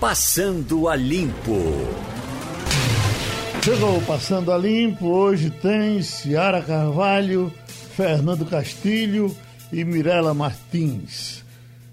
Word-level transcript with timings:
Passando 0.00 0.88
a 0.88 0.94
Limpo. 0.94 1.56
Chegou 3.62 4.00
Passando 4.02 4.52
a 4.52 4.58
Limpo, 4.58 5.06
hoje 5.06 5.48
tem 5.48 6.02
Ciara 6.02 6.60
Carvalho, 6.60 7.50
Fernando 7.96 8.44
Castilho 8.44 9.34
e 9.72 9.82
Mirela 9.84 10.34
Martins. 10.34 11.42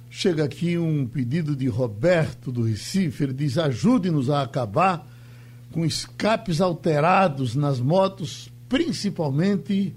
Chega 0.10 0.44
aqui 0.44 0.78
um 0.78 1.08
pedido 1.08 1.55
de 1.55 1.70
Roberto 1.70 2.52
do 2.52 2.63
Recife, 2.63 3.23
ele 3.23 3.34
diz: 3.34 3.57
ajude-nos 3.57 4.29
a 4.29 4.41
acabar 4.41 5.07
com 5.71 5.85
escapes 5.85 6.59
alterados 6.59 7.55
nas 7.55 7.79
motos, 7.79 8.49
principalmente 8.67 9.95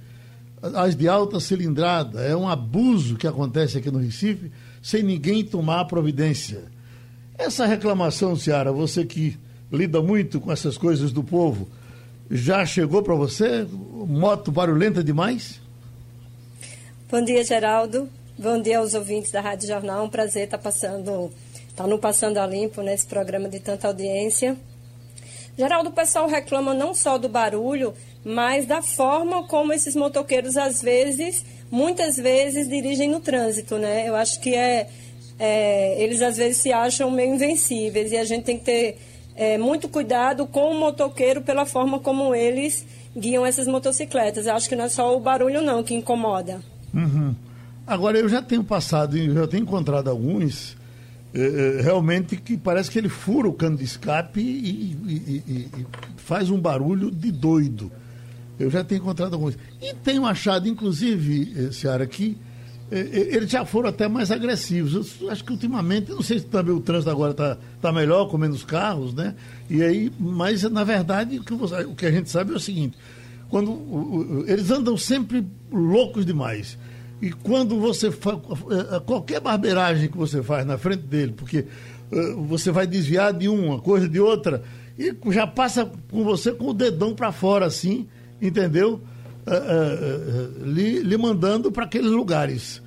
as 0.63 0.95
de 0.95 1.09
alta 1.09 1.41
cilindrada. 1.41 2.23
É 2.23 2.37
um 2.37 2.49
abuso 2.49 3.17
que 3.17 3.27
acontece 3.27 3.77
aqui 3.77 3.91
no 3.91 3.99
Recife 3.99 4.53
sem 4.81 5.03
ninguém 5.03 5.45
tomar 5.45 5.85
providência. 5.87 6.76
Essa 7.39 7.67
reclamação, 7.67 8.35
Ciara, 8.35 8.73
você 8.73 9.05
que 9.05 9.39
lida 9.71 10.01
muito 10.01 10.41
com 10.41 10.51
essas 10.51 10.79
coisas 10.79 11.13
do 11.13 11.23
povo, 11.23 11.69
já 12.31 12.65
chegou 12.65 13.03
para 13.03 13.15
você? 13.15 13.67
Moto 13.71 14.51
barulhenta 14.51 15.05
demais? 15.05 15.61
Bom 17.11 17.23
dia, 17.23 17.45
Geraldo. 17.45 18.09
Bom 18.39 18.61
dia 18.61 18.79
aos 18.79 18.95
ouvintes 18.95 19.31
da 19.31 19.41
Rádio 19.41 19.69
Jornal. 19.69 20.05
Um 20.05 20.09
prazer 20.09 20.45
estar 20.45 20.59
passando, 20.59 21.31
estar 21.69 21.87
no 21.87 21.99
Passando 21.99 22.39
a 22.39 22.47
Limpo, 22.47 22.83
nesse 22.83 23.07
programa 23.07 23.49
de 23.49 23.61
tanta 23.61 23.87
audiência. 23.87 24.57
Geraldo, 25.59 25.91
o 25.91 25.93
pessoal 25.93 26.27
reclama 26.27 26.75
não 26.75 26.95
só 26.95 27.17
do 27.17 27.29
barulho, 27.29 27.95
mas 28.25 28.67
da 28.67 28.83
forma 28.83 29.47
como 29.47 29.73
esses 29.73 29.95
motoqueiros, 29.95 30.57
às 30.57 30.83
vezes, 30.83 31.45
muitas 31.71 32.17
vezes, 32.17 32.69
dirigem 32.69 33.09
no 33.09 33.21
trânsito, 33.21 33.79
né? 33.79 34.09
Eu 34.09 34.17
acho 34.17 34.41
que 34.41 34.55
é, 34.55 34.89
é 35.39 36.03
eles 36.03 36.23
às 36.23 36.37
vezes 36.37 36.59
se 36.59 36.73
acham 36.73 37.11
meio 37.11 37.35
invencíveis 37.35 38.13
e 38.13 38.17
a 38.17 38.25
gente 38.25 38.45
tem 38.45 38.59
que 38.59 38.65
ter 38.65 38.99
é, 39.35 39.59
muito 39.59 39.89
cuidado 39.89 40.47
com 40.47 40.71
o 40.71 40.79
motoqueiro 40.79 41.43
pela 41.43 41.67
forma 41.67 41.99
como 41.99 42.35
eles 42.35 42.87
guiam 43.17 43.45
essas 43.45 43.67
motocicletas. 43.67 44.47
Eu 44.47 44.55
acho 44.55 44.69
que 44.69 44.77
não 44.77 44.85
é 44.85 44.89
só 44.89 45.17
o 45.17 45.21
barulho 45.21 45.63
não 45.63 45.83
que 45.83 45.95
incomoda. 45.95 46.61
Uhum. 46.93 47.35
Agora, 47.87 48.19
eu 48.19 48.29
já 48.29 48.43
tenho 48.43 48.65
passado, 48.65 49.17
eu 49.17 49.35
já 49.35 49.47
tenho 49.47 49.63
encontrado 49.63 50.09
alguns 50.09 50.77
é, 51.35 51.83
realmente 51.83 52.37
que 52.37 52.57
parece 52.57 52.91
que 52.91 52.99
ele 52.99 53.09
fura 53.09 53.47
o 53.49 53.53
cano 53.53 53.77
de 53.77 53.85
escape 53.85 54.41
e, 54.41 54.97
e, 55.07 55.43
e, 55.47 55.69
e 55.81 55.87
faz 56.17 56.51
um 56.51 56.59
barulho 56.59 57.11
de 57.11 57.31
doido. 57.31 57.93
Eu 58.59 58.71
já 58.71 58.83
tenho 58.83 59.01
encontrado 59.01 59.35
alguns. 59.35 59.57
E 59.81 59.95
tenho 59.95 60.25
achado, 60.25 60.67
inclusive, 60.67 61.73
Seara, 61.73 62.07
que 62.07 62.37
eh, 62.37 62.41
eh, 62.41 62.46
eles 62.91 63.51
já 63.51 63.65
foram 63.65 63.89
até 63.89 64.09
mais 64.09 64.31
agressivos. 64.31 65.21
Eu 65.21 65.31
acho 65.31 65.45
que 65.45 65.53
ultimamente, 65.53 66.11
não 66.11 66.23
sei 66.23 66.39
se 66.39 66.47
também 66.47 66.75
o 66.75 66.81
trânsito 66.81 67.11
agora 67.11 67.33
está 67.33 67.59
tá 67.81 67.93
melhor, 67.93 68.29
com 68.29 68.39
menos 68.39 68.65
carros, 68.65 69.13
né? 69.15 69.35
E 69.69 69.83
aí, 69.83 70.13
mas 70.19 70.63
na 70.63 70.85
verdade, 70.85 71.39
o 71.39 71.45
que, 71.45 71.55
você, 71.55 71.85
o 71.85 71.95
que 71.95 72.07
a 72.07 72.11
gente 72.11 72.31
sabe 72.31 72.53
é 72.53 72.57
o 72.57 72.61
seguinte: 72.61 72.97
quando 73.49 73.71
o, 73.71 74.43
o, 74.43 74.45
eles 74.47 74.71
andam 74.71 74.97
sempre 74.97 75.47
loucos 75.71 76.25
demais. 76.25 76.79
E 77.21 77.33
quando 77.33 77.81
você 77.81 78.11
faz 78.11 78.39
eh, 78.39 79.01
qualquer 79.07 79.41
barbeiragem 79.41 80.11
que 80.11 80.19
você 80.19 80.43
faz 80.43 80.67
na 80.67 80.77
frente 80.77 81.05
dele, 81.05 81.33
porque 81.35 81.65
você 82.47 82.71
vai 82.71 82.87
desviar 82.87 83.33
de 83.33 83.49
uma 83.49 83.81
coisa 83.81 84.07
de 84.07 84.21
outra, 84.21 84.63
e 84.99 85.17
já 85.33 85.47
passa 85.47 85.91
com 86.11 86.23
você 86.23 86.53
com 86.53 86.67
o 86.69 86.75
dedão 86.75 87.15
para 87.15 87.33
fora 87.33 87.65
assim 87.65 88.07
entendeu? 88.41 89.01
Uh, 89.47 89.51
uh, 89.51 90.63
uh, 90.63 90.65
lhe, 90.65 91.01
lhe, 91.01 91.17
mandando 91.17 91.71
para 91.71 91.85
aqueles 91.85 92.11
lugares. 92.11 92.83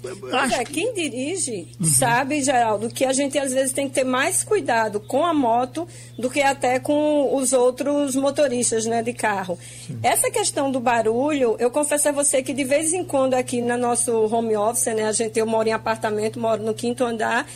Pois 0.00 0.52
é, 0.52 0.64
quem 0.64 0.94
dirige 0.94 1.68
uhum. 1.78 1.86
sabe, 1.86 2.42
Geraldo, 2.42 2.88
que 2.88 3.04
a 3.04 3.12
gente 3.12 3.36
às 3.36 3.52
vezes 3.52 3.72
tem 3.72 3.88
que 3.88 3.94
ter 3.94 4.04
mais 4.04 4.44
cuidado 4.44 5.00
com 5.00 5.24
a 5.24 5.34
moto 5.34 5.88
do 6.16 6.30
que 6.30 6.40
até 6.40 6.78
com 6.78 7.36
os 7.36 7.52
outros 7.52 8.14
motoristas 8.14 8.86
né, 8.86 9.02
de 9.02 9.12
carro. 9.12 9.58
Sim. 9.86 9.98
Essa 10.02 10.30
questão 10.30 10.70
do 10.70 10.78
barulho, 10.78 11.56
eu 11.58 11.70
confesso 11.70 12.08
a 12.08 12.12
você 12.12 12.42
que 12.42 12.52
de 12.52 12.64
vez 12.64 12.92
em 12.92 13.04
quando 13.04 13.34
aqui 13.34 13.60
no 13.60 13.76
nosso 13.76 14.12
home 14.32 14.56
office, 14.56 14.86
né, 14.86 15.04
a 15.04 15.12
gente, 15.12 15.38
eu 15.38 15.46
moro 15.46 15.68
em 15.68 15.72
apartamento, 15.72 16.38
moro 16.38 16.62
no 16.62 16.74
quinto 16.74 17.04
andar, 17.04 17.46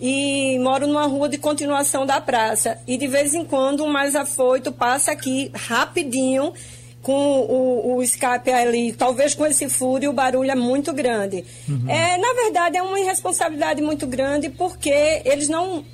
e 0.00 0.58
moro 0.58 0.86
numa 0.88 1.06
rua 1.06 1.28
de 1.28 1.38
continuação 1.38 2.04
da 2.04 2.20
praça. 2.20 2.76
E 2.88 2.96
de 2.96 3.06
vez 3.06 3.34
em 3.34 3.44
quando 3.44 3.84
um 3.84 3.88
mais 3.88 4.16
afoito 4.16 4.72
passa 4.72 5.12
aqui 5.12 5.48
rapidinho 5.54 6.52
com 7.02 7.40
o, 7.40 7.96
o 7.96 8.02
escape 8.02 8.50
ali, 8.50 8.92
talvez 8.92 9.34
com 9.34 9.44
esse 9.44 9.68
furo, 9.68 10.08
o 10.08 10.12
barulho 10.12 10.50
é 10.50 10.54
muito 10.54 10.92
grande. 10.92 11.44
Uhum. 11.68 11.90
É, 11.90 12.16
na 12.16 12.32
verdade, 12.32 12.76
é 12.76 12.82
uma 12.82 12.98
irresponsabilidade 12.98 13.82
muito 13.82 14.06
grande 14.06 14.48
porque 14.48 15.22
eles 15.24 15.48
não 15.48 15.84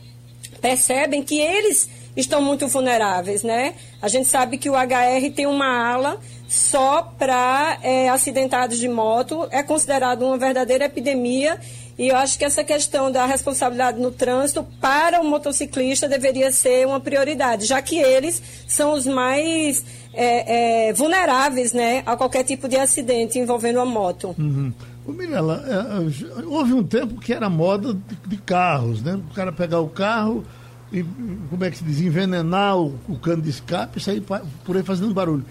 percebem 0.60 1.22
que 1.22 1.38
eles 1.40 1.88
estão 2.14 2.42
muito 2.42 2.66
vulneráveis, 2.68 3.42
né? 3.42 3.74
A 4.02 4.08
gente 4.08 4.28
sabe 4.28 4.58
que 4.58 4.68
o 4.68 4.74
HR 4.74 5.30
tem 5.34 5.46
uma 5.46 5.66
ala 5.66 6.20
só 6.48 7.02
para 7.02 7.78
é, 7.82 8.08
acidentados 8.08 8.78
de 8.78 8.88
moto, 8.88 9.46
é 9.50 9.62
considerado 9.62 10.22
uma 10.22 10.36
verdadeira 10.36 10.86
epidemia 10.86 11.60
e 11.98 12.08
eu 12.08 12.16
acho 12.16 12.38
que 12.38 12.44
essa 12.44 12.62
questão 12.62 13.10
da 13.10 13.26
responsabilidade 13.26 14.00
no 14.00 14.12
trânsito 14.12 14.64
para 14.80 15.20
o 15.20 15.24
motociclista 15.28 16.08
deveria 16.08 16.52
ser 16.52 16.86
uma 16.86 17.00
prioridade, 17.00 17.66
já 17.66 17.82
que 17.82 17.98
eles 17.98 18.40
são 18.68 18.94
os 18.94 19.04
mais 19.04 19.84
é, 20.14 20.88
é, 20.88 20.92
vulneráveis 20.92 21.72
né, 21.72 22.04
a 22.06 22.16
qualquer 22.16 22.44
tipo 22.44 22.68
de 22.68 22.76
acidente 22.76 23.38
envolvendo 23.38 23.80
a 23.80 23.84
moto. 23.84 24.34
Uhum. 24.38 24.72
Mirella, 25.08 25.64
é, 25.66 26.40
é, 26.40 26.44
houve 26.46 26.74
um 26.74 26.84
tempo 26.84 27.18
que 27.18 27.32
era 27.32 27.48
moda 27.48 27.94
de, 27.94 28.16
de, 28.26 28.36
carros, 28.36 29.02
né? 29.02 29.18
O 29.30 29.34
cara 29.34 29.50
pegar 29.50 29.80
o 29.80 29.88
carro 29.88 30.44
e, 30.92 31.02
como 31.50 31.64
é 31.64 31.70
que 31.70 31.78
se 31.78 31.84
diz, 31.84 32.00
envenenar 32.00 32.76
o, 32.76 32.94
o 33.08 33.18
cano 33.18 33.42
de 33.42 33.50
escape 33.50 33.98
e 33.98 34.02
sair 34.02 34.22
por 34.64 34.76
aí 34.76 34.82
fazendo 34.82 35.12
barulho. 35.14 35.44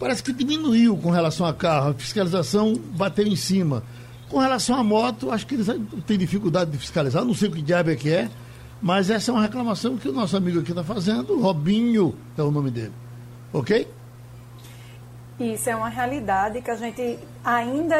Parece 0.00 0.22
que 0.22 0.32
diminuiu 0.32 0.96
com 0.96 1.10
relação 1.10 1.46
a 1.46 1.52
carro, 1.52 1.90
a 1.90 1.94
fiscalização 1.94 2.74
bateu 2.96 3.26
em 3.26 3.36
cima. 3.36 3.84
Com 4.32 4.38
relação 4.38 4.76
à 4.76 4.82
moto, 4.82 5.30
acho 5.30 5.46
que 5.46 5.56
eles 5.56 5.66
têm 6.06 6.16
dificuldade 6.16 6.70
de 6.70 6.78
fiscalizar, 6.78 7.22
não 7.22 7.34
sei 7.34 7.50
o 7.50 7.52
que 7.52 7.60
diabo 7.60 7.90
é 7.90 7.96
que 7.96 8.10
é, 8.10 8.30
mas 8.80 9.10
essa 9.10 9.30
é 9.30 9.34
uma 9.34 9.42
reclamação 9.42 9.98
que 9.98 10.08
o 10.08 10.12
nosso 10.12 10.34
amigo 10.34 10.60
aqui 10.60 10.70
está 10.70 10.82
fazendo, 10.82 11.38
Robinho 11.38 12.16
é 12.38 12.42
o 12.42 12.50
nome 12.50 12.70
dele. 12.70 12.94
Ok? 13.52 13.86
Isso 15.38 15.68
é 15.68 15.76
uma 15.76 15.90
realidade 15.90 16.62
que 16.62 16.70
a 16.70 16.76
gente 16.76 17.18
ainda 17.44 17.96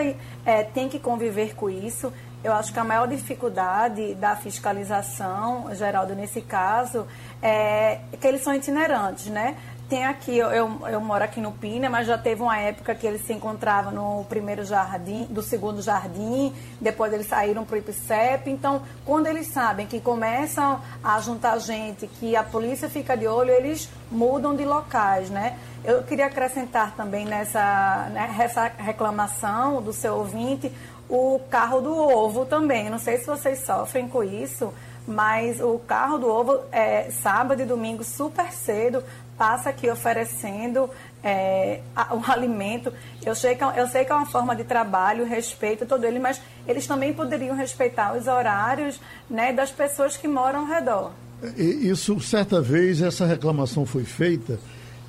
é, 0.46 0.62
tem 0.62 0.88
que 0.88 0.98
conviver 0.98 1.54
com 1.54 1.68
isso. 1.68 2.10
Eu 2.42 2.54
acho 2.54 2.72
que 2.72 2.78
a 2.78 2.84
maior 2.84 3.06
dificuldade 3.06 4.14
da 4.14 4.34
fiscalização, 4.34 5.66
Geraldo, 5.74 6.14
nesse 6.14 6.40
caso, 6.40 7.06
é 7.42 8.00
que 8.18 8.26
eles 8.26 8.42
são 8.42 8.54
itinerantes, 8.54 9.26
né? 9.26 9.56
Tem 9.92 10.06
aqui, 10.06 10.38
eu, 10.38 10.48
eu 10.88 11.00
moro 11.02 11.22
aqui 11.22 11.38
no 11.38 11.52
Pina, 11.52 11.90
mas 11.90 12.06
já 12.06 12.16
teve 12.16 12.40
uma 12.40 12.58
época 12.58 12.94
que 12.94 13.06
eles 13.06 13.26
se 13.26 13.34
encontravam 13.34 13.92
no 13.92 14.24
primeiro 14.24 14.64
jardim, 14.64 15.26
do 15.28 15.42
segundo 15.42 15.82
jardim, 15.82 16.50
depois 16.80 17.12
eles 17.12 17.26
saíram 17.26 17.62
para 17.62 17.74
o 17.74 17.78
IPCEP. 17.78 18.48
Então, 18.48 18.80
quando 19.04 19.26
eles 19.26 19.48
sabem 19.48 19.86
que 19.86 20.00
começam 20.00 20.80
a 21.04 21.20
juntar 21.20 21.58
gente, 21.58 22.06
que 22.06 22.34
a 22.34 22.42
polícia 22.42 22.88
fica 22.88 23.14
de 23.14 23.26
olho, 23.26 23.50
eles 23.50 23.86
mudam 24.10 24.56
de 24.56 24.64
locais, 24.64 25.28
né? 25.28 25.58
Eu 25.84 26.02
queria 26.04 26.24
acrescentar 26.24 26.96
também 26.96 27.26
nessa, 27.26 28.08
nessa 28.14 28.62
né, 28.62 28.72
reclamação 28.78 29.82
do 29.82 29.92
seu 29.92 30.14
ouvinte 30.14 30.72
o 31.06 31.38
carro 31.50 31.82
do 31.82 31.94
ovo 31.94 32.46
também. 32.46 32.88
Não 32.88 32.98
sei 32.98 33.18
se 33.18 33.26
vocês 33.26 33.58
sofrem 33.58 34.08
com 34.08 34.24
isso, 34.24 34.72
mas 35.06 35.60
o 35.60 35.78
carro 35.80 36.18
do 36.18 36.28
ovo 36.28 36.60
é 36.70 37.10
sábado 37.10 37.60
e 37.60 37.64
domingo 37.64 38.04
super 38.04 38.52
cedo 38.52 39.02
passa 39.42 39.70
aqui 39.70 39.90
oferecendo 39.90 40.88
é, 41.20 41.80
um 42.12 42.30
alimento. 42.30 42.92
Eu 43.26 43.34
sei, 43.34 43.56
que, 43.56 43.64
é 43.64 43.80
eu 43.80 43.88
sei 43.88 44.04
que 44.04 44.12
é 44.12 44.14
uma 44.14 44.24
forma 44.24 44.54
de 44.54 44.62
trabalho, 44.62 45.24
respeito 45.26 45.84
todo 45.84 46.04
ele, 46.04 46.20
mas 46.20 46.40
eles 46.64 46.86
também 46.86 47.12
poderiam 47.12 47.56
respeitar 47.56 48.16
os 48.16 48.28
horários 48.28 49.00
né, 49.28 49.52
das 49.52 49.72
pessoas 49.72 50.16
que 50.16 50.28
moram 50.28 50.60
ao 50.60 50.66
redor. 50.66 51.10
Isso, 51.56 52.20
certa 52.20 52.60
vez, 52.60 53.02
essa 53.02 53.26
reclamação 53.26 53.84
foi 53.84 54.04
feita 54.04 54.60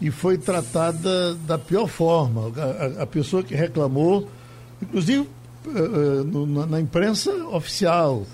e 0.01 0.09
foi 0.09 0.35
tratada 0.39 1.35
da 1.35 1.59
pior 1.59 1.85
forma. 1.85 2.51
A, 2.97 3.03
a, 3.03 3.05
pessoa 3.05 3.43
que 3.43 3.53
reclamou, 3.53 4.27
inclusive 4.81 5.29
no, 6.25 6.47
na, 6.47 6.65
na 6.65 6.81
imprensa 6.81 7.31
oficial, 7.51 8.25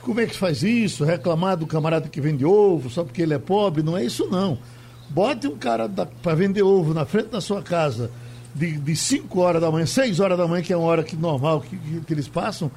como 0.00 0.22
é 0.22 0.26
que 0.26 0.38
faz 0.38 0.62
isso? 0.62 1.04
Reclamar 1.04 1.58
do 1.58 1.66
camarada 1.66 2.08
que 2.08 2.18
vende 2.18 2.46
ovo 2.46 2.88
só 2.88 3.04
porque 3.04 3.20
ele 3.20 3.34
é 3.34 3.38
pobre? 3.38 3.82
Não 3.82 3.94
é 3.94 4.02
isso, 4.06 4.26
não. 4.30 4.58
Bote 5.14 5.46
um 5.46 5.56
cara 5.56 5.88
para 5.88 6.34
vender 6.34 6.62
ovo 6.62 6.92
na 6.92 7.06
frente 7.06 7.28
da 7.28 7.40
sua 7.40 7.62
casa 7.62 8.10
de 8.52 8.96
5 8.96 9.40
horas 9.40 9.62
da 9.62 9.70
manhã, 9.70 9.86
6 9.86 10.18
horas 10.18 10.36
da 10.36 10.46
manhã, 10.48 10.60
que 10.60 10.72
é 10.72 10.76
uma 10.76 10.86
hora 10.86 11.04
que, 11.04 11.16
normal 11.16 11.60
que, 11.60 11.76
que, 11.76 12.00
que, 12.00 12.12
eles 12.12 12.26
passam, 12.26 12.68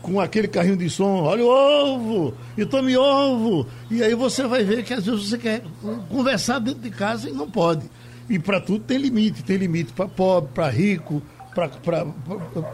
com 0.00 0.20
aquele 0.20 0.46
carrinho 0.46 0.76
de 0.76 0.88
som, 0.88 1.22
olha 1.22 1.44
o 1.44 1.48
ovo, 1.48 2.34
e 2.56 2.64
tome 2.64 2.96
ovo. 2.96 3.66
E 3.90 4.00
aí 4.00 4.14
você 4.14 4.46
vai 4.46 4.62
ver 4.62 4.84
que 4.84 4.94
às 4.94 5.04
vezes 5.04 5.28
você 5.28 5.38
quer 5.38 5.62
conversar 6.08 6.60
dentro 6.60 6.80
de 6.80 6.90
casa 6.90 7.28
e 7.28 7.32
não 7.32 7.50
pode. 7.50 7.90
E 8.28 8.38
para 8.38 8.60
tudo 8.60 8.84
tem 8.84 8.98
limite, 8.98 9.42
tem 9.42 9.56
limite 9.56 9.92
para 9.92 10.06
pobre, 10.06 10.50
para 10.54 10.68
rico, 10.70 11.20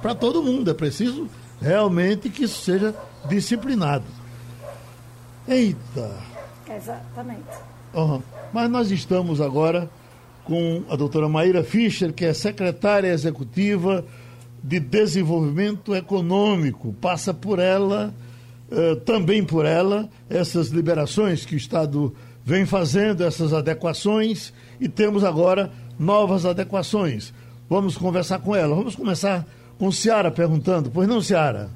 para 0.03 0.15
todo 0.15 0.43
mundo. 0.43 0.71
É 0.71 0.75
preciso 0.75 1.29
realmente 1.63 2.29
que 2.29 2.45
isso 2.45 2.63
seja 2.63 2.95
disciplinado. 3.27 4.05
Eita! 5.47 6.15
Exatamente. 6.71 7.49
Uhum. 7.95 8.23
Mas 8.53 8.71
nós 8.71 8.91
estamos 8.91 9.41
agora 9.41 9.89
com 10.45 10.83
a 10.89 10.97
doutora 10.97 11.29
Maíra 11.29 11.63
Fischer, 11.63 12.13
que 12.13 12.25
é 12.25 12.33
secretária 12.33 13.09
executiva 13.09 14.05
de 14.63 14.81
Desenvolvimento 14.81 15.95
Econômico. 15.95 16.95
Passa 16.95 17.35
por 17.35 17.59
ela, 17.59 18.15
uh, 18.71 18.97
também 18.97 19.45
por 19.45 19.67
ela, 19.67 20.09
essas 20.31 20.69
liberações 20.69 21.45
que 21.45 21.55
o 21.55 21.59
Estado 21.59 22.15
vem 22.45 22.65
fazendo, 22.65 23.23
essas 23.23 23.53
adequações, 23.53 24.55
e 24.81 24.89
temos 24.89 25.23
agora 25.23 25.71
novas 25.99 26.47
adequações. 26.47 27.33
Vamos 27.69 27.99
conversar 27.99 28.39
com 28.39 28.57
ela. 28.57 28.75
Vamos 28.75 28.97
começar 28.97 29.47
com 29.79 29.93
Ciara 29.93 30.31
perguntando. 30.31 30.91
Pois 30.91 31.07
não, 31.07 31.21
Ciara? 31.21 31.69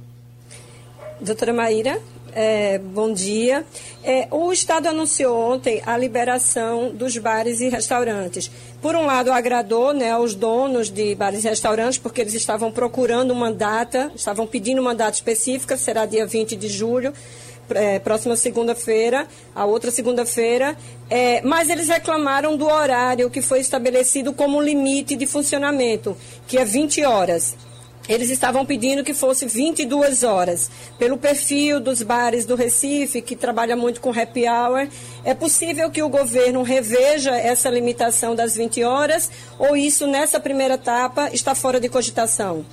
Doutora 1.21 1.53
Maíra, 1.53 2.01
é, 2.35 2.79
bom 2.79 3.13
dia. 3.13 3.65
É, 4.03 4.27
o 4.31 4.53
Estado 4.53 4.89
anunciou 4.89 5.37
ontem 5.39 5.83
a 5.87 5.97
liberação 5.97 6.91
dos 6.91 7.17
bares 7.19 7.61
e 7.61 7.69
restaurantes. 7.69 8.51
Por 8.81 8.97
um 8.97 9.07
lado, 9.07 9.31
agradou 9.31 9.93
né, 9.93 10.11
aos 10.11 10.35
donos 10.35 10.91
de 10.91 11.15
bares 11.15 11.45
e 11.45 11.49
restaurantes, 11.49 11.99
porque 11.99 12.21
eles 12.21 12.35
estavam 12.35 12.73
procurando 12.73 13.31
uma 13.31 13.53
data, 13.53 14.11
estavam 14.15 14.47
pedindo 14.47 14.81
uma 14.81 14.95
data 14.95 15.15
específica, 15.15 15.77
será 15.77 16.07
dia 16.07 16.27
20 16.27 16.57
de 16.57 16.69
julho. 16.69 17.13
É, 17.71 17.99
próxima 18.01 18.37
segunda-feira, 18.37 19.27
a 19.55 19.65
outra 19.65 19.91
segunda-feira, 19.91 20.77
é, 21.09 21.41
mas 21.43 21.71
eles 21.71 21.89
reclamaram 21.89 22.57
do 22.57 22.67
horário 22.67 23.31
que 23.31 23.41
foi 23.41 23.61
estabelecido 23.61 24.33
como 24.33 24.61
limite 24.61 25.17
de 25.17 25.27
funcionamento, 25.27 26.15
que 26.47 26.59
é 26.59 26.65
20 26.65 27.05
horas. 27.05 27.57
Eles 28.13 28.29
estavam 28.29 28.67
pedindo 28.67 29.03
que 29.03 29.15
fosse 29.15 29.47
22 29.47 30.23
horas. 30.23 30.71
Pelo 30.99 31.17
perfil 31.17 31.81
dos 31.81 32.03
bares 32.03 32.45
do 32.45 32.55
Recife, 32.55 33.23
que 33.23 33.35
trabalha 33.35 33.75
muito 33.75 34.03
com 34.03 34.11
happy 34.11 34.47
hour, 34.47 34.87
é 35.25 35.33
possível 35.33 35.91
que 35.91 36.03
o 36.03 36.11
governo 36.11 36.63
reveja 36.63 37.35
essa 37.35 37.71
limitação 37.71 38.35
das 38.35 38.55
20 38.55 38.85
horas 38.85 39.31
ou 39.59 39.75
isso, 39.75 40.07
nessa 40.07 40.39
primeira 40.39 40.75
etapa, 40.75 41.31
está 41.33 41.55
fora 41.55 41.81
de 41.81 41.89
cogitação? 41.89 42.67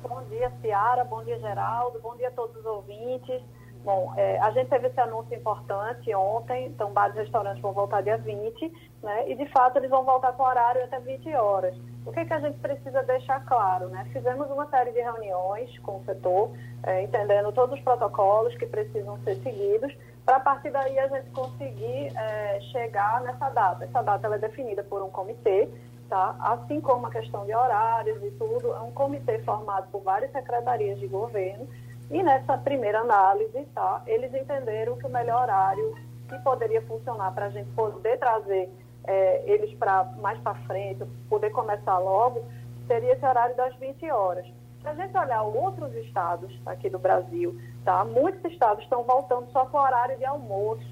Bom 0.00 0.22
dia, 0.30 0.52
Ciara. 0.62 1.02
Bom 1.02 1.24
dia, 1.24 1.40
Geraldo. 1.40 1.98
Bom 1.98 2.16
dia 2.16 2.28
a 2.28 2.30
todos 2.30 2.54
os 2.54 2.64
ouvintes. 2.64 3.42
Bom, 3.82 4.12
é, 4.16 4.38
a 4.40 4.50
gente 4.50 4.68
teve 4.68 4.88
esse 4.88 5.00
anúncio 5.00 5.34
importante 5.34 6.14
ontem, 6.14 6.66
então 6.66 6.92
bares 6.92 7.16
e 7.16 7.20
restaurantes 7.20 7.62
vão 7.62 7.72
voltar 7.72 8.02
dia 8.02 8.18
20, 8.18 8.70
né? 9.02 9.30
E 9.30 9.34
de 9.34 9.46
fato 9.46 9.78
eles 9.78 9.88
vão 9.88 10.04
voltar 10.04 10.32
com 10.32 10.42
horário 10.42 10.84
até 10.84 11.00
20 11.00 11.34
horas. 11.34 11.74
O 12.04 12.12
que, 12.12 12.24
que 12.26 12.32
a 12.32 12.40
gente 12.40 12.58
precisa 12.58 13.02
deixar 13.02 13.42
claro, 13.46 13.88
né? 13.88 14.06
Fizemos 14.12 14.50
uma 14.50 14.66
série 14.66 14.92
de 14.92 15.00
reuniões 15.00 15.78
com 15.78 15.96
o 15.96 16.04
setor, 16.04 16.50
é, 16.82 17.02
entendendo 17.02 17.52
todos 17.52 17.78
os 17.78 17.84
protocolos 17.84 18.54
que 18.56 18.66
precisam 18.66 19.18
ser 19.24 19.36
seguidos, 19.36 19.96
para 20.26 20.36
a 20.36 20.40
partir 20.40 20.70
daí 20.70 20.98
a 20.98 21.08
gente 21.08 21.30
conseguir 21.30 22.12
é, 22.14 22.60
chegar 22.72 23.22
nessa 23.22 23.48
data. 23.48 23.84
Essa 23.84 24.02
data 24.02 24.26
ela 24.26 24.36
é 24.36 24.38
definida 24.38 24.84
por 24.84 25.02
um 25.02 25.08
comitê, 25.08 25.70
tá? 26.06 26.36
Assim 26.38 26.82
como 26.82 27.06
a 27.06 27.10
questão 27.10 27.46
de 27.46 27.54
horários 27.54 28.22
e 28.22 28.30
tudo, 28.32 28.74
é 28.74 28.80
um 28.80 28.92
comitê 28.92 29.38
formado 29.38 29.88
por 29.90 30.02
várias 30.02 30.30
secretarias 30.32 30.98
de 30.98 31.06
governo 31.06 31.66
e 32.10 32.22
nessa 32.22 32.58
primeira 32.58 33.00
análise, 33.00 33.64
tá, 33.74 34.02
eles 34.06 34.34
entenderam 34.34 34.96
que 34.96 35.06
o 35.06 35.10
melhor 35.10 35.42
horário 35.42 35.94
que 36.28 36.38
poderia 36.40 36.82
funcionar 36.82 37.32
para 37.32 37.46
a 37.46 37.50
gente 37.50 37.70
poder 37.70 38.18
trazer 38.18 38.68
é, 39.04 39.42
eles 39.46 39.72
para 39.78 40.04
mais 40.20 40.38
para 40.40 40.54
frente, 40.66 41.04
poder 41.28 41.50
começar 41.50 41.98
logo, 41.98 42.44
seria 42.86 43.12
esse 43.12 43.24
horário 43.24 43.56
das 43.56 43.74
20 43.76 44.10
horas. 44.10 44.46
Se 44.80 44.88
a 44.88 44.94
gente 44.94 45.16
olhar 45.16 45.42
outros 45.42 45.94
estados 45.94 46.58
aqui 46.66 46.88
do 46.88 46.98
Brasil, 46.98 47.56
tá, 47.84 48.04
muitos 48.04 48.50
estados 48.50 48.82
estão 48.82 49.04
voltando 49.04 49.50
só 49.52 49.66
com 49.66 49.76
o 49.76 49.80
horário 49.80 50.16
de 50.18 50.24
almoço. 50.24 50.86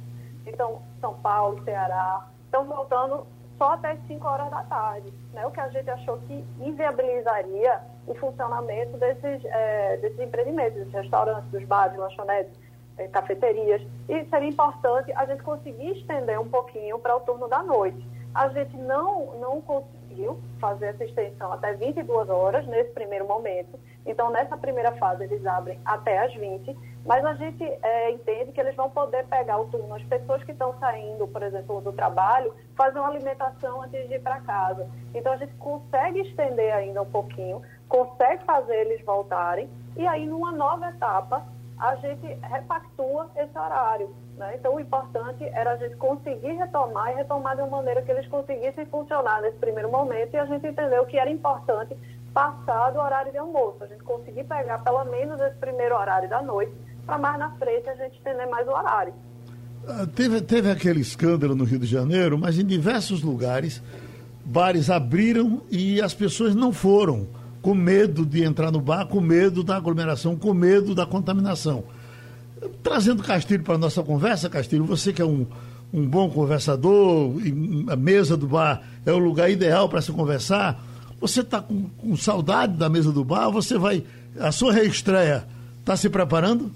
Então, 0.47 0.83
São 1.01 1.15
Paulo, 1.15 1.63
Ceará, 1.65 2.27
estão 2.45 2.65
voltando 2.65 3.27
só 3.57 3.73
até 3.73 3.93
as 3.93 4.07
5 4.07 4.27
horas 4.27 4.51
da 4.51 4.63
tarde, 4.65 5.13
né? 5.33 5.45
o 5.47 5.51
que 5.51 5.61
a 5.61 5.69
gente 5.69 5.91
achou 5.91 6.19
que 6.19 6.45
inviabilizaria 6.61 7.81
o 8.09 8.15
funcionamento 8.15 8.97
desses, 8.97 9.45
é, 9.45 9.97
desses 9.99 10.19
empreendimentos, 10.19 10.85
dos 10.85 10.93
restaurantes, 10.93 11.51
dos 11.51 11.65
bares, 11.65 11.97
lanchonetes, 11.99 12.53
é, 12.97 13.07
cafeterias. 13.09 13.83
E 14.09 14.25
seria 14.25 14.49
importante 14.49 15.13
a 15.13 15.25
gente 15.27 15.43
conseguir 15.43 15.93
estender 15.93 16.41
um 16.41 16.49
pouquinho 16.49 16.99
para 16.99 17.17
o 17.17 17.21
turno 17.21 17.49
da 17.49 17.63
noite. 17.63 18.05
A 18.35 18.49
gente 18.49 18.77
não, 18.77 19.39
não 19.39 19.61
conseguiu 19.61 20.39
fazer 20.61 20.87
essa 20.87 21.05
extensão 21.05 21.53
até 21.53 21.73
22 21.75 22.29
horas 22.29 22.67
nesse 22.67 22.91
primeiro 22.91 23.27
momento. 23.27 23.79
Então, 24.05 24.31
nessa 24.31 24.57
primeira 24.57 24.93
fase, 24.93 25.25
eles 25.25 25.45
abrem 25.45 25.79
até 25.85 26.19
as 26.19 26.35
20, 26.35 26.77
mas 27.05 27.25
a 27.25 27.35
gente 27.35 27.63
é, 27.63 28.11
entende 28.11 28.53
que 28.53 28.61
eles 28.61 28.75
vão 28.75 28.91
poder 28.91 29.27
pegar 29.27 29.59
o 29.59 29.67
turno, 29.67 29.95
as 29.95 30.03
pessoas 30.05 30.43
que 30.45 30.53
estão 30.53 30.75
saindo, 30.79 31.29
por 31.29 31.43
exemplo, 31.43 31.81
do 31.81 31.93
trabalho, 31.93 32.55
fazer 32.75 32.99
uma 32.99 33.09
alimentação 33.09 33.83
antes 33.83 34.09
de 34.09 34.15
ir 34.15 34.23
para 34.23 34.41
casa. 34.41 34.89
Então, 35.15 35.33
a 35.33 35.37
gente 35.37 35.55
consegue 35.55 36.21
estender 36.21 36.73
ainda 36.73 37.03
um 37.03 37.11
pouquinho, 37.11 37.63
consegue 37.89 38.45
fazer 38.45 38.75
eles 38.75 39.05
voltarem, 39.05 39.69
e 39.97 40.07
aí, 40.07 40.27
numa 40.27 40.53
nova 40.53 40.89
etapa, 40.89 41.45
a 41.79 41.95
gente 41.97 42.27
repactua 42.43 43.31
esse 43.37 43.57
horário. 43.59 44.15
Né? 44.37 44.55
Então, 44.57 44.75
o 44.75 44.81
importante 44.81 45.45
era 45.45 45.73
a 45.73 45.77
gente 45.77 45.97
conseguir 45.97 46.53
retomar 46.53 47.13
e 47.13 47.17
retomar 47.17 47.57
de 47.57 47.63
uma 47.63 47.79
maneira 47.79 48.03
que 48.03 48.11
eles 48.11 48.27
conseguissem 48.29 48.87
funcionar 48.87 49.43
nesse 49.43 49.57
primeiro 49.59 49.91
momento, 49.91 50.35
e 50.35 50.37
a 50.37 50.47
gente 50.47 50.67
entendeu 50.67 51.05
que 51.07 51.19
era 51.19 51.31
importante 51.31 51.97
passar 52.33 52.91
do 52.91 53.01
horário 53.01 53.33
de 53.33 53.39
almoço, 53.39 53.83
a 53.83 53.87
gente 53.87 54.03
conseguir 54.05 54.45
pegar 54.45 54.79
pelo 54.85 55.05
menos 55.07 55.41
esse 55.41 55.57
primeiro 55.57 55.97
horário 55.97 56.29
da 56.29 56.43
noite, 56.43 56.73
para 57.05 57.19
mais 57.19 57.39
na 57.39 57.51
frente 57.53 57.89
a 57.89 57.95
gente 57.95 58.19
entender 58.19 58.47
mais 58.47 58.67
o 58.69 58.71
horário. 58.71 59.15
Uh, 59.85 60.07
teve, 60.07 60.41
teve 60.43 60.71
aquele 60.71 61.01
escândalo 61.01 61.55
no 61.55 61.65
Rio 61.65 61.79
de 61.79 61.87
Janeiro, 61.87 62.39
mas 62.39 62.59
em 62.59 62.67
diversos 62.67 63.23
lugares, 63.23 63.83
bares 64.45 64.91
abriram 64.91 65.63
e 65.71 66.01
as 66.01 66.15
pessoas 66.15 66.55
não 66.55 66.73
foram, 66.73 67.27
com 67.61 67.75
medo 67.75 68.25
de 68.25 68.45
entrar 68.45 68.71
no 68.71 68.81
bar, 68.81 69.07
com 69.07 69.21
medo 69.21 69.63
da 69.63 69.77
aglomeração, 69.77 70.37
com 70.37 70.55
medo 70.55 70.95
da 70.95 71.07
contaminação. 71.07 71.85
Trazendo 72.83 73.23
Castilho 73.23 73.63
para 73.63 73.75
a 73.75 73.79
nossa 73.79 74.03
conversa, 74.03 74.49
Castilho, 74.49 74.85
você 74.85 75.13
que 75.13 75.23
é 75.23 75.25
um, 75.25 75.47
um 75.93 76.07
bom 76.07 76.29
conversador, 76.31 77.33
a 77.89 77.97
mesa 77.97 78.37
do 78.37 78.47
bar 78.47 78.83
é 79.05 79.13
o 79.13 79.19
lugar 79.19 79.51
ideal 79.51 79.89
para 79.89 80.01
se 80.01 80.13
conversar. 80.13 80.83
Você 81.21 81.41
está 81.41 81.61
com, 81.61 81.85
com, 81.99 82.17
saudade 82.17 82.77
da 82.77 82.89
mesa 82.89 83.11
do 83.11 83.25
bar? 83.25 83.51
Você 83.51 83.77
vai. 83.77 84.05
A 84.39 84.53
sua 84.53 84.73
reestreia 84.73 85.47
está 85.81 85.97
se 85.97 86.09
preparando? 86.09 86.71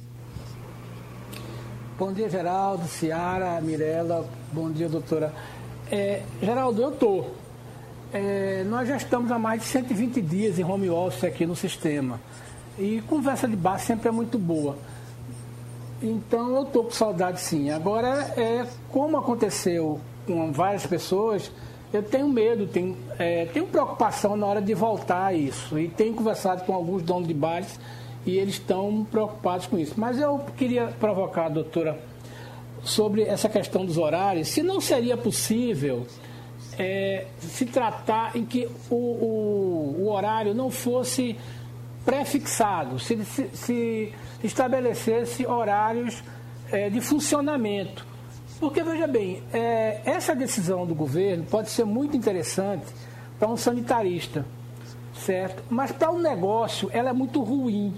Bom 1.99 2.13
dia, 2.13 2.29
Geraldo, 2.29 2.89
Ciara, 2.89 3.61
Mirella. 3.61 4.27
Bom 4.53 4.71
dia, 4.71 4.89
doutora. 4.89 5.33
É, 5.91 6.23
Geraldo, 6.43 6.83
eu 6.83 6.89
estou. 6.89 7.42
É, 8.13 8.63
nós 8.67 8.87
já 8.87 8.97
estamos 8.97 9.31
há 9.31 9.39
mais 9.39 9.63
de 9.63 9.69
120 9.69 10.21
dias 10.21 10.59
em 10.59 10.65
home 10.65 10.91
office 10.91 11.25
aqui 11.25 11.47
no 11.47 11.57
sistema. 11.57 12.21
E 12.79 13.03
conversa 13.09 13.49
de 13.49 13.57
bar 13.57 13.79
sempre 13.79 14.09
é 14.09 14.13
muito 14.13 14.39
boa. 14.39 14.77
Então 16.03 16.55
eu 16.57 16.65
estou 16.65 16.85
com 16.85 16.91
saudade 16.91 17.41
sim. 17.41 17.71
Agora, 17.71 18.35
é, 18.37 18.67
como 18.91 19.17
aconteceu 19.17 19.99
com 20.27 20.53
várias 20.53 20.85
pessoas, 20.85 21.51
eu 21.91 22.03
tenho 22.03 22.29
medo, 22.29 22.67
tenho, 22.67 22.95
é, 23.19 23.47
tenho 23.47 23.67
preocupação 23.67 24.37
na 24.37 24.47
hora 24.47 24.61
de 24.61 24.75
voltar 24.75 25.27
a 25.27 25.33
isso. 25.33 25.79
E 25.79 25.89
tenho 25.89 26.13
conversado 26.13 26.65
com 26.65 26.75
alguns 26.75 27.03
donos 27.03 27.27
de 27.27 27.35
bares 27.35 27.81
e 28.27 28.37
eles 28.37 28.55
estão 28.55 29.07
preocupados 29.11 29.67
com 29.67 29.79
isso. 29.79 29.95
Mas 29.97 30.19
eu 30.21 30.39
queria 30.55 30.89
provocar, 31.01 31.49
doutora, 31.49 31.99
sobre 32.85 33.23
essa 33.23 33.49
questão 33.49 33.87
dos 33.87 33.97
horários, 33.97 34.49
se 34.49 34.63
não 34.63 34.83
seria 34.83 35.17
possível 35.17 36.07
é, 36.79 37.27
se 37.41 37.67
tratar 37.67 38.37
em 38.37 38.45
que 38.45 38.69
o, 38.91 38.95
o, 38.95 39.97
o 40.01 40.11
horário 40.11 40.55
não 40.55 40.71
fosse 40.71 41.37
pré-fixado, 42.05 42.99
se, 42.99 43.25
se, 43.25 43.49
se, 43.53 44.13
estabelecesse 44.43 45.47
horários 45.47 46.23
é, 46.71 46.91
de 46.91 47.01
funcionamento 47.01 48.13
porque, 48.63 48.81
veja 48.81 49.09
bem, 49.09 49.43
é, 49.53 50.03
essa 50.05 50.37
decisão 50.37 50.87
do 50.87 50.95
governo 50.95 51.45
pode 51.45 51.69
ser 51.69 51.85
muito 51.85 52.17
interessante 52.17 52.87
para 53.37 53.49
um 53.49 53.57
sanitarista, 53.57 54.47
certo? 55.17 55.65
Mas 55.69 55.91
para 55.91 56.13
um 56.13 56.21
negócio 56.21 56.89
ela 56.93 57.11
é 57.11 57.13
muito 57.13 57.43
ruim. 57.43 57.93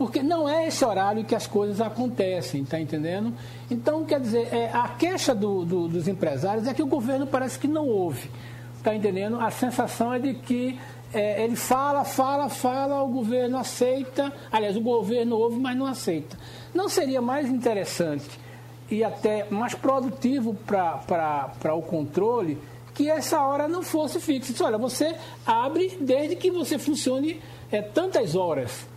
Porque 0.00 0.22
não 0.22 0.48
é 0.48 0.66
esse 0.66 0.82
horário 0.82 1.26
que 1.26 1.34
as 1.34 1.46
coisas 1.46 1.78
acontecem, 1.78 2.62
está 2.62 2.80
entendendo? 2.80 3.34
Então, 3.70 4.02
quer 4.02 4.18
dizer, 4.18 4.48
é, 4.50 4.70
a 4.72 4.88
queixa 4.88 5.34
do, 5.34 5.62
do, 5.62 5.88
dos 5.88 6.08
empresários 6.08 6.66
é 6.66 6.72
que 6.72 6.82
o 6.82 6.86
governo 6.86 7.26
parece 7.26 7.58
que 7.58 7.68
não 7.68 7.86
ouve. 7.86 8.30
Está 8.78 8.94
entendendo? 8.94 9.38
A 9.38 9.50
sensação 9.50 10.14
é 10.14 10.18
de 10.18 10.32
que 10.32 10.80
é, 11.12 11.44
ele 11.44 11.54
fala, 11.54 12.02
fala, 12.02 12.48
fala, 12.48 13.02
o 13.02 13.08
governo 13.08 13.58
aceita. 13.58 14.32
Aliás, 14.50 14.74
o 14.74 14.80
governo 14.80 15.36
ouve, 15.36 15.58
mas 15.58 15.76
não 15.76 15.84
aceita. 15.84 16.38
Não 16.72 16.88
seria 16.88 17.20
mais 17.20 17.50
interessante 17.50 18.40
e 18.90 19.04
até 19.04 19.50
mais 19.50 19.74
produtivo 19.74 20.56
para 20.66 21.74
o 21.74 21.82
controle 21.82 22.56
que 22.94 23.10
essa 23.10 23.38
hora 23.42 23.68
não 23.68 23.82
fosse 23.82 24.18
fixa. 24.18 24.64
Olha, 24.64 24.78
você 24.78 25.14
abre 25.44 25.98
desde 26.00 26.36
que 26.36 26.50
você 26.50 26.78
funcione 26.78 27.38
é, 27.70 27.82
tantas 27.82 28.34
horas. 28.34 28.88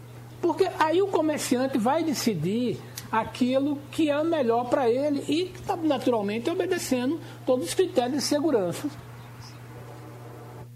Porque 0.43 0.69
aí 0.77 1.01
o 1.01 1.07
comerciante 1.07 1.77
vai 1.77 2.03
decidir 2.03 2.77
aquilo 3.09 3.77
que 3.89 4.12
é 4.12 4.23
melhor 4.25 4.69
para 4.69 4.89
ele 4.89 5.23
e, 5.25 5.53
tá, 5.65 5.77
naturalmente, 5.77 6.50
obedecendo 6.50 7.17
todos 7.45 7.67
os 7.67 7.73
critérios 7.73 8.17
de 8.17 8.21
segurança. 8.23 8.89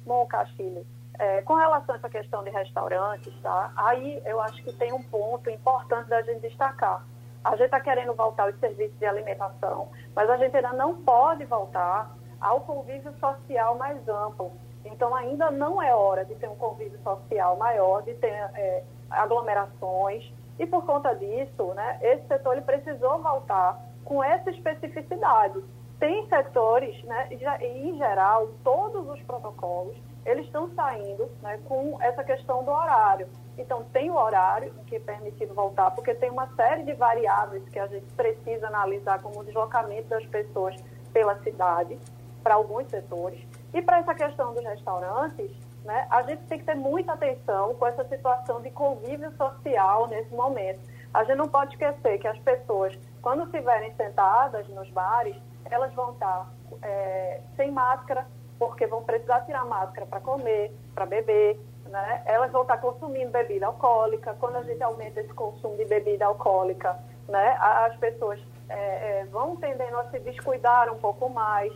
Bom, 0.05 0.25
Castilho, 0.25 0.87
é, 1.19 1.41
com 1.41 1.55
relação 1.55 1.95
a 1.95 1.97
essa 1.97 2.09
questão 2.09 2.45
de 2.45 2.49
restaurantes, 2.49 3.33
tá? 3.43 3.73
Aí 3.75 4.21
eu 4.25 4.39
acho 4.39 4.63
que 4.63 4.71
tem 4.71 4.93
um 4.93 5.03
ponto 5.03 5.49
importante 5.49 6.07
da 6.07 6.21
gente 6.21 6.47
destacar. 6.47 7.05
A 7.43 7.51
gente 7.57 7.65
está 7.65 7.81
querendo 7.81 8.13
voltar 8.13 8.43
aos 8.43 8.57
serviços 8.61 8.97
de 8.97 9.05
alimentação, 9.05 9.89
mas 10.15 10.29
a 10.29 10.37
gente 10.37 10.55
ainda 10.55 10.71
não 10.71 10.95
pode 10.95 11.43
voltar 11.43 12.15
ao 12.39 12.61
convívio 12.61 13.13
social 13.19 13.75
mais 13.75 13.97
amplo. 14.07 14.49
Então, 14.85 15.13
ainda 15.13 15.51
não 15.51 15.81
é 15.81 15.93
hora 15.93 16.23
de 16.23 16.35
ter 16.35 16.47
um 16.47 16.55
convívio 16.55 16.97
social 17.03 17.57
maior, 17.57 18.01
de 18.03 18.13
ter 18.13 18.31
é, 18.31 18.83
aglomerações. 19.09 20.31
E 20.59 20.65
por 20.65 20.85
conta 20.85 21.13
disso, 21.13 21.73
né, 21.73 21.99
esse 22.01 22.27
setor 22.27 22.53
ele 22.53 22.61
precisou 22.61 23.21
voltar 23.21 23.79
com 24.03 24.23
essa 24.23 24.49
especificidade. 24.49 25.63
Tem 25.99 26.27
setores, 26.29 27.03
né, 27.03 27.29
e 27.31 27.65
em 27.65 27.97
geral, 27.97 28.49
todos 28.63 29.07
os 29.09 29.21
protocolos, 29.23 29.97
eles 30.25 30.45
estão 30.45 30.69
saindo 30.75 31.29
né, 31.41 31.59
com 31.65 31.97
essa 32.01 32.23
questão 32.23 32.63
do 32.63 32.71
horário. 32.71 33.27
Então, 33.57 33.83
tem 33.91 34.11
o 34.11 34.15
horário 34.15 34.73
que 34.85 34.97
é 34.97 34.99
permitido 34.99 35.53
voltar, 35.53 35.91
porque 35.91 36.13
tem 36.13 36.29
uma 36.29 36.47
série 36.55 36.83
de 36.83 36.93
variáveis 36.93 37.67
que 37.69 37.79
a 37.79 37.87
gente 37.87 38.05
precisa 38.13 38.67
analisar, 38.67 39.21
como 39.21 39.39
o 39.39 39.43
deslocamento 39.43 40.09
das 40.09 40.25
pessoas 40.27 40.75
pela 41.11 41.35
cidade, 41.39 41.97
para 42.43 42.55
alguns 42.55 42.87
setores. 42.87 43.41
E 43.73 43.81
para 43.81 43.99
essa 43.99 44.13
questão 44.13 44.53
dos 44.53 44.63
restaurantes, 44.63 45.51
né, 45.83 46.07
a 46.09 46.21
gente 46.23 46.43
tem 46.43 46.59
que 46.59 46.65
ter 46.65 46.75
muita 46.75 47.13
atenção 47.13 47.75
com 47.75 47.87
essa 47.87 48.03
situação 48.07 48.61
de 48.61 48.69
convívio 48.71 49.31
social 49.37 50.07
nesse 50.07 50.33
momento. 50.33 50.79
A 51.13 51.23
gente 51.23 51.37
não 51.37 51.47
pode 51.47 51.73
esquecer 51.73 52.17
que 52.19 52.27
as 52.27 52.37
pessoas, 52.39 52.97
quando 53.21 53.43
estiverem 53.45 53.93
sentadas 53.95 54.67
nos 54.69 54.89
bares, 54.91 55.35
elas 55.65 55.93
vão 55.93 56.11
estar 56.11 56.51
é, 56.81 57.41
sem 57.55 57.71
máscara, 57.71 58.27
porque 58.59 58.85
vão 58.87 59.03
precisar 59.03 59.41
tirar 59.41 59.65
máscara 59.65 60.05
para 60.05 60.19
comer, 60.19 60.71
para 60.93 61.05
beber, 61.05 61.59
né? 61.85 62.21
Elas 62.25 62.51
vão 62.51 62.63
estar 62.63 62.77
consumindo 62.77 63.31
bebida 63.31 63.67
alcoólica. 63.67 64.35
Quando 64.39 64.57
a 64.57 64.63
gente 64.63 64.81
aumenta 64.83 65.21
esse 65.21 65.33
consumo 65.33 65.77
de 65.77 65.85
bebida 65.85 66.25
alcoólica, 66.25 66.97
né, 67.27 67.57
as 67.59 67.95
pessoas 67.97 68.39
é, 68.69 69.21
é, 69.21 69.25
vão 69.25 69.55
tendendo 69.55 69.97
a 69.97 70.09
se 70.09 70.19
descuidar 70.19 70.91
um 70.91 70.97
pouco 70.97 71.29
mais. 71.29 71.73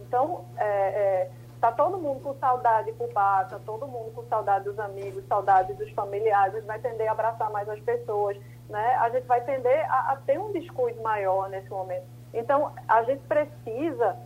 Então, 0.00 0.44
está 0.52 0.64
é, 0.64 1.30
é, 1.68 1.72
todo 1.72 1.98
mundo 1.98 2.20
com 2.20 2.34
saudade 2.34 2.92
por 2.92 3.12
bar, 3.12 3.44
está 3.44 3.58
todo 3.58 3.86
mundo 3.86 4.12
com 4.14 4.24
saudade 4.26 4.64
dos 4.64 4.78
amigos, 4.78 5.24
saudade 5.26 5.72
dos 5.74 5.90
familiares, 5.92 6.54
a 6.54 6.58
gente 6.58 6.66
vai 6.66 6.78
tender 6.78 7.08
a 7.08 7.12
abraçar 7.12 7.50
mais 7.50 7.68
as 7.68 7.80
pessoas, 7.80 8.36
né? 8.68 8.96
a 8.96 9.08
gente 9.10 9.26
vai 9.26 9.40
tender 9.42 9.90
a, 9.90 10.12
a 10.12 10.16
ter 10.16 10.38
um 10.38 10.52
descuido 10.52 11.00
maior 11.02 11.48
nesse 11.48 11.70
momento. 11.70 12.06
Então, 12.32 12.72
a 12.88 13.02
gente 13.04 13.22
precisa 13.22 14.16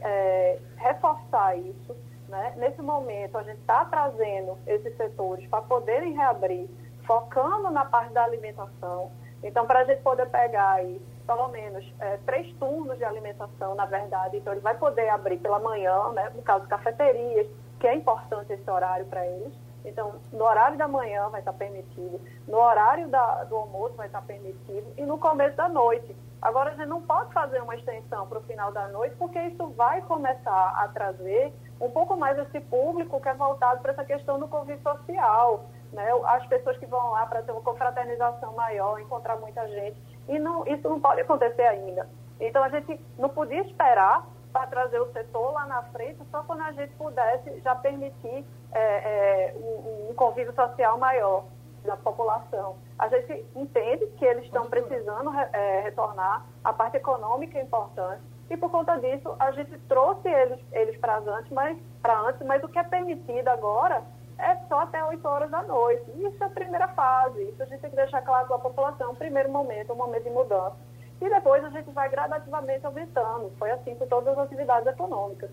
é, 0.00 0.58
reforçar 0.76 1.56
isso. 1.58 1.96
Né? 2.28 2.54
Nesse 2.56 2.80
momento, 2.82 3.36
a 3.38 3.42
gente 3.42 3.60
está 3.60 3.84
trazendo 3.84 4.58
esses 4.66 4.96
setores 4.96 5.46
para 5.48 5.62
poderem 5.62 6.12
reabrir, 6.12 6.68
focando 7.06 7.70
na 7.70 7.84
parte 7.84 8.12
da 8.12 8.24
alimentação. 8.24 9.10
Então, 9.42 9.66
para 9.66 9.80
a 9.80 9.84
gente 9.84 10.02
poder 10.02 10.28
pegar 10.28 10.72
aí 10.72 11.00
pelo 11.26 11.48
menos 11.48 11.84
é, 12.00 12.18
três 12.18 12.52
turnos 12.56 12.96
de 12.96 13.04
alimentação, 13.04 13.74
na 13.74 13.84
verdade. 13.86 14.36
Então, 14.36 14.52
ele 14.52 14.62
vai 14.62 14.76
poder 14.76 15.08
abrir 15.08 15.38
pela 15.38 15.58
manhã, 15.58 16.10
né, 16.10 16.30
no 16.34 16.42
caso, 16.42 16.66
cafeterias, 16.68 17.46
que 17.80 17.86
é 17.86 17.94
importante 17.94 18.52
esse 18.52 18.70
horário 18.70 19.06
para 19.06 19.26
eles. 19.26 19.52
Então, 19.84 20.16
no 20.32 20.44
horário 20.44 20.76
da 20.76 20.88
manhã 20.88 21.28
vai 21.28 21.40
estar 21.40 21.52
permitido, 21.52 22.20
no 22.48 22.58
horário 22.58 23.08
da, 23.08 23.44
do 23.44 23.54
almoço 23.54 23.94
vai 23.94 24.06
estar 24.06 24.20
permitido 24.22 24.92
e 24.96 25.02
no 25.02 25.16
começo 25.16 25.56
da 25.56 25.68
noite. 25.68 26.16
Agora, 26.42 26.70
a 26.70 26.74
gente 26.74 26.88
não 26.88 27.02
pode 27.02 27.32
fazer 27.32 27.62
uma 27.62 27.74
extensão 27.74 28.26
para 28.26 28.38
o 28.38 28.42
final 28.42 28.72
da 28.72 28.88
noite, 28.88 29.14
porque 29.16 29.40
isso 29.40 29.68
vai 29.70 30.02
começar 30.02 30.74
a 30.76 30.88
trazer 30.88 31.52
um 31.80 31.90
pouco 31.90 32.16
mais 32.16 32.36
esse 32.38 32.60
público 32.60 33.20
que 33.20 33.28
é 33.28 33.34
voltado 33.34 33.80
para 33.80 33.92
essa 33.92 34.04
questão 34.04 34.38
do 34.38 34.48
convívio 34.48 34.82
social. 34.82 35.64
Né? 35.92 36.06
As 36.24 36.44
pessoas 36.46 36.76
que 36.78 36.86
vão 36.86 37.10
lá 37.10 37.24
para 37.26 37.42
ter 37.42 37.52
uma 37.52 37.62
confraternização 37.62 38.54
maior, 38.54 39.00
encontrar 39.00 39.36
muita 39.36 39.66
gente. 39.68 40.15
E 40.28 40.38
não, 40.38 40.66
isso 40.66 40.88
não 40.88 41.00
pode 41.00 41.20
acontecer 41.20 41.62
ainda. 41.62 42.08
Então 42.40 42.62
a 42.62 42.68
gente 42.68 43.00
não 43.18 43.28
podia 43.28 43.60
esperar 43.62 44.26
para 44.52 44.66
trazer 44.66 45.00
o 45.00 45.12
setor 45.12 45.52
lá 45.52 45.66
na 45.66 45.82
frente, 45.84 46.18
só 46.30 46.42
quando 46.42 46.62
a 46.62 46.72
gente 46.72 46.94
pudesse 46.94 47.60
já 47.60 47.74
permitir 47.74 48.44
é, 48.72 48.80
é, 48.80 49.54
um, 49.56 50.10
um 50.10 50.14
convívio 50.14 50.54
social 50.54 50.98
maior 50.98 51.44
da 51.84 51.96
população. 51.96 52.76
A 52.98 53.08
gente 53.08 53.46
entende 53.54 54.06
que 54.18 54.24
eles 54.24 54.44
estão 54.44 54.66
precisando 54.66 55.30
é, 55.52 55.80
retornar, 55.80 56.46
a 56.64 56.72
parte 56.72 56.96
econômica 56.96 57.58
é 57.58 57.62
importante, 57.62 58.22
e 58.48 58.56
por 58.56 58.70
conta 58.70 58.96
disso 58.96 59.34
a 59.38 59.50
gente 59.52 59.78
trouxe 59.88 60.28
eles, 60.28 60.60
eles 60.72 60.96
para 60.98 61.18
antes, 61.18 61.50
mas, 61.52 61.78
antes, 62.26 62.46
mas 62.46 62.62
o 62.62 62.68
que 62.68 62.78
é 62.78 62.84
permitido 62.84 63.48
agora 63.48 64.02
é 64.38 64.56
só 64.68 64.80
até 64.80 65.02
8 65.04 65.26
horas 65.26 65.50
da 65.50 65.62
noite. 65.62 66.04
Isso 66.16 66.42
é 66.42 66.46
a 66.46 66.50
primeira 66.50 66.88
fase. 66.88 67.42
Isso 67.42 67.62
a 67.62 67.66
gente 67.66 67.80
tem 67.80 67.90
que 67.90 67.96
deixar 67.96 68.22
claro 68.22 68.46
para 68.46 68.56
a 68.56 68.60
população, 68.60 69.14
primeiro 69.14 69.50
momento, 69.50 69.92
um 69.92 69.96
momento 69.96 70.24
de 70.24 70.30
mudança. 70.30 70.76
E 71.20 71.28
depois 71.28 71.64
a 71.64 71.70
gente 71.70 71.90
vai 71.92 72.08
gradativamente 72.10 72.84
aumentando. 72.84 73.50
Foi 73.58 73.70
assim 73.70 73.94
com 73.94 74.06
todas 74.06 74.36
as 74.36 74.44
atividades 74.44 74.86
econômicas. 74.86 75.50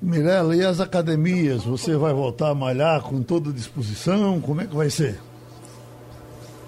Mirela, 0.00 0.54
e 0.54 0.64
as 0.64 0.80
academias? 0.80 1.64
Você 1.64 1.96
vai 1.96 2.12
voltar 2.12 2.50
a 2.50 2.54
malhar 2.54 3.02
com 3.02 3.22
toda 3.22 3.52
disposição? 3.52 4.40
Como 4.40 4.60
é 4.60 4.66
que 4.66 4.76
vai 4.76 4.90
ser? 4.90 5.18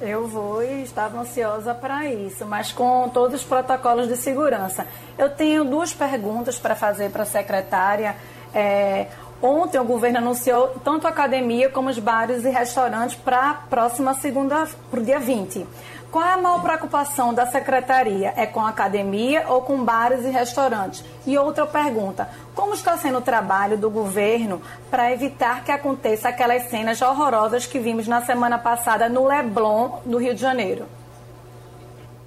Eu 0.00 0.26
vou 0.26 0.62
e 0.62 0.82
estava 0.82 1.20
ansiosa 1.20 1.74
para 1.74 2.06
isso, 2.06 2.44
mas 2.44 2.72
com 2.72 3.08
todos 3.08 3.40
os 3.40 3.46
protocolos 3.46 4.08
de 4.08 4.16
segurança. 4.16 4.86
Eu 5.16 5.30
tenho 5.30 5.64
duas 5.64 5.94
perguntas 5.94 6.58
para 6.58 6.74
fazer 6.74 7.10
para 7.10 7.22
a 7.22 7.26
secretária. 7.26 8.16
É, 8.54 9.06
Ontem 9.42 9.78
o 9.78 9.84
governo 9.84 10.18
anunciou 10.18 10.68
tanto 10.82 11.06
a 11.06 11.10
academia 11.10 11.68
como 11.68 11.90
os 11.90 11.98
bares 11.98 12.44
e 12.44 12.48
restaurantes 12.48 13.16
para 13.16 13.50
a 13.50 13.54
próxima 13.54 14.14
segunda, 14.14 14.66
para 14.90 15.00
o 15.00 15.04
dia 15.04 15.20
20. 15.20 15.66
Qual 16.10 16.24
é 16.24 16.32
a 16.32 16.36
maior 16.38 16.62
preocupação 16.62 17.34
da 17.34 17.44
secretaria? 17.44 18.32
É 18.34 18.46
com 18.46 18.60
a 18.60 18.70
academia 18.70 19.44
ou 19.48 19.60
com 19.60 19.84
bares 19.84 20.24
e 20.24 20.30
restaurantes? 20.30 21.04
E 21.26 21.36
outra 21.36 21.66
pergunta: 21.66 22.30
como 22.54 22.72
está 22.72 22.96
sendo 22.96 23.18
o 23.18 23.20
trabalho 23.20 23.76
do 23.76 23.90
governo 23.90 24.62
para 24.90 25.12
evitar 25.12 25.62
que 25.64 25.70
aconteça 25.70 26.30
aquelas 26.30 26.62
cenas 26.70 27.02
horrorosas 27.02 27.66
que 27.66 27.78
vimos 27.78 28.08
na 28.08 28.22
semana 28.22 28.58
passada 28.58 29.06
no 29.08 29.26
Leblon, 29.26 29.98
no 30.06 30.16
Rio 30.16 30.34
de 30.34 30.40
Janeiro? 30.40 30.86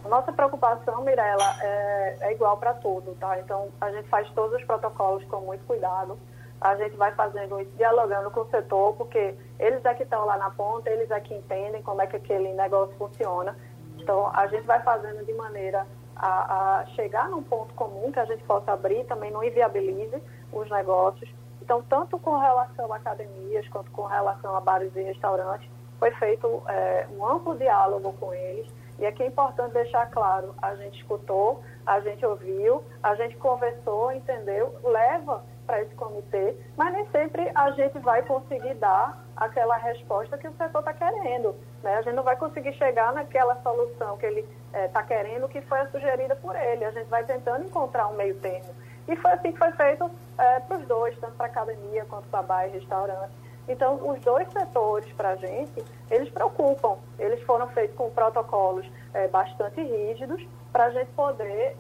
Nossa 0.08 0.32
preocupação, 0.32 1.04
Mirella, 1.04 1.56
é, 1.62 2.18
é 2.22 2.34
igual 2.34 2.58
para 2.58 2.74
tudo, 2.76 3.16
tá? 3.20 3.40
Então, 3.40 3.70
a 3.82 3.92
gente 3.92 4.08
faz 4.10 4.30
todos 4.32 4.60
os 4.60 4.64
protocolos 4.66 5.24
com 5.26 5.42
muito 5.42 5.66
cuidado 5.66 6.18
a 6.62 6.76
gente 6.76 6.96
vai 6.98 7.14
fazendo 7.14 7.60
isso, 7.60 7.72
dialogando 7.78 8.30
com 8.32 8.42
o 8.42 8.50
setor, 8.50 8.94
porque 8.96 9.36
eles 9.58 9.84
é 9.86 9.94
que 9.94 10.04
estão 10.04 10.26
lá 10.26 10.38
na 10.38 10.50
ponta, 10.50 10.90
eles 10.90 11.10
é 11.10 11.20
que 11.20 11.34
entendem 11.34 11.82
como 11.82 12.02
é 12.02 12.08
que 12.08 12.18
aquele 12.18 12.54
negócio 12.54 12.94
funciona. 12.98 13.56
Então, 13.98 14.30
a 14.34 14.48
gente 14.48 14.66
vai 14.66 14.82
fazendo 14.82 15.26
de 15.26 15.34
maneira 15.34 15.86
a, 16.16 16.80
a 16.80 16.86
chegar 16.88 17.30
num 17.30 17.44
ponto 17.44 17.74
comum 17.74 18.12
que 18.12 18.20
a 18.20 18.26
gente 18.26 18.44
possa 18.44 18.74
abrir, 18.74 19.06
também 19.06 19.32
não 19.32 19.44
inviabilize 19.44 20.22
os 20.52 20.70
negócios. 20.70 21.30
Então, 21.62 21.82
tanto 21.84 22.18
com 22.20 22.38
relação 22.38 22.92
a 22.92 22.98
academias, 22.98 23.68
quanto 23.70 23.90
com 23.92 24.04
relação 24.04 24.56
a 24.56 24.60
bares 24.60 24.94
e 24.96 25.02
restaurantes, 25.02 25.70
foi 25.98 26.12
feito 26.12 26.62
é, 26.68 27.08
um 27.16 27.26
amplo 27.26 27.56
diálogo 27.58 28.14
com 28.14 28.34
eles. 28.34 28.68
E 28.98 29.06
aqui 29.06 29.24
é 29.24 29.28
importante 29.28 29.74
deixar 29.74 30.10
claro, 30.12 30.54
a 30.62 30.76
gente 30.76 31.00
escutou, 31.00 31.64
a 31.86 32.02
gente 32.02 32.26
ouviu, 32.26 32.84
a 33.02 33.16
gente 33.16 33.38
conversou, 33.38 34.12
entendeu, 34.12 34.76
leva 34.84 35.42
para 35.70 35.84
esse 35.84 35.94
comitê, 35.94 36.56
mas 36.76 36.92
nem 36.92 37.08
sempre 37.12 37.52
a 37.54 37.70
gente 37.70 38.00
vai 38.00 38.24
conseguir 38.24 38.74
dar 38.74 39.24
aquela 39.38 39.78
resposta 39.78 40.36
que 40.36 40.48
o 40.48 40.54
setor 40.54 40.80
está 40.80 40.94
querendo. 40.94 41.56
Né? 41.84 41.94
A 41.94 42.02
gente 42.02 42.16
não 42.16 42.24
vai 42.24 42.36
conseguir 42.36 42.74
chegar 42.74 43.14
naquela 43.14 43.56
solução 43.62 44.18
que 44.18 44.26
ele 44.26 44.40
está 44.74 45.02
eh, 45.02 45.04
é, 45.04 45.06
querendo, 45.06 45.48
que 45.48 45.62
foi 45.62 45.86
sugerida 45.92 46.36
por 46.38 46.56
ele. 46.56 46.84
A 46.86 46.90
gente 46.90 47.06
vai 47.06 47.24
tentando 47.24 47.66
encontrar 47.66 48.08
um 48.08 48.16
meio 48.16 48.36
termo. 48.40 48.74
E 49.08 49.16
foi 49.16 49.32
assim 49.32 49.52
que 49.52 49.60
foi 49.60 49.72
feito 49.74 50.10
é, 50.40 50.60
para 50.62 50.78
os 50.78 50.88
dois, 50.88 51.16
tanto 51.20 51.34
para 51.34 51.46
academia 51.46 52.04
quanto 52.06 52.28
para 52.30 52.42
bar 52.42 52.68
e 52.68 52.72
restaurante. 52.72 53.32
Então, 53.68 54.10
os 54.10 54.20
dois 54.22 54.52
setores, 54.52 55.14
para 55.14 55.30
a 55.30 55.36
gente, 55.36 55.86
eles 56.10 56.30
preocupam. 56.32 56.98
Eles 57.20 57.44
foram 57.44 57.68
feitos 57.68 57.96
com 57.96 58.10
protocolos 58.10 58.90
é, 59.14 59.28
bastante 59.28 59.80
rígidos 59.84 60.44
para 60.72 60.86
a 60.86 60.90
gente 60.90 61.12
poder 61.12 61.76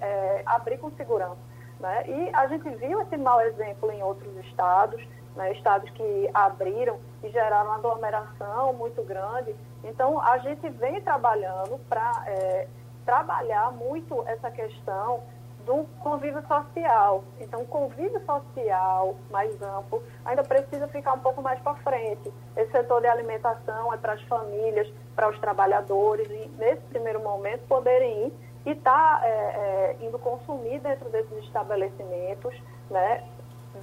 abrir 0.46 0.77
com 0.77 0.91
segurança. 0.91 1.49
Né? 1.79 2.03
E 2.07 2.29
a 2.36 2.48
gente 2.48 2.69
viu 2.71 3.01
esse 3.01 3.17
mau 3.17 3.39
exemplo 3.41 3.91
em 3.91 4.03
outros 4.03 4.36
estados, 4.45 5.01
né? 5.36 5.51
estados 5.53 5.89
que 5.91 6.29
abriram 6.33 7.00
e 7.24 7.29
geraram 7.29 7.67
uma 7.67 7.75
aglomeração 7.75 8.74
muito 8.74 9.01
grande. 9.03 9.55
Então, 9.83 10.19
a 10.21 10.38
gente 10.39 10.67
vem 10.69 11.01
trabalhando 11.01 11.79
para 11.88 12.24
é, 12.27 12.67
trabalhar 13.05 13.71
muito 13.71 14.24
essa 14.27 14.51
questão 14.51 15.24
do 15.65 15.86
convívio 16.01 16.41
social. 16.48 17.24
Então, 17.39 17.62
o 17.62 17.65
convívio 17.65 18.19
social 18.25 19.15
mais 19.29 19.62
amplo 19.62 20.03
ainda 20.25 20.43
precisa 20.43 20.88
ficar 20.88 21.13
um 21.13 21.19
pouco 21.19 21.41
mais 21.41 21.59
para 21.62 21.75
frente. 21.75 22.31
Esse 22.57 22.71
setor 22.71 23.01
de 23.01 23.07
alimentação 23.07 23.93
é 23.93 23.98
para 23.98 24.13
as 24.13 24.21
famílias, 24.24 24.91
para 25.15 25.29
os 25.29 25.39
trabalhadores, 25.39 26.27
e 26.29 26.50
nesse 26.57 26.81
primeiro 26.83 27.21
momento 27.21 27.62
poderem 27.67 28.27
ir 28.27 28.33
e 28.69 28.73
estar 28.73 29.19
tá, 29.19 29.27
é, 29.27 29.29
é, 29.29 29.97
indo 30.01 30.19
consumir 30.19 30.79
dentro 30.79 31.09
desses 31.09 31.43
estabelecimentos, 31.43 32.53
né? 32.89 33.23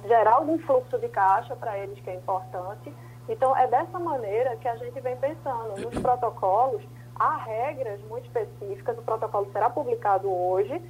gerar 0.05 0.35
algum 0.35 0.57
fluxo 0.59 0.97
de 0.97 1.09
caixa 1.09 1.55
para 1.55 1.77
eles 1.77 1.99
que 1.99 2.09
é 2.09 2.15
importante. 2.15 2.93
Então, 3.27 3.55
é 3.57 3.67
dessa 3.67 3.99
maneira 3.99 4.55
que 4.55 4.67
a 4.67 4.77
gente 4.77 4.99
vem 5.01 5.17
pensando. 5.17 5.81
Nos 5.81 5.99
protocolos, 5.99 6.81
há 7.15 7.35
regras 7.37 7.99
muito 8.03 8.25
específicas, 8.25 8.97
o 8.97 9.01
protocolo 9.01 9.51
será 9.51 9.69
publicado 9.69 10.31
hoje, 10.31 10.81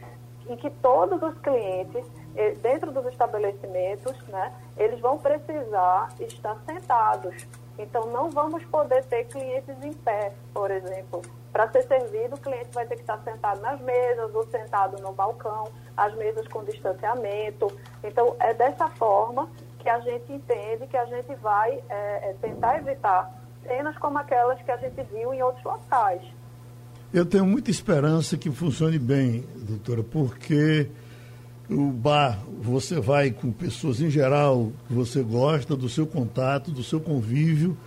em 0.48 0.56
que 0.56 0.70
todos 0.70 1.22
os 1.22 1.38
clientes, 1.40 2.06
dentro 2.62 2.92
dos 2.92 3.06
estabelecimentos, 3.08 4.16
né, 4.28 4.54
eles 4.78 5.00
vão 5.00 5.18
precisar 5.18 6.10
estar 6.20 6.56
sentados. 6.66 7.48
Então, 7.78 8.08
não 8.08 8.30
vamos 8.30 8.64
poder 8.66 9.04
ter 9.06 9.26
clientes 9.26 9.76
em 9.84 9.94
pé, 9.94 10.34
por 10.54 10.72
exemplo. 10.72 11.22
Para 11.52 11.72
ser 11.72 11.84
servido, 11.84 12.36
o 12.36 12.40
cliente 12.40 12.70
vai 12.74 12.86
ter 12.86 12.96
que 12.96 13.02
estar 13.02 13.20
sentado 13.24 13.62
nas 13.62 13.80
mesas 13.82 14.34
ou 14.34 14.46
sentado 14.48 15.02
no 15.02 15.14
balcão, 15.14 15.70
as 15.96 16.16
mesas 16.16 16.48
com 16.48 16.64
distanciamento. 16.64 17.68
Então, 18.04 18.36
é 18.40 18.54
dessa 18.54 18.88
forma 18.90 19.50
que 19.80 19.90
a 19.90 20.00
gente 20.00 20.34
entende 20.34 20.88
que 20.88 20.98
a 20.98 21.06
gente 21.06 21.34
vai 21.36 21.82
é, 21.90 22.36
tentar 22.42 22.78
evitar 22.78 23.32
cenas 23.66 23.98
como 23.98 24.18
aquelas 24.18 24.62
que 24.62 24.72
a 24.72 24.78
gente 24.78 25.02
viu 25.04 25.34
em 25.34 25.42
outros 25.42 25.64
locais. 25.64 26.22
Eu 27.14 27.26
tenho 27.26 27.46
muita 27.46 27.72
esperança 27.72 28.38
que 28.38 28.52
funcione 28.52 29.00
bem, 29.00 29.46
doutora, 29.56 30.04
porque 30.04 30.90
o 31.70 31.92
bar, 31.92 32.40
você 32.62 33.00
vai 33.00 33.32
com 33.32 33.52
pessoas 33.52 34.02
em 34.02 34.10
geral 34.10 34.72
que 34.88 34.94
você 34.94 35.22
gosta, 35.22 35.76
do 35.76 35.90
seu 35.90 36.08
contato, 36.08 36.72
do 36.72 36.84
seu 36.84 37.00
convívio, 37.00 37.78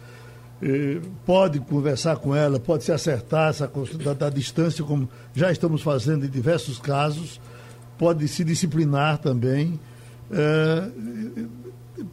pode 1.24 1.58
conversar 1.60 2.16
com 2.16 2.34
ela, 2.36 2.60
pode 2.60 2.84
se 2.84 2.92
acertar 2.92 3.48
essa 3.48 3.70
da, 4.04 4.12
da 4.12 4.30
distância, 4.30 4.84
como 4.84 5.08
já 5.34 5.50
estamos 5.50 5.80
fazendo 5.80 6.26
em 6.26 6.28
diversos 6.28 6.78
casos, 6.78 7.40
pode 7.96 8.28
se 8.28 8.44
disciplinar 8.44 9.18
também. 9.18 9.80
Eh, 10.30 10.90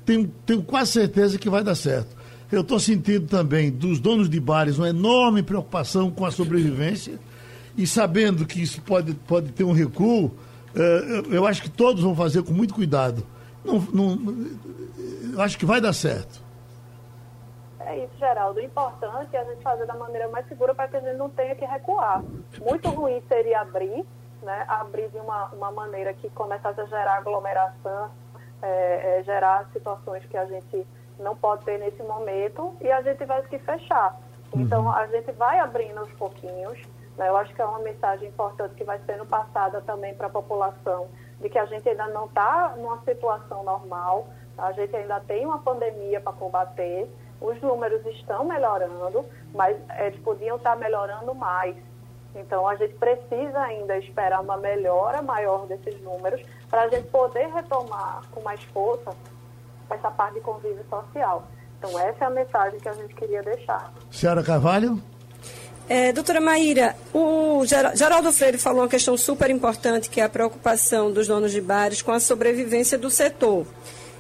tenho, 0.06 0.32
tenho 0.46 0.64
quase 0.64 0.94
certeza 0.94 1.38
que 1.38 1.50
vai 1.50 1.64
dar 1.64 1.76
certo 1.76 2.16
eu 2.52 2.62
estou 2.62 2.80
sentindo 2.80 3.28
também 3.28 3.70
dos 3.70 4.00
donos 4.00 4.30
de 4.30 4.40
bares 4.40 4.78
uma 4.78 4.90
enorme 4.90 5.44
preocupação 5.44 6.10
com 6.10 6.26
a 6.26 6.32
sobrevivência 6.32 7.20
e 7.78 7.86
sabendo 7.86 8.46
que 8.46 8.62
isso 8.62 8.82
pode, 8.82 9.14
pode 9.14 9.52
ter 9.52 9.64
um 9.64 9.74
recuo, 9.74 10.32
eu 11.32 11.46
acho 11.46 11.62
que 11.62 11.70
todos 11.70 12.04
vão 12.04 12.16
fazer 12.16 12.44
com 12.44 12.54
muito 12.54 12.74
cuidado. 12.74 13.24
Não, 13.64 13.80
não, 13.80 14.18
eu 15.34 15.42
acho 15.42 15.58
que 15.58 15.66
vai 15.66 15.82
dar 15.82 15.94
certo. 15.94 16.42
É 17.80 18.04
isso, 18.04 18.18
Geraldo. 18.20 18.60
O 18.60 18.64
importante 18.64 19.36
é 19.36 19.40
a 19.40 19.44
gente 19.46 19.64
fazer 19.64 19.86
da 19.86 19.96
maneira 19.96 20.28
mais 20.28 20.46
segura 20.48 20.76
para 20.76 20.88
que 20.90 20.98
a 20.98 21.00
gente 21.00 21.18
não 21.18 21.30
tenha 21.30 21.56
que 21.56 21.66
recuar. 21.66 22.22
Muito 22.60 22.90
ruim 22.90 23.22
seria 23.30 23.62
abrir, 23.62 24.06
né? 24.44 24.66
abrir 24.68 25.10
de 25.10 25.18
uma, 25.18 25.46
uma 25.48 25.72
maneira 25.72 26.14
que 26.14 26.30
começasse 26.32 26.82
a 26.82 26.86
gerar 26.86 27.18
aglomeração, 27.18 28.12
é, 28.62 29.20
é, 29.20 29.24
gerar 29.24 29.70
situações 29.72 30.26
que 30.26 30.36
a 30.36 30.46
gente 30.46 30.86
não 31.18 31.36
pode 31.36 31.64
ter 31.64 31.80
nesse 31.80 32.04
momento 32.04 32.76
e 32.82 32.92
a 32.92 33.02
gente 33.02 33.24
vai 33.26 33.42
que 33.44 33.58
fechar. 33.60 34.20
Então, 34.54 34.84
uhum. 34.84 34.92
a 34.92 35.08
gente 35.08 35.32
vai 35.32 35.60
abrindo 35.60 36.00
aos 36.00 36.12
pouquinhos. 36.14 36.78
Né? 37.18 37.28
Eu 37.28 37.36
acho 37.36 37.54
que 37.54 37.62
é 37.62 37.66
uma 37.66 37.80
mensagem 37.80 38.30
importante 38.30 38.76
que 38.76 38.84
vai 38.84 39.00
sendo 39.06 39.26
passada 39.26 39.82
também 39.82 40.14
para 40.14 40.28
a 40.28 40.30
população, 40.30 41.08
de 41.42 41.50
que 41.50 41.58
a 41.58 41.66
gente 41.66 41.88
ainda 41.90 42.08
não 42.08 42.26
está 42.26 42.76
numa 42.78 43.02
situação 43.04 43.64
normal, 43.64 44.28
a 44.58 44.72
gente 44.72 44.96
ainda 44.96 45.20
tem 45.22 45.46
uma 45.46 45.60
pandemia 45.60 46.22
para 46.22 46.34
combater, 46.34 47.10
os 47.42 47.62
números 47.62 48.06
estão 48.06 48.46
melhorando, 48.46 49.26
mas 49.54 49.78
eles 50.00 50.20
podiam 50.22 50.58
estar 50.58 50.76
melhorando 50.76 51.34
mais. 51.36 51.76
Então, 52.36 52.68
a 52.68 52.76
gente 52.76 52.94
precisa 52.96 53.60
ainda 53.60 53.98
esperar 53.98 54.42
uma 54.42 54.58
melhora 54.58 55.22
maior 55.22 55.66
desses 55.66 56.00
números 56.02 56.42
para 56.70 56.84
a 56.84 56.88
gente 56.88 57.08
poder 57.08 57.48
retomar 57.52 58.22
com 58.32 58.42
mais 58.42 58.62
força 58.66 59.12
essa 59.90 60.12
parte 60.12 60.36
de 60.36 60.42
convívio 60.42 60.84
social. 60.90 61.44
Então, 61.78 61.98
essa 62.00 62.26
é 62.26 62.28
a 62.28 62.30
mensagem 62.30 62.80
que 62.80 62.90
a 62.90 62.94
gente 62.94 63.14
queria 63.16 63.42
deixar. 63.42 63.92
Senhora 64.12 64.44
Carvalho? 64.44 65.02
É, 65.90 66.12
doutora 66.12 66.42
Maíra, 66.42 66.96
o 67.14 67.64
Geraldo 67.66 68.32
Freire 68.34 68.58
falou 68.58 68.82
uma 68.82 68.90
questão 68.90 69.16
super 69.16 69.50
importante, 69.50 70.10
que 70.10 70.20
é 70.20 70.24
a 70.26 70.30
preocupação 70.30 71.12
dos 71.12 71.28
donos 71.28 71.52
de 71.52 71.62
bares 71.62 72.02
com 72.02 72.12
a 72.12 72.20
sobrevivência 72.20 72.98
do 72.98 73.10
setor. 73.10 73.66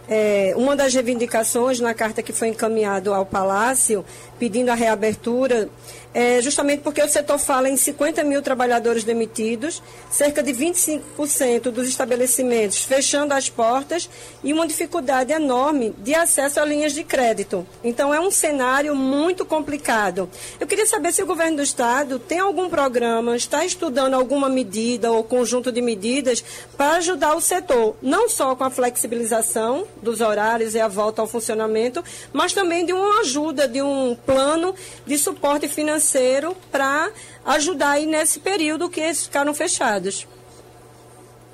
É, 0.09 0.53
uma 0.55 0.75
das 0.75 0.93
reivindicações 0.93 1.79
na 1.79 1.93
carta 1.93 2.21
que 2.21 2.31
foi 2.31 2.49
encaminhada 2.49 3.13
ao 3.13 3.25
Palácio, 3.25 4.05
pedindo 4.39 4.69
a 4.69 4.75
reabertura, 4.75 5.69
é 6.13 6.41
justamente 6.41 6.81
porque 6.81 7.01
o 7.01 7.07
setor 7.07 7.37
fala 7.37 7.69
em 7.69 7.77
50 7.77 8.23
mil 8.23 8.41
trabalhadores 8.41 9.03
demitidos, 9.03 9.83
cerca 10.09 10.41
de 10.41 10.51
25% 10.51 11.69
dos 11.69 11.87
estabelecimentos 11.87 12.81
fechando 12.81 13.33
as 13.33 13.49
portas 13.49 14.09
e 14.43 14.51
uma 14.53 14.65
dificuldade 14.65 15.31
enorme 15.31 15.93
de 15.99 16.15
acesso 16.15 16.59
a 16.59 16.65
linhas 16.65 16.93
de 16.93 17.03
crédito. 17.03 17.67
Então, 17.83 18.13
é 18.13 18.19
um 18.19 18.31
cenário 18.31 18.95
muito 18.95 19.45
complicado. 19.45 20.29
Eu 20.59 20.65
queria 20.65 20.85
saber 20.85 21.13
se 21.13 21.21
o 21.21 21.27
governo 21.27 21.57
do 21.57 21.61
Estado 21.61 22.17
tem 22.17 22.39
algum 22.39 22.69
programa, 22.69 23.35
está 23.35 23.65
estudando 23.65 24.13
alguma 24.13 24.49
medida 24.49 25.11
ou 25.11 25.23
conjunto 25.23 25.71
de 25.71 25.81
medidas 25.81 26.43
para 26.75 26.95
ajudar 26.95 27.35
o 27.35 27.41
setor, 27.41 27.95
não 28.01 28.27
só 28.29 28.55
com 28.55 28.63
a 28.63 28.71
flexibilização 28.71 29.85
dos 30.01 30.21
horários 30.21 30.75
e 30.75 30.79
a 30.79 30.87
volta 30.87 31.21
ao 31.21 31.27
funcionamento, 31.27 32.03
mas 32.33 32.53
também 32.53 32.85
de 32.85 32.93
uma 32.93 33.21
ajuda, 33.21 33.67
de 33.67 33.81
um 33.81 34.15
plano 34.15 34.73
de 35.05 35.17
suporte 35.17 35.67
financeiro 35.67 36.55
para 36.71 37.11
ajudar 37.45 37.91
aí 37.91 38.05
nesse 38.05 38.39
período 38.39 38.89
que 38.89 38.99
eles 38.99 39.25
ficaram 39.25 39.53
fechados. 39.53 40.27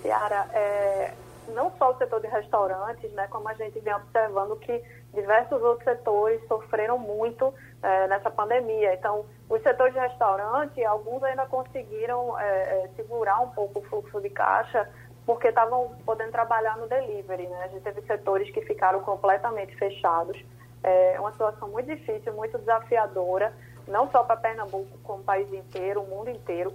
Ciara, 0.02 0.48
é, 0.54 1.14
não 1.54 1.72
só 1.78 1.92
o 1.92 1.98
setor 1.98 2.20
de 2.20 2.28
restaurantes, 2.28 3.12
né, 3.14 3.28
como 3.30 3.48
a 3.48 3.54
gente 3.54 3.80
vem 3.80 3.94
observando 3.94 4.56
que 4.58 4.84
diversos 5.14 5.62
outros 5.62 5.84
setores 5.84 6.42
sofreram 6.48 6.98
muito 6.98 7.54
é, 7.82 8.08
nessa 8.08 8.30
pandemia. 8.30 8.94
Então, 8.96 9.26
os 9.50 9.62
setores 9.62 9.94
de 9.94 10.00
restaurante, 10.00 10.84
alguns 10.84 11.24
ainda 11.24 11.46
conseguiram 11.46 12.38
é, 12.40 12.46
é 12.84 12.90
segurar 12.96 13.40
um 13.42 13.50
pouco 13.50 13.80
o 13.80 13.84
fluxo 13.84 14.20
de 14.22 14.30
caixa, 14.30 14.90
porque 15.26 15.48
estavam 15.48 15.96
podendo 16.06 16.32
trabalhar 16.32 16.78
no 16.78 16.88
delivery. 16.88 17.48
Né? 17.48 17.64
A 17.64 17.68
gente 17.68 17.84
teve 17.84 18.02
setores 18.02 18.50
que 18.52 18.62
ficaram 18.62 19.02
completamente 19.02 19.76
fechados. 19.76 20.44
É 20.84 21.18
uma 21.20 21.32
situação 21.32 21.70
muito 21.70 21.88
difícil, 21.88 22.34
muito 22.34 22.58
desafiadora, 22.58 23.54
não 23.88 24.10
só 24.12 24.24
para 24.24 24.36
Pernambuco, 24.36 24.98
como 25.04 25.22
o 25.22 25.24
país 25.24 25.52
inteiro, 25.54 26.02
o 26.02 26.08
mundo 26.08 26.30
inteiro. 26.30 26.74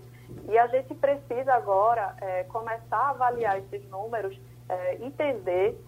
E 0.49 0.59
a 0.59 0.67
gente 0.67 0.95
precisa 0.95 1.55
agora 1.55 2.15
é, 2.21 2.45
começar 2.45 2.97
a 2.97 3.11
avaliar 3.11 3.59
esses 3.59 3.87
números, 3.91 4.39
é, 4.69 4.95
entender 4.97 5.79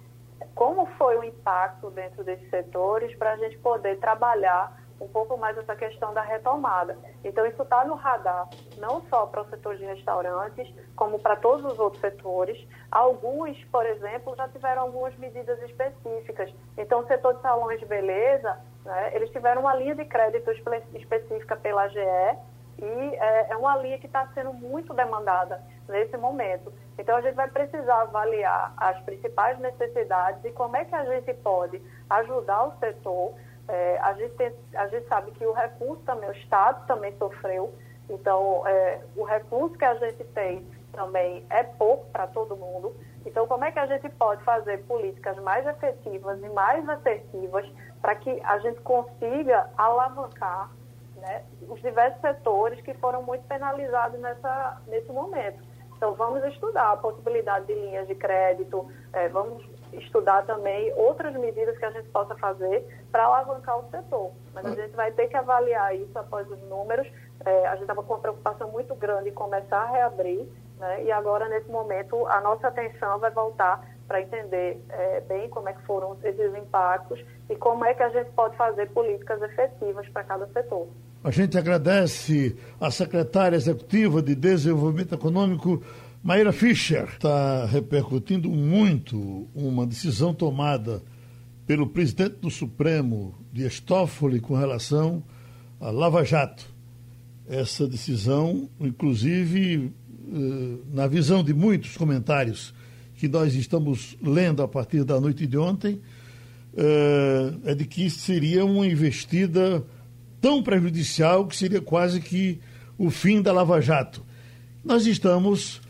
como 0.55 0.87
foi 0.99 1.17
o 1.17 1.25
impacto 1.25 1.91
dentro 1.91 2.25
desses 2.25 2.49
setores 2.49 3.15
para 3.17 3.33
a 3.33 3.37
gente 3.37 3.59
poder 3.59 3.99
trabalhar 3.99 4.80
um 5.01 5.09
pouco 5.09 5.37
mais 5.37 5.57
essa 5.57 5.75
questão 5.75 6.13
da 6.13 6.21
retomada. 6.21 6.97
Então, 7.25 7.47
isso 7.47 7.63
está 7.63 7.85
no 7.85 7.95
radar, 7.95 8.49
não 8.77 9.03
só 9.09 9.27
para 9.27 9.41
o 9.41 9.49
setor 9.49 9.77
de 9.77 9.85
restaurantes, 9.85 10.73
como 10.95 11.19
para 11.19 11.37
todos 11.37 11.65
os 11.65 11.79
outros 11.79 12.01
setores. 12.01 12.63
Alguns, 12.91 13.57
por 13.65 13.87
exemplo, 13.87 14.37
já 14.37 14.47
tiveram 14.49 14.83
algumas 14.83 15.17
medidas 15.17 15.61
específicas. 15.63 16.53
Então, 16.77 17.01
o 17.01 17.07
setor 17.07 17.35
de 17.35 17.41
salões 17.41 17.81
de 17.81 17.87
beleza, 17.87 18.61
né, 18.85 19.15
eles 19.15 19.31
tiveram 19.31 19.63
uma 19.63 19.75
linha 19.75 19.95
de 19.95 20.05
crédito 20.05 20.51
específica 20.95 21.57
pela 21.57 21.89
GE 21.89 21.99
e 22.79 23.15
é, 23.15 23.53
é 23.53 23.57
uma 23.57 23.77
linha 23.77 23.99
que 23.99 24.07
está 24.07 24.27
sendo 24.35 24.53
muito 24.53 24.93
demandada 24.93 25.63
nesse 25.89 26.17
momento. 26.17 26.73
Então, 26.99 27.17
a 27.17 27.23
gente 27.23 27.35
vai 27.35 27.49
precisar 27.49 28.03
avaliar 28.03 28.75
as 28.77 29.01
principais 29.03 29.59
necessidades 29.59 30.45
e 30.45 30.53
como 30.53 30.77
é 30.77 30.85
que 30.85 30.95
a 30.95 31.05
gente 31.05 31.33
pode 31.35 31.81
ajudar 32.11 32.65
o 32.65 32.79
setor 32.79 33.35
é, 33.71 33.99
gente 34.21 34.35
tem, 34.35 34.53
a 34.75 34.87
gente 34.89 35.09
sabe 35.09 35.31
que 35.33 35.45
o 35.45 35.53
recurso 35.53 36.03
também, 36.05 36.29
o 36.29 36.33
Estado 36.33 36.87
também 36.87 37.17
sofreu, 37.17 37.73
então 38.09 38.67
é, 38.67 39.01
o 39.17 39.25
recurso 39.25 39.77
que 39.77 39.85
a 39.85 39.95
gente 39.95 40.25
tem 40.25 40.67
também 40.93 41.45
é 41.51 41.63
pouco 41.63 42.07
para 42.11 42.27
todo 42.27 42.57
mundo. 42.57 42.95
Então, 43.25 43.47
como 43.47 43.65
é 43.65 43.71
que 43.71 43.79
a 43.79 43.87
gente 43.87 44.09
pode 44.11 44.43
fazer 44.45 44.79
políticas 44.85 45.37
mais 45.39 45.67
efetivas 45.67 46.43
e 46.43 46.49
mais 46.49 46.89
assertivas 46.89 47.67
para 48.01 48.15
que 48.15 48.41
a 48.45 48.59
gente 48.59 48.81
consiga 48.81 49.71
alavancar 49.77 50.71
né, 51.17 51.45
os 51.69 51.81
diversos 51.81 52.21
setores 52.21 52.81
que 52.81 52.95
foram 52.95 53.23
muito 53.23 53.47
penalizados 53.47 54.19
nessa, 54.21 54.81
nesse 54.87 55.13
momento? 55.13 55.63
Então, 55.97 56.15
vamos 56.15 56.43
estudar 56.45 56.93
a 56.93 56.97
possibilidade 56.97 57.67
de 57.67 57.75
linhas 57.75 58.09
de 58.09 58.15
crédito, 58.15 58.91
é, 59.13 59.29
vamos 59.29 59.63
estudar 59.93 60.47
também 60.47 60.93
outras 60.95 61.35
medidas 61.35 61.77
que 61.79 61.85
a 61.85 61.91
gente 61.91 62.09
possa 62.09 62.35
fazer 62.37 62.87
para 63.11 63.25
alavancar 63.25 63.79
o 63.79 63.91
setor. 63.91 64.33
Mas 64.55 64.67
a 64.67 64.75
gente 64.75 64.95
vai 64.95 65.13
ter 65.13 65.29
que 65.29 65.37
avaliar 65.37 65.95
isso 65.97 66.19
após 66.19 66.51
os 66.51 66.61
números. 66.69 67.07
É, 67.45 67.67
a 67.67 67.73
gente 67.73 67.83
estava 67.83 68.03
com 68.03 68.15
uma 68.15 68.21
preocupação 68.21 68.71
muito 68.71 68.95
grande 68.95 69.31
em 69.31 69.35
começar 69.35 69.83
a 69.83 69.91
reabrir 69.91 70.47
Né? 70.79 71.05
E 71.05 71.13
agora, 71.13 71.49
nesse 71.49 71.71
momento, 71.71 72.27
a 72.27 72.41
nossa 72.41 72.69
atenção 72.69 73.19
vai 73.19 73.31
voltar 73.31 73.87
para 74.09 74.23
entender 74.23 74.83
é, 74.89 75.21
bem 75.21 75.49
como 75.49 75.69
é 75.69 75.73
que 75.73 75.83
foram 75.83 76.17
esses 76.25 76.55
impactos 76.57 77.25
e 77.49 77.55
como 77.55 77.85
é 77.85 77.95
que 77.95 78.03
a 78.03 78.09
gente 78.09 78.31
pode 78.33 78.57
fazer 78.57 78.89
políticas 78.91 79.41
efetivas 79.43 80.09
para 80.09 80.25
cada 80.25 80.47
setor. 80.49 80.89
A 81.23 81.31
gente 81.31 81.57
agradece 81.57 82.59
a 82.81 82.91
secretária 82.91 83.55
executiva 83.55 84.23
de 84.23 84.35
Desenvolvimento 84.35 85.15
Econômico, 85.15 85.83
Maíra 86.23 86.53
Fischer. 86.53 87.09
Está 87.15 87.65
repercutindo 87.65 88.51
muito 88.51 89.49
uma 89.55 89.87
decisão 89.87 90.35
tomada 90.35 91.03
pelo 91.67 91.89
presidente 91.89 92.37
do 92.43 92.51
Supremo, 92.51 93.35
Dias 93.51 93.81
Toffoli, 93.81 94.39
com 94.39 94.55
relação 94.55 95.23
à 95.81 95.91
Lava 95.91 96.23
Jato. 96.23 96.67
Essa 97.49 97.89
decisão, 97.89 98.69
inclusive, 98.79 99.93
eh, 100.31 100.77
na 100.93 101.07
visão 101.07 101.43
de 101.43 101.55
muitos 101.55 101.97
comentários 101.97 102.75
que 103.17 103.27
nós 103.27 103.55
estamos 103.55 104.17
lendo 104.23 104.63
a 104.63 104.69
partir 104.69 105.05
da 105.05 105.19
noite 105.19 105.47
de 105.47 105.57
ontem, 105.57 106.01
eh, 106.77 107.55
é 107.65 107.75
de 107.75 107.87
que 107.87 108.11
seria 108.11 108.63
uma 108.65 108.87
investida 108.87 109.83
tão 110.39 110.63
prejudicial 110.63 111.47
que 111.47 111.57
seria 111.57 111.81
quase 111.81 112.21
que 112.21 112.61
o 112.99 113.09
fim 113.11 113.41
da 113.41 113.53
Lava 113.53 113.81
Jato. 113.81 114.23
Nós 114.85 115.07
estamos 115.07 115.81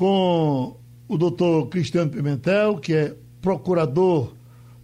com 0.00 0.78
o 1.06 1.18
doutor 1.18 1.68
Cristiano 1.68 2.10
Pimentel, 2.10 2.78
que 2.78 2.94
é 2.94 3.14
procurador 3.42 4.32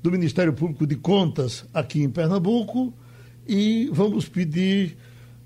do 0.03 0.11
Ministério 0.11 0.53
Público 0.53 0.87
de 0.87 0.95
Contas 0.95 1.65
aqui 1.73 2.03
em 2.03 2.11
Pernambuco, 2.11 2.93
e 3.49 3.89
vamos 3.95 4.29
pedir 4.29 4.95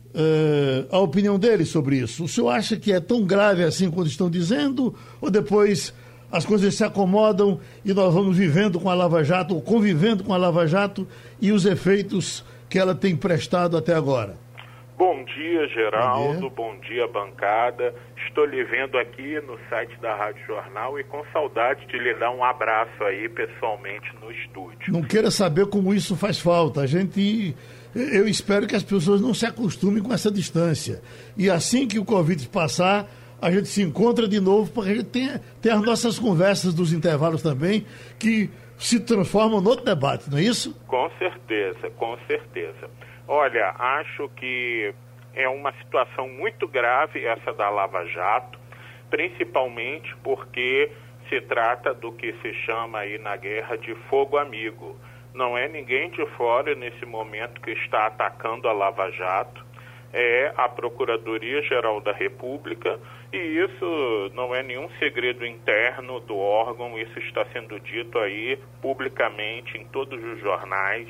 uh, 0.06 0.88
a 0.90 0.98
opinião 0.98 1.38
dele 1.38 1.64
sobre 1.64 1.98
isso. 1.98 2.24
O 2.24 2.28
senhor 2.28 2.48
acha 2.48 2.76
que 2.76 2.92
é 2.92 2.98
tão 2.98 3.22
grave 3.22 3.62
assim 3.62 3.92
quando 3.92 4.08
estão 4.08 4.28
dizendo, 4.28 4.92
ou 5.20 5.30
depois 5.30 5.94
as 6.32 6.44
coisas 6.44 6.74
se 6.74 6.82
acomodam 6.82 7.60
e 7.84 7.94
nós 7.94 8.12
vamos 8.12 8.36
vivendo 8.36 8.80
com 8.80 8.90
a 8.90 8.94
Lava 8.94 9.22
Jato, 9.22 9.54
ou 9.54 9.62
convivendo 9.62 10.24
com 10.24 10.34
a 10.34 10.36
Lava 10.36 10.66
Jato 10.66 11.06
e 11.40 11.52
os 11.52 11.64
efeitos 11.64 12.44
que 12.68 12.76
ela 12.76 12.92
tem 12.92 13.14
prestado 13.14 13.76
até 13.76 13.94
agora? 13.94 14.36
Bom 15.00 15.24
dia, 15.24 15.66
Geraldo. 15.68 16.50
Bom 16.50 16.74
dia. 16.78 16.80
Bom 16.80 16.80
dia, 16.80 17.08
bancada. 17.08 17.94
Estou 18.26 18.44
lhe 18.44 18.62
vendo 18.64 18.98
aqui 18.98 19.40
no 19.40 19.58
site 19.70 19.98
da 19.98 20.14
Rádio 20.14 20.44
Jornal 20.46 21.00
e 21.00 21.04
com 21.04 21.24
saudade 21.32 21.86
de 21.86 21.98
lhe 21.98 22.12
dar 22.16 22.30
um 22.30 22.44
abraço 22.44 23.02
aí 23.04 23.26
pessoalmente 23.30 24.12
no 24.20 24.30
estúdio. 24.30 24.92
Não 24.92 25.00
queira 25.00 25.30
saber 25.30 25.64
como 25.68 25.94
isso 25.94 26.14
faz 26.16 26.38
falta. 26.38 26.82
A 26.82 26.86
gente. 26.86 27.56
Eu 27.94 28.28
espero 28.28 28.66
que 28.66 28.76
as 28.76 28.82
pessoas 28.82 29.22
não 29.22 29.32
se 29.32 29.46
acostumem 29.46 30.02
com 30.02 30.12
essa 30.12 30.30
distância. 30.30 31.00
E 31.34 31.48
assim 31.48 31.88
que 31.88 31.98
o 31.98 32.04
Covid 32.04 32.46
passar, 32.50 33.08
a 33.40 33.50
gente 33.50 33.68
se 33.68 33.80
encontra 33.80 34.28
de 34.28 34.38
novo, 34.38 34.70
porque 34.70 34.90
a 34.90 34.94
gente 34.96 35.06
tem, 35.06 35.30
tem 35.62 35.72
as 35.72 35.80
nossas 35.80 36.18
conversas 36.18 36.74
dos 36.74 36.92
intervalos 36.92 37.40
também, 37.40 37.86
que 38.18 38.50
se 38.76 39.00
transformam 39.00 39.62
no 39.62 39.70
outro 39.70 39.82
debate, 39.82 40.30
não 40.30 40.36
é 40.36 40.42
isso? 40.42 40.78
Com 40.86 41.10
certeza, 41.18 41.88
com 41.96 42.18
certeza. 42.26 42.90
Olha, 43.32 43.76
acho 43.78 44.28
que 44.30 44.92
é 45.36 45.48
uma 45.48 45.72
situação 45.74 46.28
muito 46.28 46.66
grave 46.66 47.24
essa 47.24 47.52
da 47.52 47.70
Lava 47.70 48.04
Jato, 48.06 48.58
principalmente 49.08 50.16
porque 50.16 50.90
se 51.28 51.40
trata 51.42 51.94
do 51.94 52.10
que 52.10 52.32
se 52.42 52.52
chama 52.64 52.98
aí 52.98 53.18
na 53.18 53.36
guerra 53.36 53.78
de 53.78 53.94
fogo 54.08 54.36
amigo. 54.36 54.98
Não 55.32 55.56
é 55.56 55.68
ninguém 55.68 56.10
de 56.10 56.26
fora 56.30 56.74
nesse 56.74 57.06
momento 57.06 57.60
que 57.60 57.70
está 57.70 58.08
atacando 58.08 58.66
a 58.68 58.72
Lava 58.72 59.08
Jato, 59.12 59.64
é 60.12 60.52
a 60.56 60.68
Procuradoria-Geral 60.68 62.00
da 62.00 62.12
República, 62.12 62.98
e 63.32 63.36
isso 63.36 64.32
não 64.34 64.52
é 64.52 64.60
nenhum 64.64 64.90
segredo 64.98 65.46
interno 65.46 66.18
do 66.18 66.36
órgão, 66.36 66.98
isso 66.98 67.16
está 67.20 67.46
sendo 67.52 67.78
dito 67.78 68.18
aí 68.18 68.58
publicamente 68.82 69.78
em 69.78 69.84
todos 69.84 70.20
os 70.20 70.40
jornais 70.40 71.08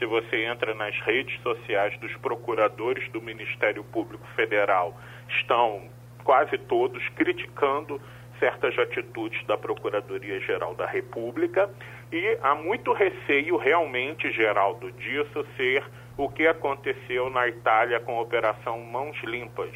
se 0.00 0.06
você 0.06 0.46
entra 0.46 0.74
nas 0.74 0.98
redes 1.00 1.38
sociais 1.42 1.96
dos 1.98 2.16
procuradores 2.16 3.06
do 3.10 3.20
Ministério 3.20 3.84
Público 3.84 4.26
Federal, 4.34 4.98
estão 5.28 5.82
quase 6.24 6.56
todos 6.56 7.06
criticando 7.10 8.00
certas 8.38 8.76
atitudes 8.78 9.46
da 9.46 9.58
Procuradoria-Geral 9.58 10.74
da 10.74 10.86
República 10.86 11.68
e 12.10 12.38
há 12.42 12.54
muito 12.54 12.94
receio 12.94 13.58
realmente, 13.58 14.32
Geraldo, 14.32 14.90
disso 14.92 15.46
ser 15.54 15.84
o 16.16 16.30
que 16.30 16.46
aconteceu 16.46 17.28
na 17.28 17.46
Itália 17.46 18.00
com 18.00 18.16
a 18.16 18.22
Operação 18.22 18.80
Mãos 18.80 19.18
Limpas, 19.22 19.74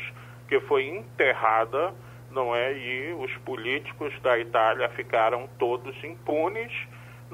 que 0.49 0.59
foi 0.61 0.87
enterrada, 0.87 1.93
não 2.31 2.57
é? 2.57 2.73
E 2.73 3.13
os 3.13 3.31
políticos 3.45 4.19
da 4.23 4.39
Itália 4.39 4.89
ficaram 4.89 5.47
todos 5.59 6.03
impunes 6.03 6.73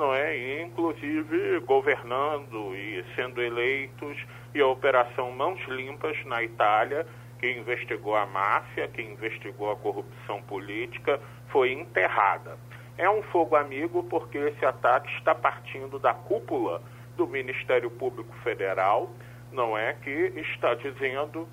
não 0.00 0.14
é? 0.14 0.62
Inclusive 0.62 1.60
governando 1.60 2.74
e 2.74 3.04
sendo 3.14 3.42
eleitos, 3.42 4.16
e 4.54 4.60
a 4.60 4.66
Operação 4.66 5.30
Mãos 5.30 5.60
Limpas 5.68 6.16
na 6.24 6.42
Itália, 6.42 7.06
que 7.38 7.50
investigou 7.52 8.16
a 8.16 8.24
máfia, 8.24 8.88
que 8.88 9.02
investigou 9.02 9.70
a 9.70 9.76
corrupção 9.76 10.42
política, 10.42 11.20
foi 11.50 11.72
enterrada. 11.72 12.58
É 12.96 13.08
um 13.10 13.22
fogo 13.24 13.56
amigo 13.56 14.02
porque 14.04 14.38
esse 14.38 14.64
ataque 14.64 15.12
está 15.18 15.34
partindo 15.34 15.98
da 15.98 16.14
cúpula 16.14 16.82
do 17.16 17.26
Ministério 17.26 17.90
Público 17.90 18.34
Federal, 18.42 19.10
não 19.52 19.76
é? 19.76 19.92
Que 20.02 20.32
está 20.36 20.74
dizendo, 20.74 21.46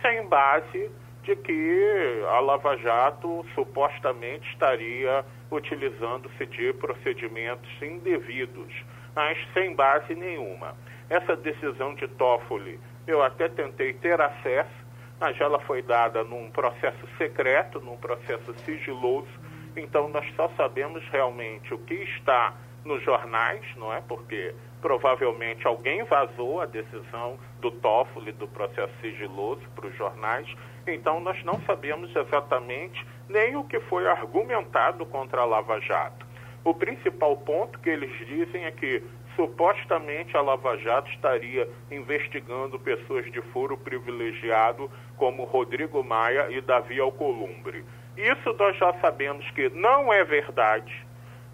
sem 0.00 0.26
base, 0.26 0.90
de 1.22 1.36
que 1.36 2.22
a 2.28 2.40
Lava 2.40 2.76
Jato 2.78 3.46
supostamente 3.54 4.48
estaria 4.50 5.24
utilizando-se 5.52 6.46
de 6.46 6.72
procedimentos 6.72 7.70
indevidos, 7.82 8.72
mas 9.14 9.38
sem 9.52 9.74
base 9.74 10.14
nenhuma. 10.14 10.74
Essa 11.10 11.36
decisão 11.36 11.94
de 11.94 12.08
Toffoli, 12.08 12.80
eu 13.06 13.22
até 13.22 13.48
tentei 13.48 13.92
ter 13.92 14.18
acesso, 14.20 14.82
mas 15.20 15.38
ela 15.38 15.60
foi 15.60 15.82
dada 15.82 16.24
num 16.24 16.50
processo 16.50 17.06
secreto, 17.18 17.80
num 17.80 17.98
processo 17.98 18.54
sigiloso, 18.64 19.28
então 19.76 20.08
nós 20.08 20.26
só 20.34 20.48
sabemos 20.56 21.06
realmente 21.10 21.72
o 21.72 21.78
que 21.78 21.94
está 21.94 22.54
nos 22.84 23.02
jornais, 23.04 23.64
não 23.76 23.92
é? 23.92 24.00
Porque 24.00 24.54
provavelmente 24.80 25.66
alguém 25.66 26.02
vazou 26.04 26.60
a 26.60 26.66
decisão 26.66 27.38
do 27.60 27.70
Toffoli 27.70 28.32
do 28.32 28.48
processo 28.48 28.92
sigiloso 29.00 29.62
para 29.76 29.86
os 29.86 29.96
jornais, 29.96 30.48
então 30.86 31.20
nós 31.20 31.42
não 31.44 31.60
sabemos 31.62 32.14
exatamente 32.16 33.06
nem 33.32 33.56
o 33.56 33.64
que 33.64 33.80
foi 33.80 34.06
argumentado 34.06 35.06
contra 35.06 35.40
a 35.40 35.44
Lava 35.44 35.80
Jato. 35.80 36.26
O 36.62 36.74
principal 36.74 37.36
ponto 37.38 37.78
que 37.78 37.88
eles 37.88 38.12
dizem 38.26 38.66
é 38.66 38.70
que 38.70 39.02
supostamente 39.34 40.36
a 40.36 40.42
Lava 40.42 40.76
Jato 40.76 41.10
estaria 41.10 41.68
investigando 41.90 42.78
pessoas 42.78 43.24
de 43.32 43.40
foro 43.52 43.76
privilegiado 43.76 44.90
como 45.16 45.44
Rodrigo 45.44 46.04
Maia 46.04 46.50
e 46.50 46.60
Davi 46.60 47.00
Alcolumbre. 47.00 47.84
Isso 48.16 48.52
nós 48.58 48.76
já 48.76 48.92
sabemos 49.00 49.50
que 49.52 49.70
não 49.70 50.12
é 50.12 50.22
verdade. 50.22 50.94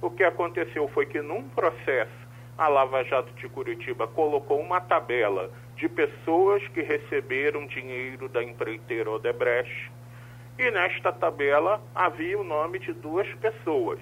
O 0.03 0.11
que 0.11 0.25
aconteceu 0.25 0.89
foi 0.89 1.07
que 1.07 1.23
num 1.23 1.49
processo 1.51 2.29
a 2.59 2.67
Lava 2.67 3.05
Jato 3.05 3.33
de 3.35 3.49
Curitiba 3.49 4.09
colocou 4.09 4.61
uma 4.61 4.81
tabela 4.81 5.49
de 5.77 5.89
pessoas 5.89 6.67
que 6.69 6.83
receberam 6.83 7.67
dinheiro 7.67 8.29
da 8.29 8.43
empreiteira 8.43 9.09
Odebrecht 9.09 9.93
e 10.59 10.71
nesta 10.71 11.13
tabela 11.13 11.81
havia 11.95 12.39
o 12.39 12.45
nome 12.45 12.79
de 12.81 12.93
duas 12.93 13.29
pessoas, 13.35 14.01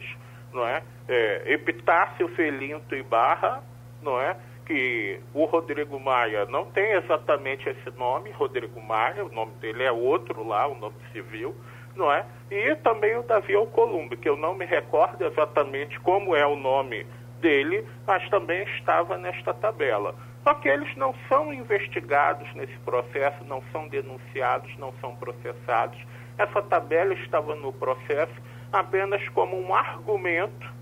não 0.53 0.67
é? 0.67 0.83
é 1.09 1.53
Epitácio 1.53 2.29
Felinto 2.29 2.95
e 2.95 3.03
Barra, 3.03 3.63
não 4.03 4.21
é? 4.21 4.37
Que 4.65 5.21
o 5.35 5.45
Rodrigo 5.45 6.01
Maia 6.01 6.47
não 6.47 6.65
tem 6.67 6.93
exatamente 6.93 7.69
esse 7.69 7.91
nome, 7.97 8.31
Rodrigo 8.33 8.81
Maia, 8.81 9.25
o 9.25 9.33
nome 9.33 9.53
dele 9.61 9.85
é 9.85 9.93
outro 9.93 10.47
lá, 10.47 10.67
o 10.67 10.75
nome 10.75 10.97
civil, 11.13 11.55
não 11.95 12.11
é? 12.11 12.25
E 12.51 12.75
também 12.77 13.17
o 13.17 13.23
Davi 13.23 13.55
Alcolumbre, 13.55 14.17
que 14.17 14.29
eu 14.29 14.37
não 14.37 14.55
me 14.55 14.65
recordo 14.65 15.25
exatamente 15.25 16.01
como 16.01 16.35
é 16.35 16.47
o 16.47 16.57
nome 16.57 17.07
dele, 17.41 17.87
mas 18.07 18.29
também 18.31 18.63
estava 18.63 19.17
nesta 19.19 19.53
tabela. 19.53 20.15
Só 20.43 20.55
que 20.55 20.69
eles 20.69 20.95
não 20.97 21.13
são 21.29 21.53
investigados 21.53 22.53
nesse 22.55 22.77
processo, 22.79 23.43
não 23.45 23.63
são 23.73 23.89
denunciados, 23.89 24.77
não 24.79 24.93
são 25.01 25.17
processados. 25.17 25.99
Essa 26.39 26.63
tabela 26.63 27.15
estava 27.15 27.55
no 27.55 27.73
processo 27.73 28.35
apenas 28.73 29.27
como 29.31 29.59
um 29.59 29.75
argumento 29.75 30.75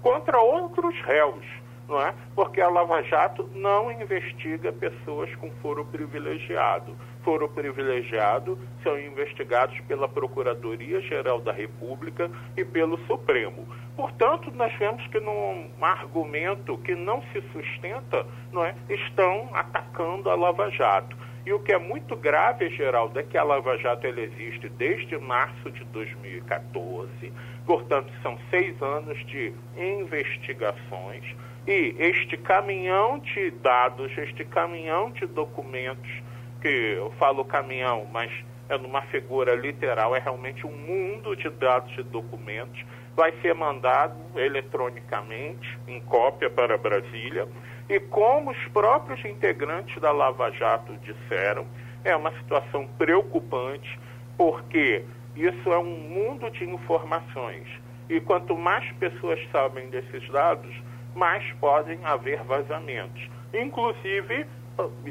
contra 0.00 0.40
outros 0.40 0.98
réus, 1.02 1.44
não 1.88 2.00
é? 2.00 2.14
Porque 2.34 2.60
a 2.60 2.68
Lava 2.68 3.02
Jato 3.02 3.48
não 3.54 3.90
investiga 3.90 4.72
pessoas 4.72 5.34
com 5.36 5.50
foro 5.62 5.84
privilegiado. 5.84 6.96
Foro 7.22 7.48
privilegiado 7.48 8.58
são 8.82 8.98
investigados 8.98 9.78
pela 9.82 10.08
Procuradoria-Geral 10.08 11.40
da 11.40 11.52
República 11.52 12.30
e 12.56 12.64
pelo 12.64 12.98
Supremo. 13.06 13.66
Portanto, 13.94 14.50
nós 14.52 14.72
vemos 14.76 15.06
que 15.08 15.20
num 15.20 15.70
argumento 15.80 16.78
que 16.78 16.94
não 16.94 17.22
se 17.32 17.40
sustenta, 17.52 18.26
não 18.52 18.64
é, 18.64 18.74
estão 18.88 19.50
atacando 19.52 20.30
a 20.30 20.34
Lava 20.34 20.70
Jato. 20.70 21.16
E 21.44 21.52
o 21.52 21.58
que 21.58 21.72
é 21.72 21.78
muito 21.78 22.14
grave, 22.14 22.70
Geraldo, 22.70 23.18
é 23.18 23.22
que 23.24 23.36
a 23.36 23.42
Lava 23.42 23.76
Jato 23.76 24.06
existe 24.06 24.68
desde 24.68 25.18
março 25.18 25.72
de 25.72 25.84
2014, 25.86 27.32
portanto, 27.66 28.12
são 28.22 28.38
seis 28.48 28.80
anos 28.80 29.18
de 29.26 29.52
investigações. 29.76 31.24
E 31.66 31.96
este 31.98 32.36
caminhão 32.36 33.18
de 33.18 33.50
dados, 33.50 34.16
este 34.18 34.44
caminhão 34.44 35.10
de 35.10 35.26
documentos, 35.26 36.10
que 36.60 36.68
eu 36.68 37.12
falo 37.18 37.44
caminhão, 37.44 38.06
mas 38.12 38.30
é 38.68 38.78
numa 38.78 39.02
figura 39.02 39.56
literal, 39.56 40.14
é 40.14 40.20
realmente 40.20 40.64
um 40.64 40.76
mundo 40.76 41.34
de 41.34 41.50
dados 41.50 41.92
e 41.98 42.04
documentos, 42.04 42.84
vai 43.16 43.32
ser 43.42 43.54
mandado 43.54 44.14
eletronicamente, 44.36 45.78
em 45.88 46.00
cópia 46.02 46.48
para 46.48 46.78
Brasília 46.78 47.48
e 47.88 47.98
como 48.00 48.50
os 48.50 48.68
próprios 48.68 49.24
integrantes 49.24 50.00
da 50.00 50.12
Lava 50.12 50.50
Jato 50.52 50.96
disseram, 50.98 51.66
é 52.04 52.14
uma 52.16 52.32
situação 52.38 52.86
preocupante, 52.98 53.98
porque 54.36 55.04
isso 55.36 55.72
é 55.72 55.78
um 55.78 55.84
mundo 55.84 56.50
de 56.50 56.64
informações. 56.64 57.66
E 58.08 58.20
quanto 58.20 58.56
mais 58.56 58.90
pessoas 58.92 59.40
sabem 59.50 59.88
desses 59.90 60.28
dados, 60.30 60.74
mais 61.14 61.44
podem 61.54 61.98
haver 62.04 62.42
vazamentos. 62.44 63.28
Inclusive, 63.52 64.46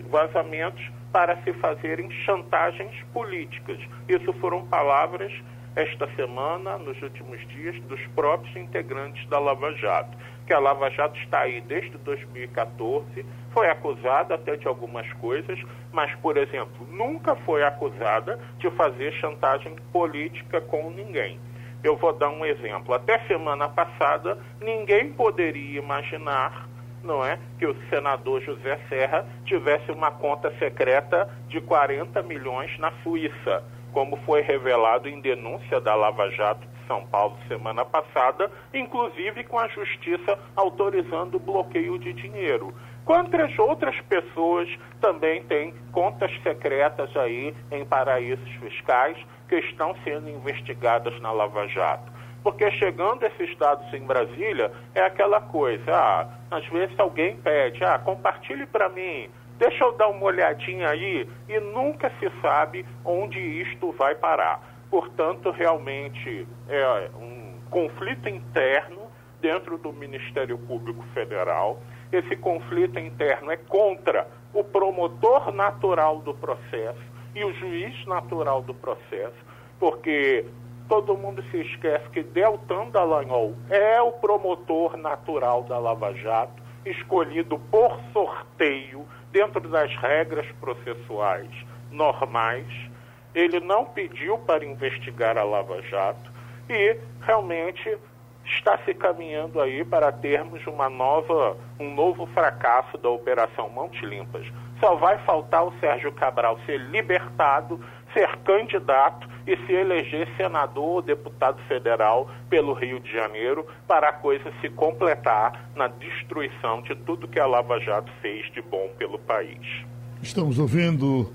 vazamentos 0.10 0.90
para 1.12 1.38
se 1.44 1.54
fazerem 1.54 2.10
chantagens 2.26 2.96
políticas. 3.14 3.80
Isso 4.08 4.34
foram 4.34 4.66
palavras 4.68 5.32
esta 5.76 6.08
semana, 6.16 6.78
nos 6.78 7.02
últimos 7.02 7.40
dias, 7.48 7.80
dos 7.84 8.02
próprios 8.16 8.56
integrantes 8.56 9.28
da 9.30 9.40
Lava 9.40 9.72
Jato 9.74 10.18
que 10.52 10.56
a 10.56 10.60
Lava 10.60 10.90
Jato 10.90 11.18
está 11.18 11.44
aí 11.44 11.62
desde 11.62 11.98
2014, 12.00 13.26
foi 13.54 13.70
acusada 13.70 14.36
até 14.36 14.58
de 14.58 14.68
algumas 14.68 15.10
coisas, 15.14 15.58
mas, 15.94 16.14
por 16.16 16.36
exemplo, 16.36 16.86
nunca 16.92 17.38
foi 17.38 17.64
acusada 17.64 18.38
de 18.58 18.70
fazer 18.72 19.14
chantagem 19.14 19.78
política 19.94 20.60
com 20.60 20.90
ninguém. 20.90 21.40
Eu 21.82 21.96
vou 21.96 22.12
dar 22.12 22.28
um 22.28 22.46
exemplo. 22.46 22.94
Até 22.94 23.18
semana 23.28 23.70
passada, 23.70 24.38
ninguém 24.60 25.14
poderia 25.14 25.80
imaginar 25.80 26.68
não 27.02 27.24
é, 27.26 27.40
que 27.58 27.66
o 27.66 27.74
senador 27.90 28.42
José 28.42 28.78
Serra 28.90 29.26
tivesse 29.46 29.90
uma 29.90 30.12
conta 30.12 30.52
secreta 30.60 31.30
de 31.48 31.62
40 31.62 32.22
milhões 32.24 32.78
na 32.78 32.92
Suíça, 33.04 33.64
como 33.94 34.18
foi 34.26 34.42
revelado 34.42 35.08
em 35.08 35.22
denúncia 35.22 35.80
da 35.80 35.96
Lava 35.96 36.30
Jato 36.32 36.68
são 36.92 37.08
Paulo 37.08 37.38
semana 37.48 37.86
passada, 37.86 38.52
inclusive 38.74 39.46
com 39.46 39.58
a 39.58 39.70
justiça 39.70 40.38
autorizando 40.58 41.36
o 41.36 41.40
bloqueio 41.40 41.98
de 41.98 42.12
dinheiro. 42.12 42.74
Quantas 43.06 43.58
outras 43.58 43.96
pessoas 44.02 44.68
também 45.00 45.42
têm 45.44 45.74
contas 45.94 46.30
secretas 46.44 47.16
aí 47.16 47.56
em 47.72 47.86
paraísos 47.86 48.50
fiscais 48.56 49.18
que 49.48 49.56
estão 49.56 49.96
sendo 50.04 50.30
investigadas 50.30 51.18
na 51.22 51.32
Lava 51.32 51.66
Jato? 51.70 52.12
Porque 52.44 52.70
chegando 52.72 53.24
esses 53.24 53.56
dados 53.58 53.94
em 53.94 54.06
Brasília, 54.06 54.70
é 54.94 55.02
aquela 55.02 55.40
coisa, 55.40 55.96
ah, 55.96 56.28
às 56.50 56.66
vezes 56.68 57.00
alguém 57.00 57.38
pede, 57.38 57.84
ah, 57.86 58.00
compartilhe 58.00 58.66
para 58.66 58.90
mim, 58.90 59.30
deixa 59.58 59.84
eu 59.86 59.96
dar 59.96 60.10
uma 60.10 60.26
olhadinha 60.26 60.90
aí, 60.90 61.30
e 61.48 61.60
nunca 61.60 62.12
se 62.20 62.30
sabe 62.42 62.86
onde 63.06 63.40
isto 63.40 63.94
vai 63.94 64.16
parar. 64.16 64.71
Portanto, 64.92 65.52
realmente 65.52 66.46
é 66.68 67.10
um 67.16 67.54
conflito 67.70 68.28
interno 68.28 69.10
dentro 69.40 69.78
do 69.78 69.94
Ministério 69.94 70.58
Público 70.58 71.02
Federal. 71.14 71.80
Esse 72.12 72.36
conflito 72.36 73.00
interno 73.00 73.50
é 73.50 73.56
contra 73.56 74.28
o 74.54 74.66
promotor 74.66 75.50
natural 75.54 76.20
do 76.20 76.34
processo 76.34 77.00
e 77.34 77.42
o 77.42 77.54
juiz 77.54 78.06
natural 78.06 78.62
do 78.62 78.74
processo, 78.74 79.38
porque 79.80 80.46
todo 80.90 81.16
mundo 81.16 81.42
se 81.50 81.62
esquece 81.62 82.10
que 82.10 82.22
Deltan 82.22 82.90
Dallagnol 82.90 83.56
é 83.70 84.02
o 84.02 84.12
promotor 84.12 84.98
natural 84.98 85.64
da 85.64 85.80
Lava 85.80 86.14
Jato, 86.16 86.62
escolhido 86.86 87.58
por 87.72 87.98
sorteio 88.12 89.06
dentro 89.32 89.62
das 89.70 89.96
regras 89.96 90.46
processuais 90.60 91.50
normais 91.90 92.91
ele 93.34 93.60
não 93.60 93.86
pediu 93.86 94.38
para 94.38 94.66
investigar 94.66 95.38
a 95.38 95.44
Lava 95.44 95.82
Jato 95.84 96.32
e 96.70 96.98
realmente 97.22 97.98
está 98.46 98.78
se 98.80 98.94
caminhando 98.94 99.62
aí 99.62 99.84
para 99.84 100.12
termos 100.12 100.66
uma 100.68 100.90
nova, 100.90 101.58
um 101.80 101.94
novo 101.94 102.26
fracasso 102.28 102.98
da 102.98 103.10
Operação 103.10 103.70
Monte 103.70 104.06
Limpas. 104.06 104.46
Só 104.80 104.96
vai 104.96 105.18
faltar 105.20 105.64
o 105.64 105.74
Sérgio 105.80 106.12
Cabral 106.12 106.60
ser 106.66 106.80
libertado, 106.80 107.80
ser 108.14 108.36
candidato 108.38 109.30
e 109.46 109.56
se 109.66 109.74
eleger 109.74 110.28
senador 110.36 110.84
ou 110.84 111.02
deputado 111.02 111.62
federal 111.68 112.30
pelo 112.50 112.74
Rio 112.74 113.00
de 113.00 113.12
Janeiro 113.12 113.66
para 113.88 114.10
a 114.10 114.14
coisa 114.14 114.52
se 114.60 114.70
completar 114.70 115.70
na 115.76 115.88
destruição 115.88 116.82
de 116.82 116.96
tudo 116.96 117.28
que 117.28 117.40
a 117.40 117.46
Lava 117.46 117.80
Jato 117.80 118.12
fez 118.22 118.52
de 118.52 118.62
bom 118.62 118.90
pelo 118.98 119.20
país. 119.20 119.86
Estamos 120.22 120.60
ouvindo 120.60 121.32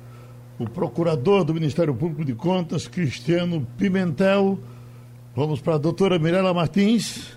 o 0.58 0.68
procurador 0.68 1.44
do 1.44 1.52
Ministério 1.52 1.94
Público 1.94 2.24
de 2.24 2.34
Contas, 2.34 2.88
Cristiano 2.88 3.66
Pimentel. 3.76 4.58
Vamos 5.34 5.60
para 5.60 5.74
a 5.74 5.78
doutora 5.78 6.18
Mirela 6.18 6.54
Martins. 6.54 7.36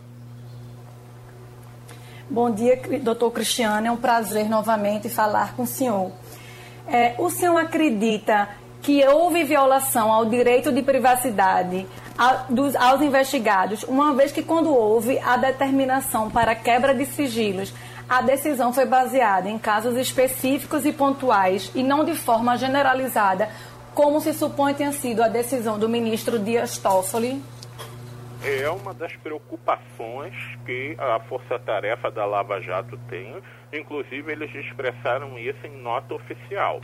Bom 2.30 2.52
dia, 2.52 2.80
doutor 3.02 3.32
Cristiano. 3.32 3.88
É 3.88 3.92
um 3.92 3.98
prazer 3.98 4.48
novamente 4.48 5.10
falar 5.10 5.56
com 5.56 5.64
o 5.64 5.68
senhor. 5.68 6.12
É, 6.88 7.16
o 7.18 7.30
senhor 7.30 7.58
acredita 7.58 8.50
que 8.82 9.06
houve 9.06 9.44
violação 9.44 10.12
ao 10.12 10.26
direito 10.26 10.72
de 10.72 10.82
privacidade 10.82 11.86
a, 12.18 12.46
dos, 12.50 12.76
aos 12.76 13.02
investigados, 13.02 13.84
uma 13.84 14.14
vez 14.14 14.32
que, 14.32 14.42
quando 14.42 14.74
houve 14.74 15.20
a 15.20 15.38
determinação 15.38 16.30
para 16.30 16.56
quebra 16.56 16.94
de 16.94 17.06
sigilos, 17.06 17.74
a 18.10 18.22
decisão 18.24 18.74
foi 18.74 18.86
baseada 18.86 19.48
em 19.48 19.60
casos 19.60 19.96
específicos 19.96 20.84
e 20.84 20.92
pontuais 20.92 21.72
e 21.76 21.84
não 21.84 22.04
de 22.04 22.16
forma 22.16 22.58
generalizada, 22.58 23.50
como 23.94 24.20
se 24.20 24.34
supõe 24.34 24.74
tenha 24.74 24.92
sido 24.92 25.22
a 25.22 25.28
decisão 25.28 25.78
do 25.78 25.88
ministro 25.88 26.40
Dias 26.40 26.78
Toffoli? 26.78 27.40
É 28.44 28.70
uma 28.70 28.94
das 28.94 29.16
preocupações 29.18 30.34
que 30.66 30.96
a 30.98 31.20
Força-Tarefa 31.20 32.10
da 32.10 32.26
Lava 32.26 32.60
Jato 32.62 32.98
tem, 33.10 33.36
inclusive 33.72 34.32
eles 34.32 34.56
expressaram 34.56 35.38
isso 35.38 35.68
em 35.68 35.82
nota 35.82 36.16
oficial. 36.16 36.82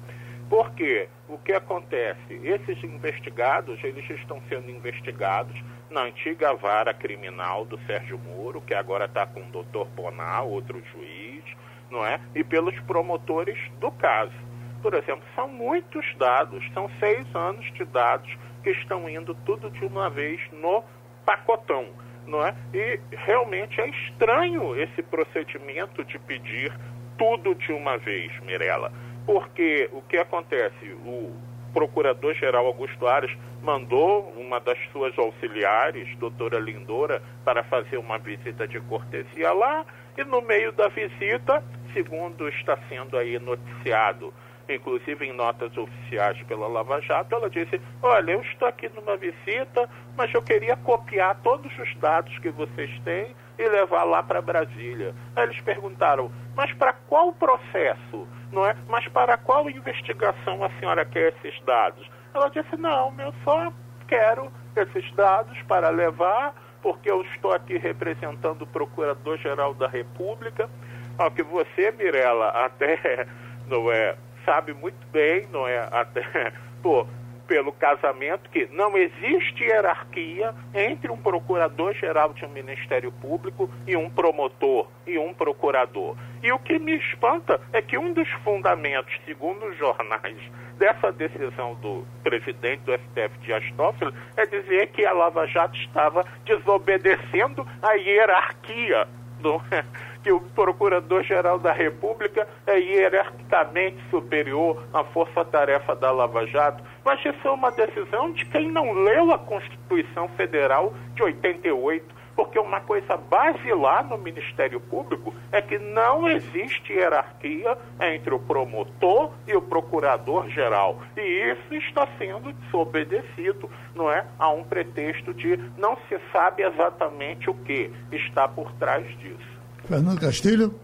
Porque 0.50 1.08
o 1.28 1.38
que 1.40 1.54
acontece? 1.54 2.40
Esses 2.44 2.84
investigados, 2.84 3.84
eles 3.84 4.08
estão 4.12 4.40
sendo 4.48 4.70
investigados 4.70 5.56
na 5.96 6.02
antiga 6.02 6.54
vara 6.54 6.94
criminal 6.94 7.64
do 7.64 7.80
Sérgio 7.88 8.20
Moro, 8.20 8.60
que 8.60 8.74
agora 8.74 9.06
está 9.06 9.26
com 9.26 9.40
o 9.40 9.46
doutor 9.46 9.88
Bonar, 9.88 10.44
outro 10.44 10.84
juiz, 10.92 11.42
não 11.90 12.06
é? 12.06 12.20
E 12.36 12.44
pelos 12.44 12.78
promotores 12.82 13.58
do 13.80 13.90
caso. 13.92 14.34
Por 14.82 14.94
exemplo, 14.94 15.24
são 15.34 15.48
muitos 15.48 16.06
dados, 16.18 16.62
são 16.74 16.92
seis 17.00 17.26
anos 17.34 17.66
de 17.74 17.86
dados 17.86 18.30
que 18.62 18.72
estão 18.72 19.10
indo 19.10 19.34
tudo 19.46 19.70
de 19.70 19.86
uma 19.86 20.10
vez 20.10 20.42
no 20.52 20.84
pacotão, 21.26 21.88
não 22.28 22.46
é? 22.46 22.54
E 22.74 23.00
realmente 23.12 23.80
é 23.80 23.88
estranho 23.88 24.76
esse 24.76 25.02
procedimento 25.02 26.04
de 26.04 26.20
pedir 26.20 26.78
tudo 27.18 27.56
de 27.56 27.72
uma 27.72 27.98
vez, 27.98 28.38
Mirella. 28.42 28.92
Porque 29.26 29.90
o 29.94 30.02
que 30.02 30.18
acontece? 30.18 30.92
O 31.06 31.34
procurador-geral 31.76 32.66
Augusto 32.66 33.06
Ares 33.06 33.38
mandou 33.62 34.34
uma 34.38 34.62
das 34.62 34.78
suas 34.94 35.16
auxiliares, 35.20 36.08
doutora 36.18 36.58
Lindora, 36.58 37.22
para 37.44 37.66
fazer 37.66 37.98
uma 37.98 38.18
visita 38.18 38.66
de 38.66 38.80
cortesia 38.80 39.52
lá, 39.52 39.86
e 40.18 40.24
no 40.24 40.42
meio 40.42 40.72
da 40.72 40.88
visita, 40.88 41.62
segundo 41.94 42.48
está 42.48 42.80
sendo 42.88 43.18
aí 43.18 43.38
noticiado, 43.38 44.34
inclusive 44.70 45.26
em 45.26 45.34
notas 45.34 45.76
oficiais 45.76 46.42
pela 46.44 46.66
Lava 46.66 47.02
Jato, 47.02 47.36
ela 47.36 47.50
disse: 47.50 47.82
Olha, 48.02 48.32
eu 48.32 48.42
estou 48.42 48.70
aqui 48.70 48.90
numa 48.96 49.18
visita, 49.18 49.90
mas 50.16 50.34
eu 50.34 50.42
queria 50.42 50.78
copiar 50.78 51.36
todos 51.44 51.78
os 51.78 51.94
dados 51.98 52.40
que 52.40 52.52
vocês 52.52 52.90
têm 53.04 53.36
e 53.60 53.68
levar 53.68 54.06
lá 54.06 54.24
para 54.24 54.42
Brasília. 54.42 55.14
Aí 55.36 55.44
eles 55.44 55.60
perguntaram: 55.60 56.32
Mas 56.56 56.72
para 56.72 56.94
qual 56.94 57.34
processo? 57.34 58.26
Não 58.56 58.66
é? 58.66 58.74
Mas 58.88 59.06
para 59.10 59.38
qual 59.38 59.70
investigação 59.70 60.64
a 60.64 60.70
senhora 60.80 61.04
quer 61.04 61.34
esses 61.34 61.62
dados? 61.66 62.10
Ela 62.34 62.48
disse: 62.48 62.78
Não, 62.78 63.14
eu 63.20 63.34
só 63.44 63.72
quero 64.08 64.50
esses 64.74 65.12
dados 65.14 65.62
para 65.64 65.90
levar, 65.90 66.56
porque 66.82 67.12
eu 67.12 67.22
estou 67.24 67.52
aqui 67.52 67.78
representando 67.78 68.62
o 68.62 68.68
Procurador-Geral 68.68 69.74
da 69.74 69.90
República. 69.90 70.70
Ao 71.18 71.30
que 71.30 71.44
você, 71.44 71.92
Mirella, 71.92 72.48
até 72.66 73.28
não 73.68 73.92
é, 73.92 74.16
sabe 74.46 74.74
muito 74.74 75.06
bem, 75.12 75.46
não 75.52 75.68
é? 75.68 75.90
Até, 75.92 76.54
pô, 76.82 77.06
pelo 77.48 77.72
casamento 77.72 78.50
que 78.50 78.68
não 78.72 78.98
existe 78.98 79.64
hierarquia 79.64 80.54
entre 80.74 81.12
um 81.12 81.18
procurador-geral 81.18 82.34
de 82.34 82.46
um 82.46 82.50
Ministério 82.50 83.12
Público 83.12 83.70
e 83.88 83.96
um 83.96 84.10
promotor 84.10 84.88
e 85.06 85.18
um 85.18 85.34
procurador. 85.34 86.16
E 86.42 86.52
o 86.52 86.60
que 86.60 86.78
me 86.80 86.96
espanta 86.96 87.60
é 87.74 87.82
que 87.82 87.98
um 87.98 88.14
dos 88.14 88.30
fundamentos, 88.44 89.14
segundo 89.26 89.66
os 89.66 89.78
jornais 89.78 90.38
dessa 90.78 91.12
decisão 91.12 91.76
do 91.76 92.06
presidente 92.24 92.82
do 92.82 92.94
STF, 92.94 93.38
Dias 93.42 93.64
Toffoli, 93.78 94.14
é 94.36 94.46
dizer 94.46 94.88
que 94.88 95.06
a 95.06 95.14
Lava 95.14 95.48
Jato 95.48 95.78
estava 95.78 96.24
desobedecendo 96.46 97.66
a 97.82 97.94
hierarquia 97.94 99.08
do, 99.40 99.62
que 100.26 100.32
o 100.32 100.42
Procurador-Geral 100.42 101.60
da 101.60 101.72
República 101.72 102.48
é 102.66 102.80
hierarquicamente 102.80 103.98
superior 104.10 104.84
à 104.92 105.04
força-tarefa 105.04 105.96
da 105.96 106.10
Lava 106.10 106.48
Jato. 106.48 106.84
Mas 107.04 107.24
isso 107.24 107.48
é 107.48 107.52
uma 107.52 107.70
decisão 107.70 108.32
de 108.32 108.44
quem 108.46 108.72
não 108.72 108.92
leu 108.92 109.32
a 109.32 109.38
Constituição 109.38 110.28
Federal 110.30 110.96
de 111.14 111.22
88 111.22 112.16
porque 112.36 112.60
uma 112.60 112.82
coisa 112.82 113.16
basilar 113.16 114.06
no 114.10 114.18
Ministério 114.18 114.82
Público 114.82 115.34
é 115.54 115.62
que 115.62 115.80
não 115.80 116.28
existe 116.28 116.92
hierarquia 116.92 117.78
entre 118.02 118.34
o 118.34 118.40
promotor 118.40 119.32
e 119.48 119.56
o 119.56 119.62
procurador-geral. 119.62 121.00
E 121.16 121.22
isso 121.22 121.74
está 121.76 122.06
sendo 122.18 122.52
desobedecido, 122.52 123.70
não 123.96 124.12
é? 124.12 124.26
A 124.38 124.50
um 124.50 124.66
pretexto 124.66 125.34
de 125.34 125.56
não 125.78 125.96
se 126.10 126.20
sabe 126.34 126.64
exatamente 126.64 127.50
o 127.50 127.54
que 127.54 127.90
está 128.12 128.50
por 128.50 128.74
trás 128.74 129.08
disso. 129.20 129.55
Fernando 129.88 130.20
Castilho. 130.20 130.76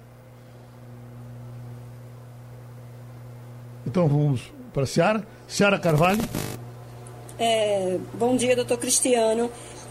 Então 3.86 4.08
vamos 4.08 4.42
para 4.74 4.84
a 4.84 4.88
Seara. 4.88 5.28
Seara 5.48 5.80
Carvalho. 5.80 6.22
É, 7.38 7.98
bom 8.14 8.36
dia, 8.36 8.56
doutor 8.56 8.78
Cristiano. 8.78 9.50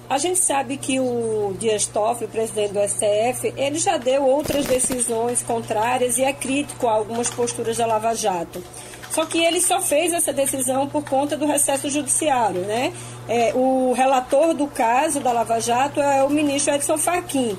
A 0.09 0.19
gente 0.19 0.39
sabe 0.39 0.77
que 0.77 0.99
o 0.99 1.55
Dias 1.59 1.87
Toffoli, 1.87 2.29
presidente 2.29 2.73
do 2.73 2.81
STF, 2.81 3.53
ele 3.57 3.79
já 3.79 3.97
deu 3.97 4.25
outras 4.25 4.67
decisões 4.67 5.43
contrárias 5.43 6.19
e 6.19 6.25
é 6.25 6.33
crítico 6.33 6.89
a 6.89 6.93
algumas 6.93 7.31
posturas 7.31 7.77
da 7.77 7.87
Lava 7.87 8.15
Jato. 8.15 8.63
Só 9.11 9.27
que 9.27 9.43
ele 9.43 9.61
só 9.61 9.81
fez 9.81 10.13
essa 10.13 10.33
decisão 10.33 10.89
por 10.89 11.05
conta 11.05 11.37
do 11.37 11.47
recesso 11.47 11.89
judiciário, 11.91 12.63
né? 12.63 12.93
É, 13.29 13.53
o 13.55 13.93
relator 13.93 14.55
do 14.55 14.67
caso 14.69 15.21
da 15.21 15.33
Lava 15.33 15.61
Jato 15.61 16.01
é 16.01 16.23
o 16.23 16.31
ministro 16.31 16.75
Edson 16.75 16.97
Fachin. 16.97 17.59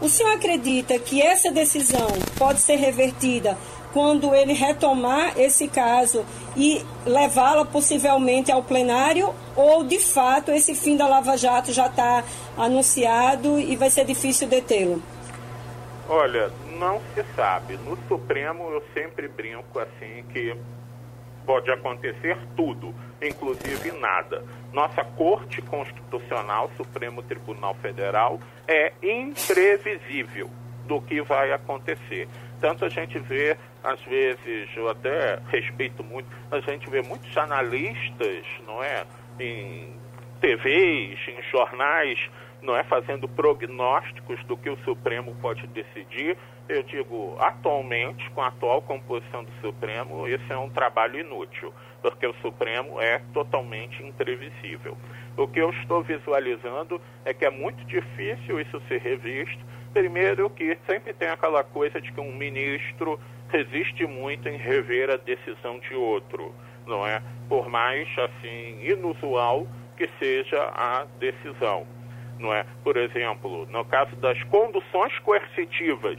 O 0.00 0.08
senhor 0.08 0.32
acredita 0.32 0.98
que 0.98 1.20
essa 1.20 1.50
decisão 1.50 2.08
pode 2.38 2.60
ser 2.60 2.76
revertida 2.76 3.56
quando 3.92 4.34
ele 4.34 4.52
retomar 4.52 5.38
esse 5.38 5.68
caso 5.68 6.24
e 6.56 6.84
levá-la 7.04 7.64
possivelmente 7.64 8.50
ao 8.50 8.62
plenário 8.62 9.34
ou 9.56 9.84
de 9.84 9.98
fato 9.98 10.50
esse 10.52 10.74
fim 10.74 10.96
da 10.96 11.06
Lava 11.06 11.36
Jato 11.36 11.72
já 11.72 11.86
está 11.86 12.24
anunciado 12.56 13.58
e 13.58 13.76
vai 13.76 13.90
ser 13.90 14.04
difícil 14.04 14.48
detê-lo? 14.48 15.02
Olha, 16.08 16.50
não 16.78 17.00
se 17.14 17.24
sabe. 17.36 17.76
No 17.76 17.98
Supremo 18.08 18.70
eu 18.70 18.82
sempre 18.94 19.28
brinco 19.28 19.78
assim 19.78 20.24
que 20.32 20.56
pode 21.44 21.70
acontecer 21.70 22.38
tudo, 22.56 22.94
inclusive 23.20 23.92
nada. 23.92 24.44
Nossa 24.72 25.04
Corte 25.04 25.60
Constitucional, 25.62 26.70
Supremo 26.76 27.22
Tribunal 27.22 27.74
Federal, 27.74 28.40
é 28.68 28.92
imprevisível 29.02 30.50
do 30.86 31.00
que 31.00 31.20
vai 31.22 31.52
acontecer. 31.52 32.28
Tanto 32.60 32.84
a 32.84 32.88
gente 32.88 33.18
vê, 33.18 33.56
às 33.82 34.00
vezes, 34.02 34.68
eu 34.76 34.88
até 34.88 35.38
respeito 35.48 36.04
muito, 36.04 36.28
a 36.50 36.60
gente 36.60 36.88
vê 36.90 37.00
muitos 37.02 37.36
analistas, 37.36 38.44
não 38.66 38.82
é, 38.82 39.04
em 39.38 39.94
TVs, 40.40 41.18
em 41.28 41.42
jornais, 41.50 42.30
não 42.62 42.76
é 42.76 42.84
fazendo 42.84 43.28
prognósticos 43.28 44.42
do 44.44 44.56
que 44.56 44.68
o 44.68 44.76
Supremo 44.84 45.34
pode 45.40 45.66
decidir. 45.68 46.36
Eu 46.68 46.82
digo, 46.82 47.36
atualmente, 47.40 48.28
com 48.30 48.42
a 48.42 48.48
atual 48.48 48.82
composição 48.82 49.42
do 49.42 49.52
Supremo, 49.60 50.28
esse 50.28 50.52
é 50.52 50.56
um 50.56 50.68
trabalho 50.68 51.18
inútil, 51.18 51.72
porque 52.00 52.26
o 52.26 52.34
Supremo 52.34 53.00
é 53.00 53.20
totalmente 53.32 54.02
imprevisível. 54.02 54.96
O 55.36 55.46
que 55.46 55.60
eu 55.60 55.70
estou 55.70 56.02
visualizando 56.02 57.00
é 57.24 57.32
que 57.32 57.44
é 57.44 57.50
muito 57.50 57.84
difícil 57.84 58.60
isso 58.60 58.80
ser 58.88 59.00
revisto. 59.00 59.64
Primeiro, 59.92 60.48
que 60.50 60.76
sempre 60.88 61.12
tem 61.12 61.28
aquela 61.28 61.64
coisa 61.64 62.00
de 62.00 62.12
que 62.12 62.20
um 62.20 62.34
ministro 62.34 63.18
resiste 63.48 64.06
muito 64.06 64.48
em 64.48 64.56
rever 64.56 65.10
a 65.10 65.16
decisão 65.16 65.78
de 65.80 65.94
outro, 65.94 66.54
não 66.86 67.06
é? 67.06 67.20
Por 67.48 67.68
mais 67.68 68.08
assim 68.18 68.78
inusual 68.82 69.66
que 69.96 70.08
seja 70.18 70.62
a 70.74 71.06
decisão 71.18 71.86
não 72.40 72.52
é? 72.52 72.64
Por 72.82 72.96
exemplo, 72.96 73.66
no 73.70 73.84
caso 73.84 74.16
das 74.16 74.42
conduções 74.44 75.16
coercitivas, 75.20 76.18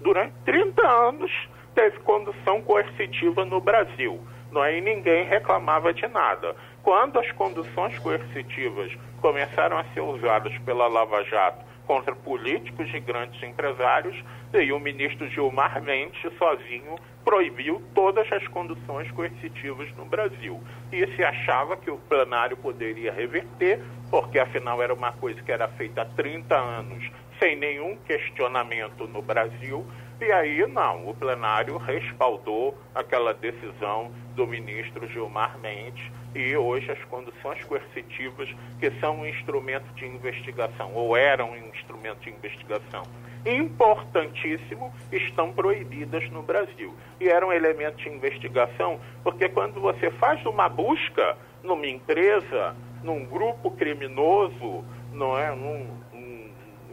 durante 0.00 0.32
30 0.44 0.86
anos 0.86 1.30
teve 1.74 1.98
condução 2.00 2.62
coercitiva 2.62 3.44
no 3.44 3.60
Brasil, 3.60 4.20
não 4.54 4.64
é? 4.64 4.78
E 4.78 4.80
ninguém 4.80 5.26
reclamava 5.26 5.92
de 5.92 6.06
nada. 6.06 6.54
Quando 6.82 7.18
as 7.18 7.30
conduções 7.32 7.98
coercitivas 7.98 8.96
começaram 9.20 9.76
a 9.76 9.84
ser 9.92 10.00
usadas 10.00 10.56
pela 10.58 10.86
Lava 10.86 11.24
Jato 11.24 11.64
contra 11.86 12.14
políticos 12.14 12.88
e 12.94 13.00
grandes 13.00 13.42
empresários, 13.42 14.16
e 14.54 14.72
o 14.72 14.78
ministro 14.78 15.28
Gilmar 15.28 15.82
Mendes 15.82 16.20
sozinho 16.38 16.96
proibiu 17.24 17.82
todas 17.94 18.30
as 18.32 18.46
conduções 18.48 19.10
coercitivas 19.10 19.90
no 19.96 20.04
Brasil. 20.04 20.62
E 20.92 21.06
se 21.14 21.24
achava 21.24 21.76
que 21.76 21.90
o 21.90 21.98
plenário 21.98 22.56
poderia 22.56 23.12
reverter, 23.12 23.82
porque 24.10 24.38
afinal 24.38 24.80
era 24.82 24.94
uma 24.94 25.12
coisa 25.12 25.42
que 25.42 25.50
era 25.50 25.66
feita 25.68 26.02
há 26.02 26.04
30 26.04 26.54
anos 26.54 27.10
sem 27.38 27.56
nenhum 27.56 27.96
questionamento 28.06 29.06
no 29.06 29.20
Brasil. 29.20 29.84
E 30.20 30.30
aí, 30.30 30.66
não, 30.66 31.08
o 31.08 31.14
plenário 31.14 31.76
respaldou 31.76 32.78
aquela 32.94 33.34
decisão 33.34 34.12
do 34.34 34.46
ministro 34.46 35.06
Gilmar 35.08 35.58
Mendes 35.58 36.04
e 36.34 36.56
hoje 36.56 36.90
as 36.90 37.02
condições 37.04 37.62
coercitivas, 37.64 38.48
que 38.80 38.90
são 39.00 39.20
um 39.20 39.26
instrumento 39.26 39.86
de 39.94 40.04
investigação, 40.04 40.92
ou 40.94 41.16
eram 41.16 41.52
um 41.52 41.68
instrumento 41.68 42.20
de 42.20 42.30
investigação 42.30 43.02
importantíssimo, 43.46 44.92
estão 45.12 45.52
proibidas 45.52 46.28
no 46.30 46.42
Brasil. 46.42 46.94
E 47.20 47.28
eram 47.28 47.48
um 47.48 47.52
elemento 47.52 47.96
de 47.98 48.08
investigação, 48.08 48.98
porque 49.22 49.48
quando 49.48 49.80
você 49.80 50.10
faz 50.12 50.44
uma 50.46 50.68
busca 50.68 51.36
numa 51.62 51.86
empresa, 51.86 52.74
num 53.02 53.24
grupo 53.24 53.70
criminoso, 53.72 54.84
não 55.12 55.38
é, 55.38 55.54
num, 55.54 55.86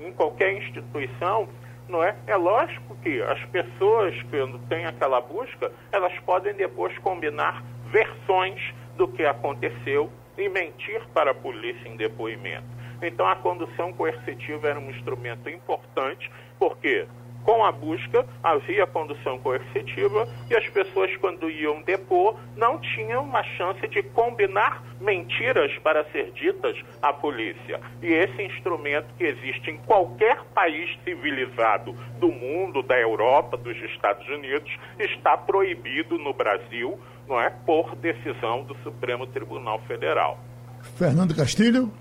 em 0.06 0.12
qualquer 0.12 0.54
instituição, 0.54 1.48
não 1.92 2.04
é? 2.04 2.16
É 2.26 2.36
lógico 2.36 2.96
que 3.04 3.22
as 3.22 3.44
pessoas, 3.46 4.16
quando 4.30 4.58
têm 4.68 4.86
aquela 4.86 5.20
busca, 5.22 5.72
elas 5.92 6.18
podem 6.20 6.54
depois 6.54 6.98
combinar 7.00 7.62
versões 7.92 8.74
do 8.96 9.08
que 9.08 9.26
aconteceu 9.26 10.10
e 10.38 10.48
mentir 10.50 11.02
para 11.14 11.32
a 11.32 11.36
polícia 11.36 11.88
em 11.88 11.98
depoimento. 11.98 12.66
Então, 13.02 13.28
a 13.28 13.36
condução 13.36 13.92
coercitiva 13.94 14.70
era 14.70 14.80
um 14.80 14.90
instrumento 14.90 15.50
importante, 15.50 16.32
porque 16.58 17.08
com 17.44 17.64
a 17.64 17.72
busca, 17.72 18.26
havia 18.44 18.86
condução 18.88 19.40
coercitiva 19.40 20.28
e 20.50 20.56
as 20.56 20.68
pessoas, 20.70 21.16
quando 21.18 21.50
iam 21.50 21.82
depor, 21.82 22.38
não 22.56 22.80
tinham 22.80 23.24
uma 23.24 23.44
chance 23.44 23.88
de 23.88 24.04
combinar 24.04 24.84
mentiras 25.00 25.72
para 25.80 26.04
ser 26.12 26.32
ditas 26.32 26.78
à 27.02 27.12
polícia. 27.12 27.80
E 28.02 28.08
esse 28.08 28.42
instrumento 28.44 29.08
que 29.18 29.24
existe 29.24 29.72
em 29.72 29.78
qualquer 29.78 30.44
país 30.54 30.98
civilizado 31.04 31.94
do 32.20 32.32
mundo, 32.32 32.84
da 32.84 33.00
Europa, 33.00 33.58
dos 33.58 33.78
Estados 33.78 34.28
Unidos, 34.28 34.72
está 35.00 35.36
proibido 35.38 36.18
no 36.18 36.34
Brasil, 36.34 37.00
não 37.28 37.40
é, 37.40 37.50
por 37.50 37.96
decisão 37.96 38.64
do 38.64 38.76
Supremo 38.84 39.26
Tribunal 39.28 39.80
Federal. 39.88 40.40
Fernando 40.96 41.36
Castilho. 41.36 41.92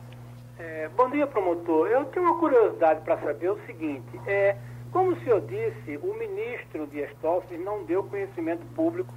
É, 0.58 0.88
bom 0.94 1.08
dia, 1.10 1.26
promotor. 1.26 1.88
Eu 1.88 2.04
tenho 2.06 2.26
uma 2.26 2.38
curiosidade 2.38 3.00
para 3.02 3.16
saber 3.18 3.50
o 3.50 3.58
seguinte. 3.66 4.20
É, 4.26 4.56
como 4.92 5.12
o 5.12 5.20
senhor 5.20 5.40
disse, 5.42 5.98
o 6.02 6.14
ministro 6.14 6.86
Dias 6.88 7.10
Toffoli 7.20 7.58
não 7.58 7.84
deu 7.84 8.02
conhecimento 8.04 8.64
público 8.74 9.12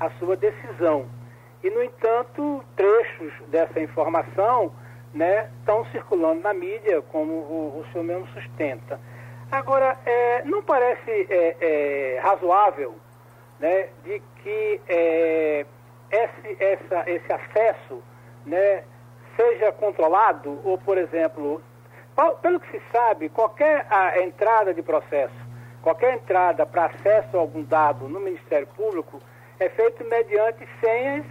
à 0.00 0.10
sua 0.18 0.36
decisão. 0.36 1.06
E, 1.62 1.70
no 1.70 1.82
entanto, 1.82 2.64
trechos 2.76 3.32
dessa 3.48 3.80
informação 3.80 4.72
né, 5.12 5.50
estão 5.60 5.84
circulando 5.86 6.42
na 6.42 6.54
mídia, 6.54 7.02
como 7.02 7.32
o, 7.32 7.80
o 7.80 7.92
senhor 7.92 8.04
mesmo 8.04 8.26
sustenta. 8.28 9.00
Agora, 9.50 9.96
é, 10.04 10.44
não 10.44 10.62
parece 10.62 11.26
é, 11.28 11.56
é, 11.60 12.20
razoável 12.20 12.94
né, 13.58 13.88
de 14.04 14.22
que 14.42 14.80
é, 14.88 15.66
esse, 16.10 16.56
essa, 16.62 17.10
esse 17.10 17.32
acesso 17.32 18.02
né, 18.46 18.84
seja 19.36 19.72
controlado, 19.72 20.60
ou, 20.64 20.78
por 20.78 20.98
exemplo, 20.98 21.62
pelo 22.42 22.58
que 22.58 22.70
se 22.70 22.82
sabe, 22.90 23.28
qualquer 23.28 23.86
entrada 24.22 24.74
de 24.74 24.82
processo, 24.82 25.34
qualquer 25.82 26.14
entrada 26.14 26.66
para 26.66 26.86
acesso 26.86 27.36
a 27.36 27.40
algum 27.40 27.62
dado 27.62 28.08
no 28.08 28.18
Ministério 28.18 28.66
Público 28.68 29.20
é 29.60 29.68
feito 29.68 30.04
mediante 30.04 30.66
senhas 30.80 31.24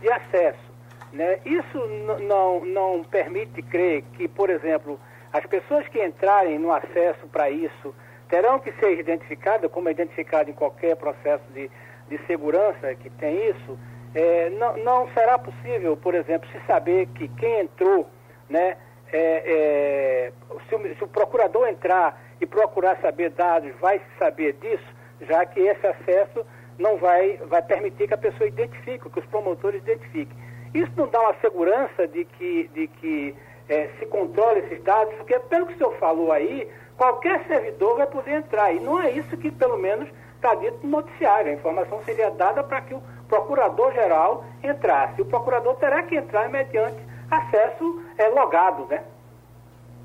de 0.00 0.10
acesso. 0.10 0.70
Né? 1.12 1.40
Isso 1.44 1.78
não, 2.26 2.64
não 2.64 3.04
permite 3.04 3.62
crer 3.62 4.02
que, 4.14 4.28
por 4.28 4.48
exemplo, 4.48 4.98
as 5.32 5.44
pessoas 5.46 5.86
que 5.88 6.02
entrarem 6.02 6.58
no 6.58 6.72
acesso 6.72 7.26
para 7.28 7.50
isso 7.50 7.94
terão 8.28 8.58
que 8.60 8.72
ser 8.72 8.98
identificadas, 8.98 9.70
como 9.70 9.88
é 9.88 9.92
identificado 9.92 10.48
em 10.48 10.54
qualquer 10.54 10.96
processo 10.96 11.44
de, 11.52 11.70
de 12.08 12.18
segurança 12.26 12.94
que 12.94 13.10
tem 13.10 13.50
isso, 13.50 13.78
é, 14.14 14.50
não, 14.50 14.76
não, 14.78 15.08
será 15.12 15.38
possível, 15.38 15.96
por 15.96 16.14
exemplo, 16.14 16.48
se 16.50 16.60
saber 16.66 17.06
que 17.08 17.28
quem 17.28 17.60
entrou, 17.60 18.08
né, 18.48 18.76
é, 19.12 20.32
é, 20.32 20.32
se, 20.68 20.74
o, 20.74 20.96
se, 20.96 21.04
o, 21.04 21.08
procurador 21.08 21.68
entrar 21.68 22.20
e 22.40 22.46
procurar 22.46 22.96
saber 23.00 23.30
dados, 23.30 23.72
vai 23.80 24.00
saber 24.18 24.54
disso, 24.54 24.84
já 25.22 25.44
que 25.44 25.60
esse 25.60 25.86
acesso 25.86 26.44
não 26.78 26.96
vai, 26.96 27.38
vai 27.48 27.62
permitir 27.62 28.08
que 28.08 28.14
a 28.14 28.18
pessoa 28.18 28.48
identifique, 28.48 29.10
que 29.10 29.18
os 29.18 29.26
promotores 29.26 29.82
identifiquem. 29.82 30.36
Isso 30.72 30.92
não 30.96 31.08
dá 31.08 31.20
uma 31.20 31.34
segurança 31.40 32.06
de 32.06 32.24
que, 32.24 32.68
de 32.72 32.86
que 32.86 33.34
é, 33.68 33.88
se 33.98 34.06
controle 34.06 34.60
esses 34.60 34.82
dados, 34.82 35.14
porque 35.14 35.38
pelo 35.40 35.66
que 35.66 35.74
o 35.74 35.76
senhor 35.76 35.94
falou 35.98 36.32
aí, 36.32 36.68
qualquer 36.96 37.44
servidor 37.46 37.96
vai 37.96 38.06
poder 38.06 38.32
entrar. 38.32 38.72
E 38.72 38.80
não 38.80 39.02
é 39.02 39.10
isso 39.10 39.36
que, 39.36 39.50
pelo 39.50 39.76
menos, 39.76 40.08
está 40.36 40.54
dito 40.54 40.78
no 40.82 40.90
noticiário. 40.90 41.50
A 41.50 41.54
informação 41.54 42.02
seria 42.04 42.30
dada 42.30 42.62
para 42.62 42.80
que 42.82 42.94
o 42.94 43.02
procurador-geral 43.28 44.44
entrasse. 44.62 45.20
O 45.20 45.24
procurador 45.24 45.74
terá 45.76 46.02
que 46.02 46.16
entrar 46.16 46.48
mediante 46.48 47.09
acesso 47.30 48.02
é, 48.18 48.28
logado, 48.28 48.86
né? 48.86 49.04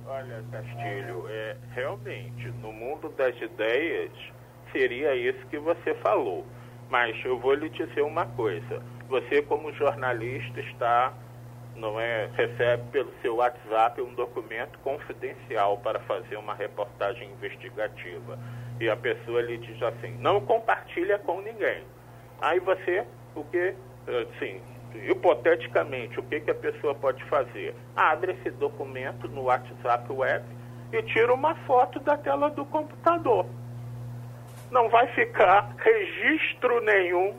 Olha, 0.08 0.44
Castilho, 0.52 1.26
é, 1.28 1.58
realmente, 1.72 2.48
no 2.62 2.72
mundo 2.72 3.10
das 3.18 3.36
ideias, 3.42 4.12
seria 4.72 5.16
isso 5.16 5.46
que 5.48 5.58
você 5.58 5.96
falou. 5.96 6.46
Mas 6.90 7.20
eu 7.26 7.40
vou 7.40 7.56
lhe 7.56 7.70
dizer 7.70 8.04
uma 8.04 8.28
coisa. 8.28 8.84
Você, 9.10 9.42
como 9.42 9.74
jornalista, 9.74 10.60
está, 10.60 11.12
não 11.76 12.00
é, 12.00 12.30
recebe 12.34 12.84
pelo 12.92 13.12
seu 13.22 13.38
WhatsApp 13.38 14.00
um 14.00 14.14
documento 14.14 14.78
confidencial 14.80 15.80
para 15.80 16.00
fazer 16.02 16.38
uma 16.38 16.54
reportagem 16.54 17.32
investigativa. 17.32 18.38
E 18.80 18.88
a 18.88 18.96
pessoa 18.96 19.42
lhe 19.42 19.58
diz 19.58 19.82
assim, 19.82 20.16
não 20.20 20.40
compartilha 20.42 21.18
com 21.20 21.42
ninguém. 21.42 21.84
Aí 22.42 22.60
você, 22.60 23.06
o 23.34 23.44
que, 23.46 23.74
assim, 24.08 24.62
hipoteticamente, 25.10 26.20
o 26.20 26.24
que, 26.24 26.40
que 26.40 26.52
a 26.52 26.56
pessoa 26.56 26.96
pode 26.96 27.24
fazer? 27.26 27.76
Abre 27.96 28.34
esse 28.34 28.52
documento 28.52 29.28
no 29.28 29.44
WhatsApp 29.44 30.12
web 30.12 30.46
e 30.92 31.02
tira 31.04 31.34
uma 31.34 31.56
foto 31.66 32.00
da 32.00 32.18
tela 32.18 32.50
do 32.50 32.66
computador. 32.66 33.46
Não 34.72 34.90
vai 34.90 35.08
ficar 35.08 35.76
registro 35.78 36.82
nenhum, 36.82 37.36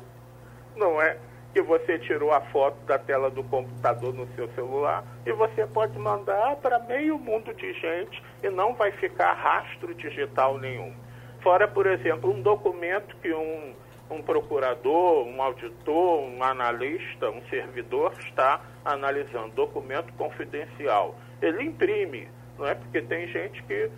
não 0.76 1.00
é? 1.00 1.16
Que 1.52 1.62
você 1.62 1.98
tirou 1.98 2.32
a 2.32 2.40
foto 2.40 2.84
da 2.86 2.98
tela 2.98 3.30
do 3.30 3.42
computador 3.44 4.12
no 4.12 4.26
seu 4.34 4.48
celular 4.54 5.04
e 5.24 5.32
você 5.32 5.66
pode 5.66 5.98
mandar 5.98 6.56
para 6.56 6.78
meio 6.80 7.18
mundo 7.18 7.52
de 7.54 7.72
gente 7.72 8.22
e 8.42 8.50
não 8.50 8.74
vai 8.74 8.92
ficar 8.92 9.32
rastro 9.32 9.94
digital 9.94 10.58
nenhum. 10.58 10.94
Fora, 11.40 11.66
por 11.66 11.86
exemplo, 11.86 12.30
um 12.30 12.42
documento 12.42 13.16
que 13.16 13.32
um 13.32 13.74
um 14.10 14.22
procurador, 14.22 15.26
um 15.26 15.42
auditor, 15.42 16.20
um 16.20 16.42
analista, 16.42 17.30
um 17.30 17.42
servidor 17.48 18.12
está 18.18 18.60
analisando 18.84 19.54
documento 19.54 20.12
confidencial. 20.14 21.14
Ele 21.42 21.64
imprime, 21.64 22.28
não 22.58 22.66
é? 22.66 22.74
Porque 22.74 23.02
tem 23.02 23.26
gente 23.28 23.62
que 23.64 23.90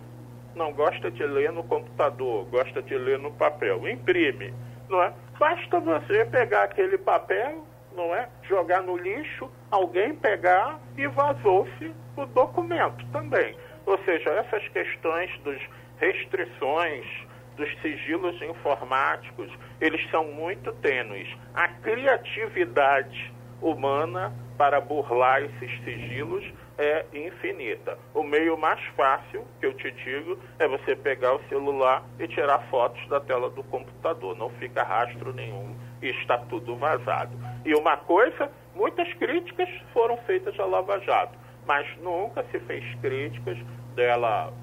não 0.55 0.73
gosta 0.73 1.11
de 1.11 1.23
ler 1.23 1.51
no 1.51 1.63
computador, 1.63 2.45
gosta 2.45 2.81
de 2.81 2.97
ler 2.97 3.19
no 3.19 3.31
papel. 3.31 3.87
Imprime, 3.87 4.53
não 4.89 5.01
é? 5.01 5.13
Basta 5.37 5.79
você 5.79 6.25
pegar 6.25 6.63
aquele 6.63 6.97
papel, 6.97 7.63
não 7.95 8.13
é? 8.13 8.27
Jogar 8.43 8.81
no 8.81 8.97
lixo, 8.97 9.49
alguém 9.71 10.13
pegar 10.15 10.79
e 10.97 11.07
vazou-se 11.07 11.93
o 12.17 12.25
documento 12.25 13.05
também. 13.11 13.55
Ou 13.85 13.97
seja, 14.03 14.29
essas 14.31 14.67
questões 14.69 15.31
dos 15.39 15.61
restrições 15.99 17.05
dos 17.59 17.81
sigilos 17.81 18.41
informáticos, 18.41 19.51
eles 19.81 20.01
são 20.09 20.23
muito 20.23 20.71
tênues. 20.75 21.27
A 21.53 21.67
criatividade 21.67 23.31
humana 23.61 24.33
para 24.57 24.79
burlar 24.79 25.43
esses 25.43 25.83
sigilos 25.83 26.45
é 26.77 27.05
infinita. 27.13 27.99
O 28.13 28.23
meio 28.23 28.57
mais 28.57 28.81
fácil, 28.95 29.45
que 29.59 29.65
eu 29.65 29.73
te 29.73 29.91
digo, 29.91 30.39
é 30.57 30.67
você 30.67 30.95
pegar 30.95 31.35
o 31.35 31.43
celular 31.49 32.03
e 32.17 32.27
tirar 32.29 32.59
fotos 32.69 33.05
da 33.09 33.19
tela 33.19 33.49
do 33.49 33.61
computador. 33.63 34.37
Não 34.37 34.49
fica 34.51 34.81
rastro 34.81 35.33
nenhum 35.33 35.75
e 36.01 36.07
está 36.09 36.37
tudo 36.37 36.77
vazado. 36.77 37.37
E 37.65 37.73
uma 37.75 37.97
coisa, 37.97 38.49
muitas 38.73 39.13
críticas 39.15 39.67
foram 39.91 40.15
feitas 40.19 40.57
à 40.57 40.65
Lava 40.65 40.97
Jato, 41.01 41.37
mas 41.67 41.85
nunca 41.97 42.45
se 42.49 42.59
fez 42.61 42.85
críticas 43.01 43.57
dela 43.95 44.53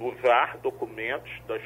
usar 0.00 0.58
documentos 0.62 1.32
das 1.48 1.62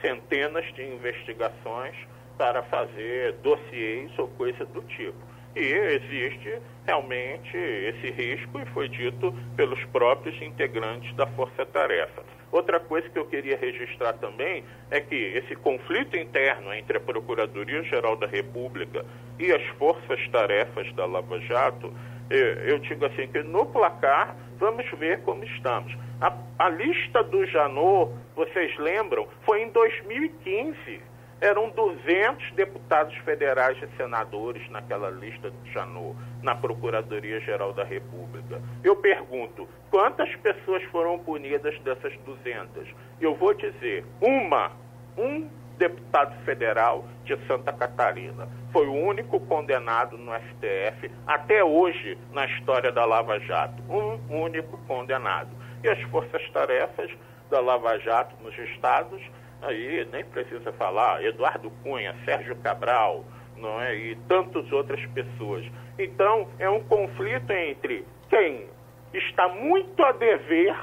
centenas 0.00 0.64
de 0.74 0.82
investigações 0.82 1.96
para 2.36 2.62
fazer 2.64 3.32
dossiês 3.42 4.10
ou 4.18 4.28
coisa 4.28 4.64
do 4.66 4.82
tipo. 4.82 5.34
E 5.56 5.60
existe 5.60 6.58
realmente 6.84 7.56
esse 7.56 8.10
risco 8.10 8.60
e 8.60 8.66
foi 8.66 8.88
dito 8.88 9.32
pelos 9.56 9.82
próprios 9.86 10.40
integrantes 10.42 11.14
da 11.14 11.26
Força 11.28 11.64
Tarefa. 11.64 12.24
Outra 12.50 12.80
coisa 12.80 13.08
que 13.08 13.18
eu 13.18 13.26
queria 13.26 13.56
registrar 13.56 14.12
também 14.14 14.64
é 14.90 15.00
que 15.00 15.14
esse 15.14 15.54
conflito 15.56 16.16
interno 16.16 16.72
entre 16.72 16.98
a 16.98 17.00
Procuradoria-Geral 17.00 18.16
da 18.16 18.26
República 18.26 19.04
e 19.38 19.52
as 19.52 19.64
Forças 19.78 20.28
Tarefas 20.28 20.92
da 20.94 21.06
Lava 21.06 21.40
Jato, 21.40 21.92
eu 22.30 22.78
digo 22.78 23.04
assim 23.06 23.28
que 23.28 23.42
no 23.42 23.66
placar 23.66 24.36
vamos 24.58 24.88
ver 24.98 25.20
como 25.22 25.44
estamos. 25.44 25.94
A, 26.20 26.32
a 26.58 26.68
lista 26.68 27.22
do 27.22 27.44
Janot, 27.46 28.12
vocês 28.34 28.76
lembram, 28.78 29.26
foi 29.44 29.62
em 29.62 29.68
2015. 29.70 31.02
Eram 31.40 31.68
200 31.70 32.52
deputados 32.52 33.14
federais 33.18 33.76
e 33.82 33.96
senadores 33.96 34.66
naquela 34.70 35.10
lista 35.10 35.50
do 35.50 35.70
Janot, 35.70 36.16
na 36.42 36.54
Procuradoria-Geral 36.54 37.72
da 37.74 37.84
República. 37.84 38.62
Eu 38.82 38.96
pergunto, 38.96 39.68
quantas 39.90 40.34
pessoas 40.36 40.82
foram 40.84 41.18
punidas 41.18 41.78
dessas 41.80 42.16
200? 42.24 42.88
Eu 43.20 43.34
vou 43.34 43.52
dizer, 43.52 44.06
uma, 44.20 44.72
um 45.18 45.46
deputado 45.78 46.34
federal 46.44 47.04
de 47.24 47.36
Santa 47.46 47.72
Catarina. 47.72 48.48
Foi 48.72 48.86
o 48.86 48.92
único 48.92 49.40
condenado 49.40 50.16
no 50.16 50.32
STF 50.34 51.10
até 51.26 51.62
hoje 51.62 52.18
na 52.32 52.46
história 52.46 52.90
da 52.92 53.04
Lava 53.04 53.38
Jato. 53.40 53.82
Um 53.88 54.42
único 54.42 54.78
condenado. 54.86 55.50
E 55.82 55.88
as 55.88 56.00
forças-tarefas 56.10 57.10
da 57.50 57.60
Lava 57.60 57.98
Jato 57.98 58.34
nos 58.42 58.56
estados, 58.58 59.20
aí 59.62 60.06
nem 60.12 60.24
precisa 60.24 60.72
falar, 60.72 61.22
Eduardo 61.22 61.70
Cunha, 61.82 62.14
Sérgio 62.24 62.56
Cabral, 62.56 63.24
não 63.56 63.80
é? 63.80 63.94
e 63.94 64.16
tantas 64.28 64.70
outras 64.72 65.04
pessoas. 65.06 65.64
Então, 65.98 66.48
é 66.58 66.68
um 66.68 66.82
conflito 66.84 67.50
entre 67.52 68.04
quem 68.28 68.66
está 69.12 69.48
muito 69.48 70.02
a 70.02 70.12
dever 70.12 70.74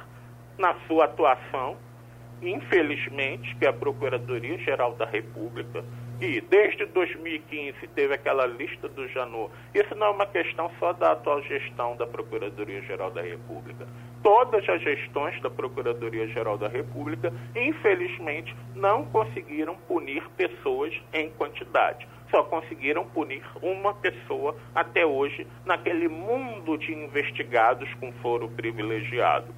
na 0.58 0.76
sua 0.88 1.06
atuação 1.06 1.76
infelizmente, 2.42 3.56
que 3.56 3.66
a 3.66 3.74
Procuradoria-Geral 3.74 4.96
da 4.96 5.06
República, 5.06 5.84
e 6.22 6.40
desde 6.40 6.86
2015 6.86 7.88
teve 7.96 8.14
aquela 8.14 8.46
lista 8.46 8.88
do 8.88 9.08
Janot. 9.08 9.52
Isso 9.74 9.96
não 9.96 10.08
é 10.08 10.10
uma 10.12 10.26
questão 10.28 10.70
só 10.80 10.94
da 10.94 11.14
atual 11.14 11.42
gestão 11.42 11.96
da 11.98 12.06
Procuradoria-Geral 12.06 13.10
da 13.10 13.24
República. 13.24 13.88
Todas 14.22 14.68
as 14.70 14.82
gestões 14.84 15.42
da 15.42 15.50
Procuradoria-Geral 15.50 16.60
da 16.60 16.68
República, 16.68 17.34
infelizmente, 17.56 18.56
não 18.76 19.06
conseguiram 19.06 19.76
punir 19.88 20.24
pessoas 20.38 20.94
em 21.12 21.32
quantidade. 21.32 22.08
Só 22.30 22.44
conseguiram 22.44 23.04
punir 23.04 23.44
uma 23.60 23.96
pessoa 23.96 24.56
até 24.76 25.04
hoje 25.04 25.48
naquele 25.66 26.08
mundo 26.08 26.78
de 26.78 26.94
investigados 26.94 27.92
com 27.96 28.12
foro 28.22 28.48
privilegiado 28.48 29.52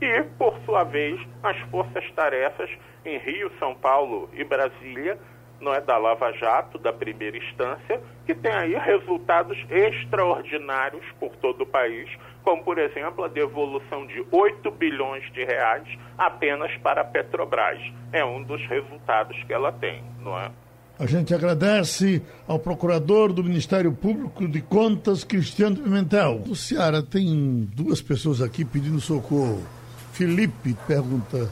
e, 0.00 0.22
por 0.38 0.58
sua 0.64 0.84
vez, 0.84 1.20
as 1.42 1.58
forças-tarefas 1.70 2.70
em 3.04 3.18
Rio, 3.18 3.50
São 3.58 3.74
Paulo 3.74 4.28
e 4.32 4.44
Brasília, 4.44 5.18
não 5.60 5.74
é 5.74 5.80
da 5.80 5.98
Lava 5.98 6.32
Jato, 6.32 6.78
da 6.78 6.92
primeira 6.92 7.36
instância, 7.36 8.00
que 8.24 8.34
tem 8.34 8.52
aí 8.52 8.74
resultados 8.74 9.58
extraordinários 9.68 11.04
por 11.18 11.34
todo 11.36 11.62
o 11.62 11.66
país, 11.66 12.08
como, 12.44 12.62
por 12.62 12.78
exemplo, 12.78 13.24
a 13.24 13.28
devolução 13.28 14.06
de 14.06 14.24
8 14.30 14.70
bilhões 14.70 15.30
de 15.32 15.44
reais 15.44 15.86
apenas 16.16 16.74
para 16.76 17.00
a 17.00 17.04
Petrobras. 17.04 17.80
É 18.12 18.24
um 18.24 18.42
dos 18.42 18.64
resultados 18.66 19.36
que 19.44 19.52
ela 19.52 19.72
tem, 19.72 20.02
não 20.20 20.38
é? 20.38 20.50
A 20.98 21.06
gente 21.06 21.32
agradece 21.32 22.20
ao 22.46 22.58
procurador 22.58 23.32
do 23.32 23.44
Ministério 23.44 23.92
Público 23.92 24.48
de 24.48 24.60
Contas, 24.60 25.22
Cristiano 25.22 25.76
Pimentel. 25.76 26.42
O 26.48 26.56
Ceará 26.56 27.00
tem 27.00 27.68
duas 27.72 28.02
pessoas 28.02 28.42
aqui 28.42 28.64
pedindo 28.64 29.00
socorro. 29.00 29.77
Felipe 30.18 30.76
pergunta: 30.84 31.48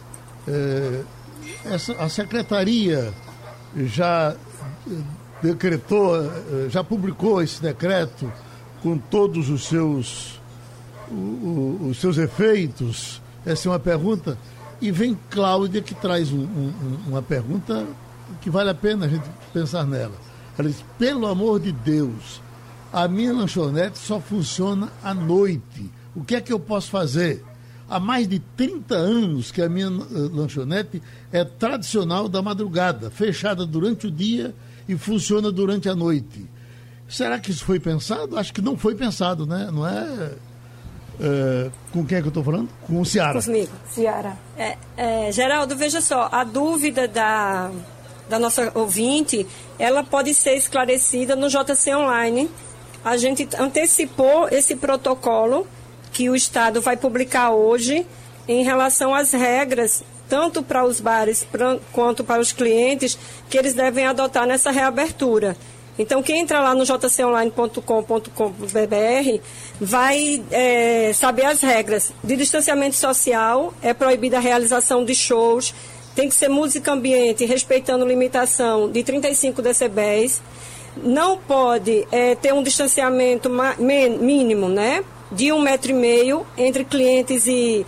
é, 0.48 1.02
essa, 1.66 1.92
a 2.02 2.08
secretaria 2.08 3.14
já 3.76 4.34
decretou, 5.40 6.16
é, 6.16 6.68
já 6.68 6.82
publicou 6.82 7.40
esse 7.40 7.62
decreto 7.62 8.30
com 8.82 8.98
todos 8.98 9.48
os 9.50 9.68
seus, 9.68 10.40
os 11.88 11.96
seus 12.00 12.18
efeitos? 12.18 13.22
Essa 13.44 13.68
é 13.68 13.70
uma 13.70 13.78
pergunta. 13.78 14.36
E 14.80 14.90
vem 14.90 15.16
Cláudia 15.30 15.80
que 15.80 15.94
traz 15.94 16.32
um, 16.32 16.40
um, 16.40 16.98
uma 17.06 17.22
pergunta 17.22 17.86
que 18.40 18.50
vale 18.50 18.70
a 18.70 18.74
pena 18.74 19.06
a 19.06 19.08
gente 19.08 19.24
pensar 19.52 19.86
nela. 19.86 20.16
Ela 20.58 20.68
disse, 20.68 20.84
pelo 20.98 21.28
amor 21.28 21.60
de 21.60 21.70
Deus, 21.70 22.42
a 22.92 23.06
minha 23.06 23.32
lanchonete 23.32 23.96
só 23.96 24.18
funciona 24.18 24.88
à 25.04 25.14
noite. 25.14 25.88
O 26.16 26.24
que 26.24 26.34
é 26.34 26.40
que 26.40 26.52
eu 26.52 26.58
posso 26.58 26.90
fazer? 26.90 27.44
Há 27.88 28.00
mais 28.00 28.26
de 28.26 28.40
30 28.56 28.94
anos 28.94 29.52
que 29.52 29.62
a 29.62 29.68
minha 29.68 29.88
uh, 29.88 30.34
lanchonete 30.34 31.00
é 31.32 31.44
tradicional 31.44 32.28
da 32.28 32.42
madrugada, 32.42 33.10
fechada 33.10 33.64
durante 33.64 34.08
o 34.08 34.10
dia 34.10 34.54
e 34.88 34.96
funciona 34.96 35.52
durante 35.52 35.88
a 35.88 35.94
noite. 35.94 36.46
Será 37.08 37.38
que 37.38 37.52
isso 37.52 37.64
foi 37.64 37.78
pensado? 37.78 38.36
Acho 38.36 38.52
que 38.52 38.60
não 38.60 38.76
foi 38.76 38.96
pensado, 38.96 39.46
né? 39.46 39.68
Não 39.72 39.86
é. 39.86 40.32
é 41.20 41.70
com 41.92 42.04
quem 42.04 42.18
é 42.18 42.20
que 42.20 42.26
eu 42.26 42.30
estou 42.30 42.42
falando? 42.42 42.68
Com 42.86 43.00
o 43.00 43.04
Ciara. 43.04 43.40
Comigo. 43.40 43.70
Ciara. 43.88 44.36
É, 44.56 44.76
é, 44.96 45.32
Geraldo, 45.32 45.76
veja 45.76 46.00
só, 46.00 46.28
a 46.32 46.42
dúvida 46.42 47.06
da, 47.06 47.70
da 48.28 48.38
nossa 48.40 48.72
ouvinte, 48.74 49.46
ela 49.78 50.02
pode 50.02 50.34
ser 50.34 50.56
esclarecida 50.56 51.36
no 51.36 51.48
JC 51.48 51.94
Online. 51.94 52.50
A 53.04 53.16
gente 53.16 53.48
antecipou 53.56 54.48
esse 54.48 54.74
protocolo 54.74 55.64
que 56.16 56.30
o 56.30 56.34
Estado 56.34 56.80
vai 56.80 56.96
publicar 56.96 57.50
hoje 57.50 58.06
em 58.48 58.64
relação 58.64 59.14
às 59.14 59.32
regras, 59.32 60.02
tanto 60.30 60.62
para 60.62 60.82
os 60.82 60.98
bares 60.98 61.44
pra, 61.44 61.76
quanto 61.92 62.24
para 62.24 62.40
os 62.40 62.52
clientes, 62.52 63.18
que 63.50 63.58
eles 63.58 63.74
devem 63.74 64.06
adotar 64.06 64.46
nessa 64.46 64.70
reabertura. 64.70 65.54
Então, 65.98 66.22
quem 66.22 66.40
entra 66.40 66.60
lá 66.60 66.74
no 66.74 66.86
jconline.com.br 66.86 67.82
vai 69.78 70.42
é, 70.50 71.12
saber 71.12 71.44
as 71.44 71.60
regras. 71.60 72.10
De 72.24 72.34
distanciamento 72.34 72.96
social, 72.96 73.74
é 73.82 73.92
proibida 73.92 74.38
a 74.38 74.40
realização 74.40 75.04
de 75.04 75.14
shows, 75.14 75.74
tem 76.14 76.30
que 76.30 76.34
ser 76.34 76.48
música 76.48 76.92
ambiente, 76.92 77.44
respeitando 77.44 78.06
limitação 78.06 78.90
de 78.90 79.02
35 79.02 79.60
decibéis. 79.60 80.40
Não 80.96 81.36
pode 81.36 82.08
é, 82.10 82.34
ter 82.34 82.54
um 82.54 82.62
distanciamento 82.62 83.50
mínimo, 83.78 84.66
né? 84.66 85.04
De 85.30 85.52
um 85.52 85.60
metro 85.60 85.90
e 85.90 85.94
meio 85.94 86.46
entre 86.56 86.84
clientes 86.84 87.46
e, 87.46 87.84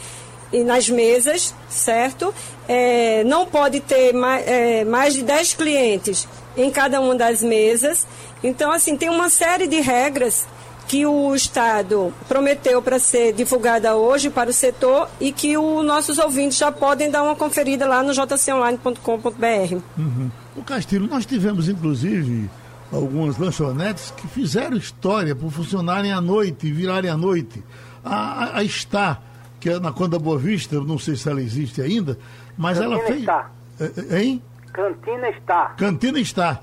e 0.53 0.65
nas 0.65 0.89
mesas, 0.89 1.55
certo? 1.69 2.35
É, 2.69 3.25
não 3.25 3.47
pode 3.47 3.81
ter 3.81 4.13
mais, 4.13 4.47
é, 4.47 4.85
mais 4.85 5.15
de 5.15 5.23
10 5.23 5.55
clientes 5.55 6.29
em 6.57 6.71
cada 6.71 7.01
uma 7.01 7.15
das 7.15 7.43
mesas. 7.43 8.07
Então, 8.43 8.71
assim, 8.71 8.97
tem 8.97 9.09
uma 9.09 9.31
série 9.31 9.67
de 9.67 9.81
regras 9.81 10.47
que 10.89 11.05
o 11.05 11.35
Estado 11.35 12.13
prometeu 12.27 12.81
para 12.81 12.99
ser 12.99 13.35
divulgada 13.35 13.95
hoje 13.95 14.31
para 14.31 14.49
o 14.49 14.53
setor 14.53 15.09
e 15.21 15.31
que 15.31 15.57
os 15.57 15.85
nossos 15.85 16.17
ouvintes 16.19 16.57
já 16.57 16.73
podem 16.73 17.11
dar 17.11 17.23
uma 17.23 17.37
conferida 17.37 17.87
lá 17.87 18.03
no 18.03 18.15
jconline.com.br. 18.15 19.75
Uhum. 19.99 20.31
O 20.57 20.63
Castilho, 20.65 21.07
nós 21.07 21.27
tivemos, 21.27 21.69
inclusive, 21.69 22.51
algumas 22.93 23.39
lanchonetes 23.39 24.11
que 24.11 24.27
fizeram 24.27 24.77
história 24.77 25.35
por 25.35 25.51
funcionarem 25.51 26.13
à 26.13 26.21
noite 26.21 26.67
e 26.67 26.73
virarem 26.73 27.11
à 27.11 27.17
noite. 27.17 27.63
A, 28.05 28.59
a, 28.59 28.69
Star, 28.69 29.23
que 29.61 29.71
é 29.71 29.79
na 29.79 29.93
Conda 29.93 30.19
Boa 30.19 30.39
Vista, 30.39 30.81
não 30.81 30.99
sei 30.99 31.17
se 31.17 31.29
ela 31.29 31.43
existe 31.43 31.83
ainda, 31.83 32.19
mas 32.57 32.79
Cantina 32.79 32.95
ela 32.95 33.07
fez. 33.07 33.21
Está. 33.21 33.51
É, 33.81 34.17
é, 34.17 34.23
hein? 34.23 34.43
Cantina 34.73 35.29
está. 35.29 35.67
Cantina 35.77 36.21
está. 36.21 36.63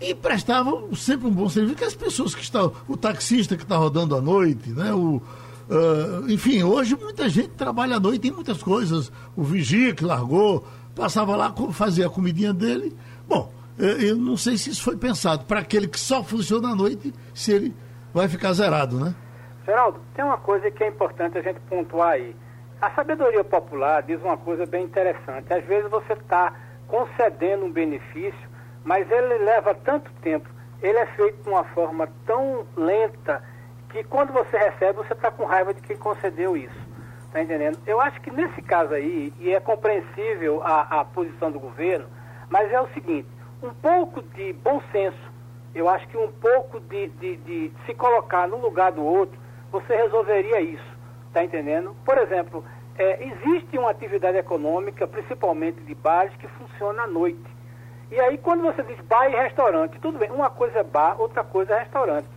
E 0.00 0.14
prestava 0.14 0.70
sempre 0.94 1.26
um 1.26 1.30
bom 1.30 1.48
serviço, 1.48 1.76
que 1.76 1.84
as 1.84 1.94
pessoas 1.94 2.34
que 2.34 2.42
estão. 2.42 2.72
O 2.86 2.96
taxista 2.96 3.56
que 3.56 3.62
está 3.62 3.76
rodando 3.76 4.14
à 4.14 4.20
noite, 4.20 4.70
né? 4.70 4.92
O, 4.92 5.16
uh, 5.16 6.30
enfim, 6.30 6.62
hoje 6.62 6.94
muita 6.94 7.28
gente 7.28 7.50
trabalha 7.50 7.96
à 7.96 8.00
noite 8.00 8.28
em 8.28 8.30
muitas 8.30 8.62
coisas. 8.62 9.10
O 9.34 9.42
vigia 9.42 9.94
que 9.94 10.04
largou, 10.04 10.66
passava 10.94 11.34
lá, 11.34 11.52
fazia 11.72 12.06
a 12.06 12.10
comidinha 12.10 12.52
dele. 12.52 12.94
Bom, 13.26 13.50
eu 13.78 14.16
não 14.16 14.36
sei 14.36 14.56
se 14.56 14.70
isso 14.70 14.82
foi 14.82 14.96
pensado 14.96 15.44
para 15.44 15.60
aquele 15.60 15.86
que 15.86 16.00
só 16.00 16.22
funciona 16.22 16.70
à 16.70 16.74
noite, 16.74 17.12
se 17.34 17.52
ele 17.52 17.74
vai 18.12 18.28
ficar 18.28 18.52
zerado, 18.52 18.98
né? 18.98 19.14
Geraldo, 19.64 20.00
tem 20.14 20.24
uma 20.24 20.38
coisa 20.38 20.70
que 20.70 20.82
é 20.82 20.88
importante 20.88 21.36
a 21.36 21.42
gente 21.42 21.60
pontuar 21.68 22.12
aí. 22.12 22.34
A 22.80 22.90
sabedoria 22.90 23.42
popular 23.42 24.02
diz 24.02 24.20
uma 24.22 24.36
coisa 24.36 24.64
bem 24.64 24.84
interessante. 24.84 25.52
Às 25.52 25.64
vezes 25.64 25.90
você 25.90 26.12
está 26.12 26.52
concedendo 26.86 27.64
um 27.64 27.72
benefício, 27.72 28.48
mas 28.84 29.10
ele 29.10 29.38
leva 29.38 29.74
tanto 29.74 30.10
tempo, 30.22 30.48
ele 30.80 30.98
é 30.98 31.06
feito 31.06 31.42
de 31.42 31.48
uma 31.48 31.64
forma 31.64 32.08
tão 32.24 32.64
lenta, 32.76 33.42
que 33.90 34.04
quando 34.04 34.32
você 34.32 34.56
recebe, 34.56 34.98
você 34.98 35.12
está 35.12 35.30
com 35.30 35.44
raiva 35.44 35.72
de 35.72 35.80
quem 35.80 35.96
concedeu 35.96 36.56
isso. 36.56 36.86
Está 37.26 37.42
entendendo? 37.42 37.78
Eu 37.86 38.00
acho 38.00 38.20
que 38.20 38.30
nesse 38.30 38.62
caso 38.62 38.94
aí, 38.94 39.32
e 39.38 39.50
é 39.50 39.60
compreensível 39.60 40.62
a, 40.62 41.00
a 41.00 41.04
posição 41.04 41.50
do 41.50 41.58
governo, 41.58 42.06
mas 42.48 42.70
é 42.70 42.80
o 42.80 42.88
seguinte, 42.88 43.28
um 43.62 43.72
pouco 43.74 44.22
de 44.22 44.52
bom 44.52 44.80
senso, 44.92 45.32
eu 45.74 45.88
acho 45.88 46.06
que 46.08 46.16
um 46.16 46.30
pouco 46.32 46.80
de, 46.80 47.08
de, 47.08 47.36
de 47.36 47.72
se 47.84 47.94
colocar 47.94 48.48
no 48.48 48.56
lugar 48.56 48.92
do 48.92 49.04
outro, 49.04 49.38
você 49.70 49.94
resolveria 49.94 50.60
isso, 50.60 50.96
está 51.28 51.44
entendendo? 51.44 51.94
Por 52.04 52.16
exemplo, 52.18 52.64
é, 52.98 53.22
existe 53.24 53.78
uma 53.78 53.90
atividade 53.90 54.38
econômica, 54.38 55.06
principalmente 55.06 55.80
de 55.82 55.94
bares, 55.94 56.34
que 56.36 56.48
funciona 56.48 57.02
à 57.02 57.06
noite. 57.06 57.56
E 58.10 58.18
aí, 58.20 58.38
quando 58.38 58.62
você 58.62 58.82
diz 58.82 58.98
bar 59.00 59.28
e 59.28 59.34
restaurante, 59.34 59.98
tudo 60.00 60.18
bem, 60.18 60.30
uma 60.30 60.48
coisa 60.48 60.78
é 60.78 60.82
bar, 60.82 61.20
outra 61.20 61.44
coisa 61.44 61.74
é 61.74 61.80
restaurante. 61.80 62.28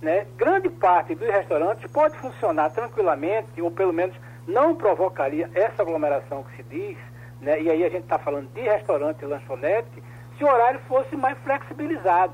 Né? 0.00 0.26
Grande 0.36 0.68
parte 0.68 1.14
dos 1.14 1.28
restaurantes 1.28 1.90
pode 1.90 2.16
funcionar 2.18 2.70
tranquilamente, 2.70 3.60
ou 3.60 3.70
pelo 3.70 3.92
menos 3.92 4.14
não 4.46 4.74
provocaria 4.74 5.50
essa 5.54 5.82
aglomeração 5.82 6.42
que 6.44 6.56
se 6.56 6.62
diz, 6.64 6.96
né? 7.40 7.60
e 7.60 7.70
aí 7.70 7.84
a 7.84 7.88
gente 7.88 8.04
está 8.04 8.18
falando 8.18 8.48
de 8.52 8.60
restaurante 8.60 9.22
e 9.22 9.26
lanchonete, 9.26 10.02
se 10.40 10.44
o 10.44 10.48
horário 10.48 10.80
fosse 10.88 11.14
mais 11.14 11.36
flexibilizado. 11.40 12.32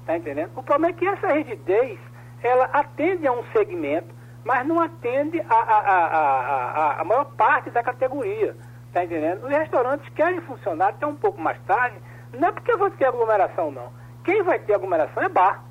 Está 0.00 0.16
entendendo? 0.16 0.50
O 0.56 0.62
problema 0.62 0.88
é 0.88 0.92
que 0.92 1.06
essa 1.06 1.28
rigidez, 1.28 1.98
ela 2.42 2.64
atende 2.72 3.26
a 3.28 3.32
um 3.32 3.44
segmento, 3.52 4.12
mas 4.44 4.66
não 4.66 4.80
atende 4.80 5.40
a, 5.48 5.54
a, 5.54 5.78
a, 5.78 7.00
a, 7.00 7.04
maior 7.04 7.24
parte 7.36 7.70
da 7.70 7.82
categoria. 7.82 8.56
Está 8.88 9.04
entendendo? 9.04 9.44
Os 9.44 9.50
restaurantes 9.50 10.06
querem 10.14 10.40
funcionar 10.40 10.88
até 10.88 11.06
um 11.06 11.14
pouco 11.14 11.40
mais 11.40 11.58
tarde, 11.62 11.96
não 12.32 12.48
é 12.48 12.52
porque 12.52 12.76
vai 12.76 12.90
ter 12.90 13.06
aglomeração, 13.06 13.70
não. 13.70 13.92
Quem 14.24 14.42
vai 14.42 14.58
ter 14.58 14.74
aglomeração 14.74 15.22
é 15.22 15.28
bar. 15.28 15.62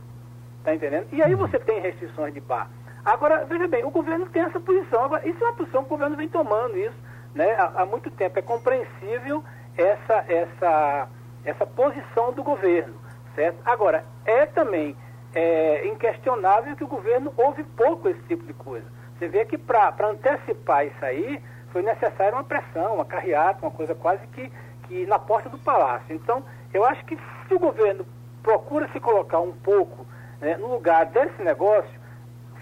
Está 0.60 0.74
entendendo? 0.74 1.08
E 1.12 1.22
aí 1.22 1.36
você 1.36 1.60
tem 1.60 1.82
restrições 1.82 2.34
de 2.34 2.40
bar. 2.40 2.70
Agora, 3.04 3.44
veja 3.44 3.68
bem, 3.68 3.84
o 3.84 3.92
governo 3.92 4.26
tem 4.28 4.44
essa 4.44 4.60
posição. 4.60 5.04
Agora, 5.04 5.28
isso 5.28 5.44
é 5.44 5.48
uma 5.48 5.58
posição 5.58 5.82
que 5.82 5.88
o 5.88 5.98
governo 5.98 6.16
vem 6.16 6.30
tomando 6.30 6.78
isso 6.78 6.96
né, 7.36 7.52
há, 7.56 7.82
há 7.82 7.86
muito 7.86 8.10
tempo. 8.10 8.40
É 8.40 8.42
compreensível 8.42 9.44
essa, 9.78 10.24
essa 10.30 11.10
essa 11.46 11.66
posição 11.66 12.32
do 12.34 12.44
governo, 12.44 12.96
certo? 13.36 13.58
Agora, 13.66 14.06
é 14.26 14.46
também 14.46 14.96
é, 15.34 15.88
inquestionável 15.88 16.76
que 16.76 16.84
o 16.84 16.88
governo 16.88 17.34
ouve 17.36 17.64
pouco 17.64 18.10
esse 18.10 18.22
tipo 18.24 18.46
de 18.46 18.54
coisa. 18.54 18.86
Você 19.18 19.28
vê 19.28 19.46
que 19.46 19.58
para 19.58 19.94
antecipar 20.08 20.86
isso 20.86 21.06
aí, 21.06 21.41
foi 21.72 21.82
necessária 21.82 22.34
uma 22.34 22.44
pressão, 22.44 22.96
uma 22.96 23.06
carreata, 23.06 23.66
uma 23.66 23.72
coisa 23.72 23.96
quase 23.96 24.26
que, 24.28 24.52
que 24.84 25.06
na 25.06 25.18
porta 25.18 25.50
do 25.50 25.58
palácio. 25.58 26.16
Então, 26.16 26.44
eu 26.74 26.86
acho 26.86 27.04
que 27.06 27.18
se 27.48 27.54
o 27.54 27.60
governo 27.60 28.06
procura 28.41 28.88
se 28.89 29.00
colocar 29.00 29.39
um 29.39 29.52
pouco 29.52 30.06
né, 30.39 30.58
no 30.58 30.68
lugar 30.68 31.06
desse 31.08 31.41
negócio, 31.41 32.00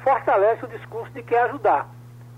fortalece 0.04 0.64
o 0.66 0.68
discurso 0.68 1.12
de 1.14 1.24
quer 1.24 1.44
ajudar. 1.44 1.90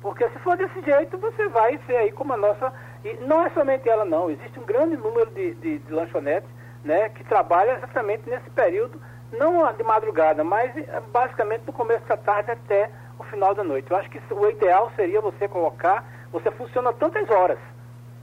Porque 0.02 0.28
se 0.30 0.39
for 0.39 0.58
desse 0.58 0.82
jeito, 0.82 1.18
você 1.18 1.48
vai 1.50 1.80
ser 1.86 1.96
aí 1.96 2.12
como 2.12 2.34
a 2.34 2.38
nossa 2.38 2.74
e 3.04 3.18
não 3.26 3.45
é 3.45 3.49
somente 3.49 3.88
ela, 3.88 4.06
não. 4.06 4.30
Existe 4.30 4.60
um 4.60 4.66
grande 4.66 4.95
número 4.95 5.30
de, 5.32 5.54
de, 5.56 5.80
de 5.80 5.91
lanchonetes 5.91 6.49
né, 6.84 7.10
que 7.10 7.24
trabalham 7.24 7.76
exatamente 7.78 8.30
nesse 8.30 8.49
período, 8.51 8.99
não 9.32 9.72
de 9.74 9.84
madrugada, 9.84 10.43
mas 10.43 10.76
eh, 10.78 11.01
basicamente 11.12 11.62
do 11.62 11.74
começo 11.74 12.06
da 12.08 12.16
tarde 12.18 12.51
até 12.51 12.89
o 13.18 13.24
final 13.24 13.54
da 13.54 13.64
noite. 13.64 13.89
Eu 13.89 13.97
acho 13.97 14.10
que 14.10 14.22
o 14.32 14.49
ideal 14.49 14.91
seria 14.95 15.20
você 15.22 15.47
colocar, 15.47 16.06
você 16.32 16.51
funciona 16.51 16.93
tantas 16.93 17.30
horas. 17.30 17.60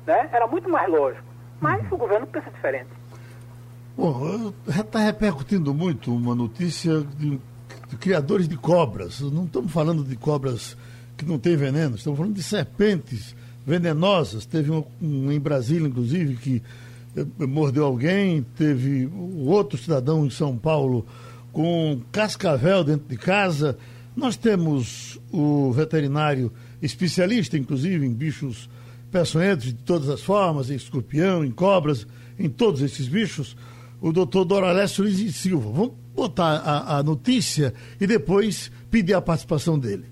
Né? 0.07 0.28
Era 0.33 0.47
muito 0.47 0.68
mais 0.68 0.89
lógico. 0.89 1.26
Mas 1.61 1.81
o 1.93 1.97
governo 1.97 2.26
pensa 2.26 2.51
diferente. 2.51 2.89
Bom, 3.97 4.53
está 4.66 5.01
repercutindo 5.01 5.74
muito 5.74 6.14
uma 6.14 6.35
notícia 6.35 7.01
de, 7.01 7.39
de, 7.89 7.97
criadores 7.99 8.49
de 8.49 8.57
cobras. 8.57 9.20
Não 9.20 9.45
estamos 9.45 9.70
falando 9.70 10.03
de 10.03 10.16
cobras 10.16 10.76
que 11.18 11.24
não 11.26 11.39
têm 11.39 11.55
veneno, 11.57 11.97
estamos 11.97 12.18
falando 12.18 12.35
de 12.35 12.43
serpentes 12.43 13.37
venenosas. 13.71 14.45
Teve 14.45 14.71
um, 14.73 14.85
um, 15.01 15.31
em 15.31 15.39
Brasília, 15.39 15.87
inclusive, 15.87 16.37
que 16.37 16.62
eh, 17.16 17.47
mordeu 17.47 17.85
alguém. 17.85 18.45
Teve 18.57 19.09
outro 19.47 19.79
cidadão 19.79 20.27
em 20.27 20.31
São 20.31 20.57
Paulo 20.57 21.07
com 21.53 22.01
cascavel 22.11 22.83
dentro 22.83 23.09
de 23.09 23.16
casa. 23.16 23.79
Nós 24.16 24.37
temos 24.37 25.21
o 25.33 25.71
veterinário 25.71 26.53
especialista, 26.83 27.57
inclusive, 27.57 28.05
em 28.05 28.12
bichos 28.12 28.68
peçonhentos 29.11 29.66
de 29.66 29.75
todas 29.75 30.09
as 30.09 30.21
formas, 30.21 30.68
em 30.68 30.75
escorpião, 30.75 31.45
em 31.45 31.51
cobras, 31.51 32.07
em 32.39 32.49
todos 32.49 32.83
esses 32.83 33.07
bichos, 33.07 33.57
o 34.01 34.12
doutor 34.12 34.45
Doralécio 34.45 35.05
Luiz 35.05 35.37
Silva. 35.37 35.71
Vamos 35.71 35.93
botar 36.14 36.57
a, 36.57 36.99
a 36.99 37.03
notícia 37.03 37.73
e 38.01 38.07
depois 38.07 38.71
pedir 38.91 39.14
a 39.14 39.21
participação 39.21 39.79
dele. 39.79 40.10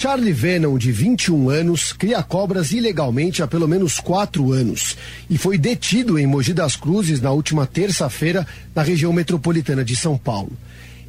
Charlie 0.00 0.32
Venom, 0.32 0.78
de 0.78 0.92
21 0.92 1.50
anos, 1.50 1.92
cria 1.92 2.22
cobras 2.22 2.70
ilegalmente 2.70 3.42
há 3.42 3.48
pelo 3.48 3.66
menos 3.66 3.98
quatro 3.98 4.52
anos 4.52 4.96
e 5.28 5.36
foi 5.36 5.58
detido 5.58 6.16
em 6.16 6.24
Mogi 6.24 6.54
das 6.54 6.76
Cruzes 6.76 7.20
na 7.20 7.32
última 7.32 7.66
terça-feira, 7.66 8.46
na 8.72 8.82
região 8.82 9.12
metropolitana 9.12 9.84
de 9.84 9.96
São 9.96 10.16
Paulo. 10.16 10.52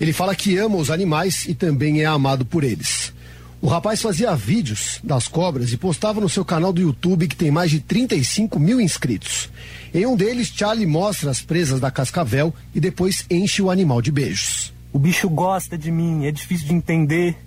Ele 0.02 0.12
fala 0.12 0.34
que 0.34 0.58
ama 0.58 0.78
os 0.78 0.90
animais 0.90 1.46
e 1.46 1.54
também 1.54 2.02
é 2.02 2.06
amado 2.06 2.44
por 2.44 2.64
eles. 2.64 3.14
O 3.62 3.68
rapaz 3.68 4.02
fazia 4.02 4.36
vídeos 4.36 5.00
das 5.04 5.28
cobras 5.28 5.72
e 5.72 5.78
postava 5.78 6.20
no 6.20 6.28
seu 6.28 6.44
canal 6.44 6.74
do 6.74 6.82
YouTube 6.82 7.28
que 7.28 7.36
tem 7.36 7.52
mais 7.52 7.70
de 7.70 7.82
35 7.82 8.60
mil 8.60 8.82
inscritos. 8.82 9.52
Em 9.94 10.08
um 10.08 10.16
deles, 10.16 10.48
Charlie 10.48 10.88
mostra 10.88 11.30
as 11.30 11.44
presas 11.44 11.80
da 11.80 11.92
cascavel 11.92 12.52
e 12.74 12.80
depois 12.80 13.24
enche 13.30 13.62
o 13.62 13.70
animal 13.70 14.02
de 14.02 14.12
beijos. 14.12 14.74
O 14.92 14.98
bicho 14.98 15.30
gosta 15.30 15.78
de 15.78 15.92
mim, 15.92 16.26
é 16.26 16.32
difícil 16.32 16.70
de 16.70 16.74
entender, 16.74 17.38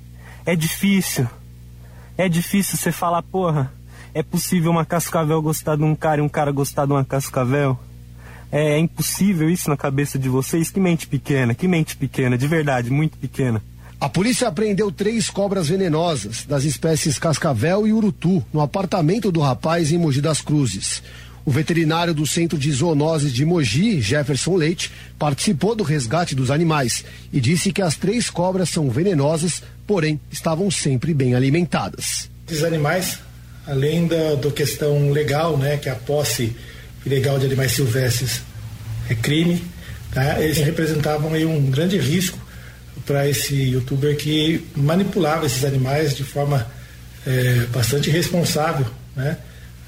é 0.45 0.57
difícil. 0.57 1.29
É 2.17 2.29
difícil 2.29 2.77
você 2.77 2.93
falar, 2.93 3.23
porra, 3.23 3.73
é 4.15 4.23
possível 4.23 4.71
uma 4.71 4.85
cascavel 4.85 5.41
gostar 5.41 5.77
de 5.77 5.83
um 5.83 5.95
cara 5.95 6.21
e 6.21 6.25
um 6.25 6.29
cara 6.29 6.53
gostar 6.53 6.87
de 6.87 6.93
uma 6.93 7.05
cascavel? 7.05 7.79
É, 8.51 8.73
é 8.73 8.79
impossível 8.79 9.49
isso 9.49 9.71
na 9.71 9.77
cabeça 9.77 10.19
de 10.19 10.29
vocês? 10.29 10.71
Que 10.71 10.79
mente 10.79 11.07
pequena, 11.07 11.55
que 11.55 11.67
mente 11.67 11.97
pequena, 11.97 12.37
de 12.37 12.47
verdade, 12.47 12.91
muito 12.91 13.17
pequena. 13.17 13.63
A 13.99 14.09
polícia 14.09 14.49
apreendeu 14.49 14.91
três 14.91 15.31
cobras 15.31 15.69
venenosas 15.69 16.45
das 16.45 16.65
espécies 16.65 17.19
cascavel 17.19 17.87
e 17.87 17.93
urutu 17.93 18.45
no 18.53 18.61
apartamento 18.61 19.31
do 19.31 19.41
rapaz 19.41 19.93
em 19.93 19.97
Mogi 19.97 20.21
das 20.21 20.41
Cruzes. 20.41 21.03
O 21.45 21.51
veterinário 21.51 22.13
do 22.13 22.27
Centro 22.27 22.59
de 22.59 22.71
Zoonoses 22.71 23.33
de 23.33 23.45
Mogi, 23.45 24.01
Jefferson 24.01 24.57
Leite, 24.57 24.93
participou 25.19 25.75
do 25.75 25.83
resgate 25.83 26.35
dos 26.35 26.51
animais 26.51 27.05
e 27.33 27.41
disse 27.41 27.73
que 27.73 27.81
as 27.81 27.97
três 27.97 28.29
cobras 28.29 28.69
são 28.69 28.91
venenosas, 28.91 29.63
porém 29.87 30.21
estavam 30.31 30.71
sempre 30.71 31.13
bem 31.15 31.35
alimentadas. 31.35 32.31
Esses 32.49 32.65
animais, 32.65 33.19
além 33.67 34.07
da 34.07 34.35
do 34.35 34.51
questão 34.51 35.11
legal, 35.11 35.57
né, 35.57 35.77
que 35.77 35.89
a 35.89 35.95
posse 35.95 36.55
ilegal 37.05 37.39
de 37.39 37.47
animais 37.47 37.73
silvestres 37.73 38.43
é 39.09 39.15
crime, 39.15 39.63
tá? 40.13 40.41
eles 40.41 40.59
representavam 40.59 41.35
aí 41.35 41.45
um 41.45 41.71
grande 41.71 41.99
risco 41.99 42.39
para 43.05 43.29
esse 43.29 43.55
youtuber 43.55 44.17
que 44.17 44.65
manipulava 44.77 45.47
esses 45.47 45.65
animais 45.65 46.15
de 46.15 46.23
forma 46.23 46.67
é, 47.27 47.67
bastante 47.73 48.09
irresponsável, 48.09 48.87
né? 49.17 49.37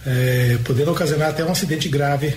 É, 0.07 0.59
podendo 0.65 0.91
ocasionar 0.91 1.31
até 1.31 1.43
um 1.45 1.51
acidente 1.51 1.89
grave 1.89 2.35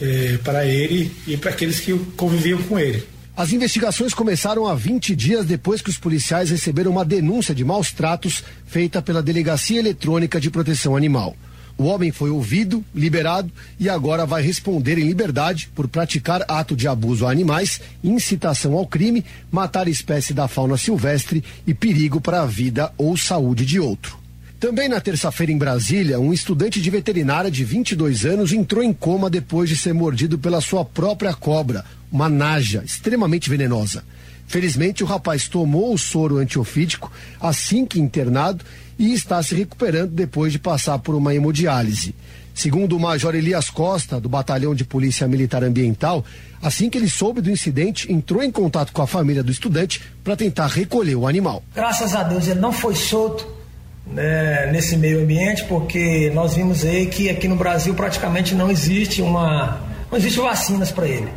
é, 0.00 0.38
para 0.44 0.64
ele 0.64 1.10
e 1.26 1.36
para 1.36 1.50
aqueles 1.50 1.80
que 1.80 1.92
conviviam 2.16 2.62
com 2.62 2.78
ele. 2.78 3.04
As 3.36 3.52
investigações 3.52 4.14
começaram 4.14 4.64
há 4.64 4.76
20 4.76 5.16
dias 5.16 5.44
depois 5.44 5.82
que 5.82 5.90
os 5.90 5.98
policiais 5.98 6.50
receberam 6.50 6.92
uma 6.92 7.04
denúncia 7.04 7.52
de 7.52 7.64
maus 7.64 7.90
tratos 7.90 8.44
feita 8.64 9.02
pela 9.02 9.20
Delegacia 9.20 9.80
Eletrônica 9.80 10.40
de 10.40 10.52
Proteção 10.52 10.94
Animal. 10.96 11.36
O 11.76 11.86
homem 11.86 12.12
foi 12.12 12.30
ouvido, 12.30 12.84
liberado 12.94 13.50
e 13.80 13.88
agora 13.88 14.24
vai 14.24 14.40
responder 14.40 14.98
em 14.98 15.08
liberdade 15.08 15.68
por 15.74 15.88
praticar 15.88 16.44
ato 16.46 16.76
de 16.76 16.86
abuso 16.86 17.26
a 17.26 17.32
animais, 17.32 17.80
incitação 18.04 18.74
ao 18.74 18.86
crime, 18.86 19.24
matar 19.50 19.88
espécie 19.88 20.32
da 20.32 20.46
fauna 20.46 20.76
silvestre 20.76 21.42
e 21.66 21.74
perigo 21.74 22.20
para 22.20 22.42
a 22.42 22.46
vida 22.46 22.92
ou 22.96 23.16
saúde 23.16 23.66
de 23.66 23.80
outro. 23.80 24.23
Também 24.58 24.88
na 24.88 25.00
terça-feira 25.00 25.52
em 25.52 25.58
Brasília, 25.58 26.18
um 26.18 26.32
estudante 26.32 26.80
de 26.80 26.90
veterinária 26.90 27.50
de 27.50 27.64
22 27.64 28.24
anos 28.24 28.52
entrou 28.52 28.82
em 28.82 28.92
coma 28.92 29.28
depois 29.28 29.68
de 29.68 29.76
ser 29.76 29.92
mordido 29.92 30.38
pela 30.38 30.60
sua 30.60 30.84
própria 30.84 31.34
cobra, 31.34 31.84
uma 32.10 32.28
naja 32.28 32.82
extremamente 32.84 33.50
venenosa. 33.50 34.04
Felizmente, 34.46 35.02
o 35.02 35.06
rapaz 35.06 35.48
tomou 35.48 35.92
o 35.92 35.98
soro 35.98 36.36
antiofídico 36.36 37.10
assim 37.40 37.84
que 37.84 38.00
internado 38.00 38.64
e 38.98 39.12
está 39.12 39.42
se 39.42 39.54
recuperando 39.54 40.12
depois 40.12 40.52
de 40.52 40.58
passar 40.58 40.98
por 40.98 41.14
uma 41.14 41.34
hemodiálise. 41.34 42.14
Segundo 42.54 42.96
o 42.96 43.00
Major 43.00 43.34
Elias 43.34 43.68
Costa, 43.68 44.20
do 44.20 44.28
Batalhão 44.28 44.74
de 44.74 44.84
Polícia 44.84 45.26
Militar 45.26 45.64
Ambiental, 45.64 46.24
assim 46.62 46.88
que 46.88 46.96
ele 46.96 47.10
soube 47.10 47.40
do 47.40 47.50
incidente, 47.50 48.10
entrou 48.12 48.44
em 48.44 48.50
contato 48.50 48.92
com 48.92 49.02
a 49.02 49.06
família 49.08 49.42
do 49.42 49.50
estudante 49.50 50.00
para 50.22 50.36
tentar 50.36 50.68
recolher 50.68 51.16
o 51.16 51.26
animal. 51.26 51.64
Graças 51.74 52.14
a 52.14 52.22
Deus 52.22 52.46
ele 52.46 52.60
não 52.60 52.72
foi 52.72 52.94
solto 52.94 53.63
né, 54.06 54.70
nesse 54.70 54.96
meio 54.96 55.22
ambiente, 55.22 55.64
porque 55.64 56.30
nós 56.34 56.54
vimos 56.54 56.84
aí 56.84 57.06
que 57.06 57.30
aqui 57.30 57.48
no 57.48 57.56
Brasil 57.56 57.94
praticamente 57.94 58.54
não 58.54 58.70
existe 58.70 59.22
uma. 59.22 59.80
não 60.10 60.18
existe 60.18 60.40
vacinas 60.40 60.90
para 60.92 61.06
ele. 61.06 61.28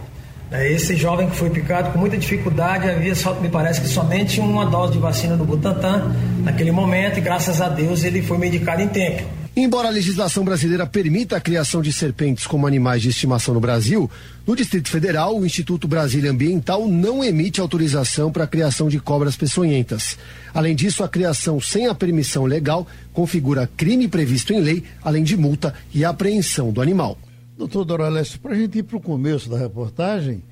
É, 0.49 0.71
esse 0.71 0.95
jovem 0.95 1.29
que 1.29 1.35
foi 1.35 1.49
picado 1.49 1.91
com 1.91 1.99
muita 1.99 2.17
dificuldade, 2.17 2.89
havia 2.89 3.13
só, 3.13 3.33
me 3.33 3.49
parece 3.49 3.81
que 3.81 3.87
somente 3.87 4.39
uma 4.39 4.65
dose 4.65 4.93
de 4.93 4.99
vacina 4.99 5.35
do 5.35 5.43
Butantan 5.43 6.15
naquele 6.39 6.71
momento 6.71 7.17
e 7.17 7.21
graças 7.21 7.59
a 7.59 7.67
Deus 7.67 8.03
ele 8.05 8.21
foi 8.21 8.37
medicado 8.37 8.81
em 8.81 8.87
tempo. 8.87 9.23
Embora 9.59 9.87
a 9.87 9.91
legislação 9.91 10.45
brasileira 10.45 10.85
permita 10.85 11.35
a 11.35 11.41
criação 11.41 11.81
de 11.81 11.91
serpentes 11.91 12.45
como 12.45 12.67
animais 12.67 13.01
de 13.01 13.09
estimação 13.09 13.55
no 13.55 13.59
Brasil, 13.59 14.07
no 14.45 14.55
Distrito 14.55 14.87
Federal, 14.87 15.35
o 15.35 15.43
Instituto 15.43 15.87
Brasília 15.87 16.29
Ambiental 16.29 16.87
não 16.87 17.23
emite 17.23 17.59
autorização 17.59 18.31
para 18.31 18.43
a 18.43 18.47
criação 18.47 18.87
de 18.87 18.99
cobras 18.99 19.35
peçonhentas. 19.35 20.15
Além 20.53 20.75
disso, 20.75 21.03
a 21.03 21.09
criação 21.09 21.59
sem 21.59 21.87
a 21.87 21.95
permissão 21.95 22.45
legal 22.45 22.85
configura 23.11 23.67
crime 23.75 24.07
previsto 24.07 24.53
em 24.53 24.61
lei, 24.61 24.83
além 25.03 25.23
de 25.23 25.35
multa 25.35 25.73
e 25.91 26.05
apreensão 26.05 26.71
do 26.71 26.79
animal. 26.79 27.17
Doutor 27.57 27.83
Doraleste, 27.83 28.37
para 28.37 28.51
a 28.51 28.55
gente 28.55 28.77
ir 28.77 28.83
para 28.83 28.97
o 28.97 29.01
começo 29.01 29.49
da 29.49 29.57
reportagem, 29.57 30.43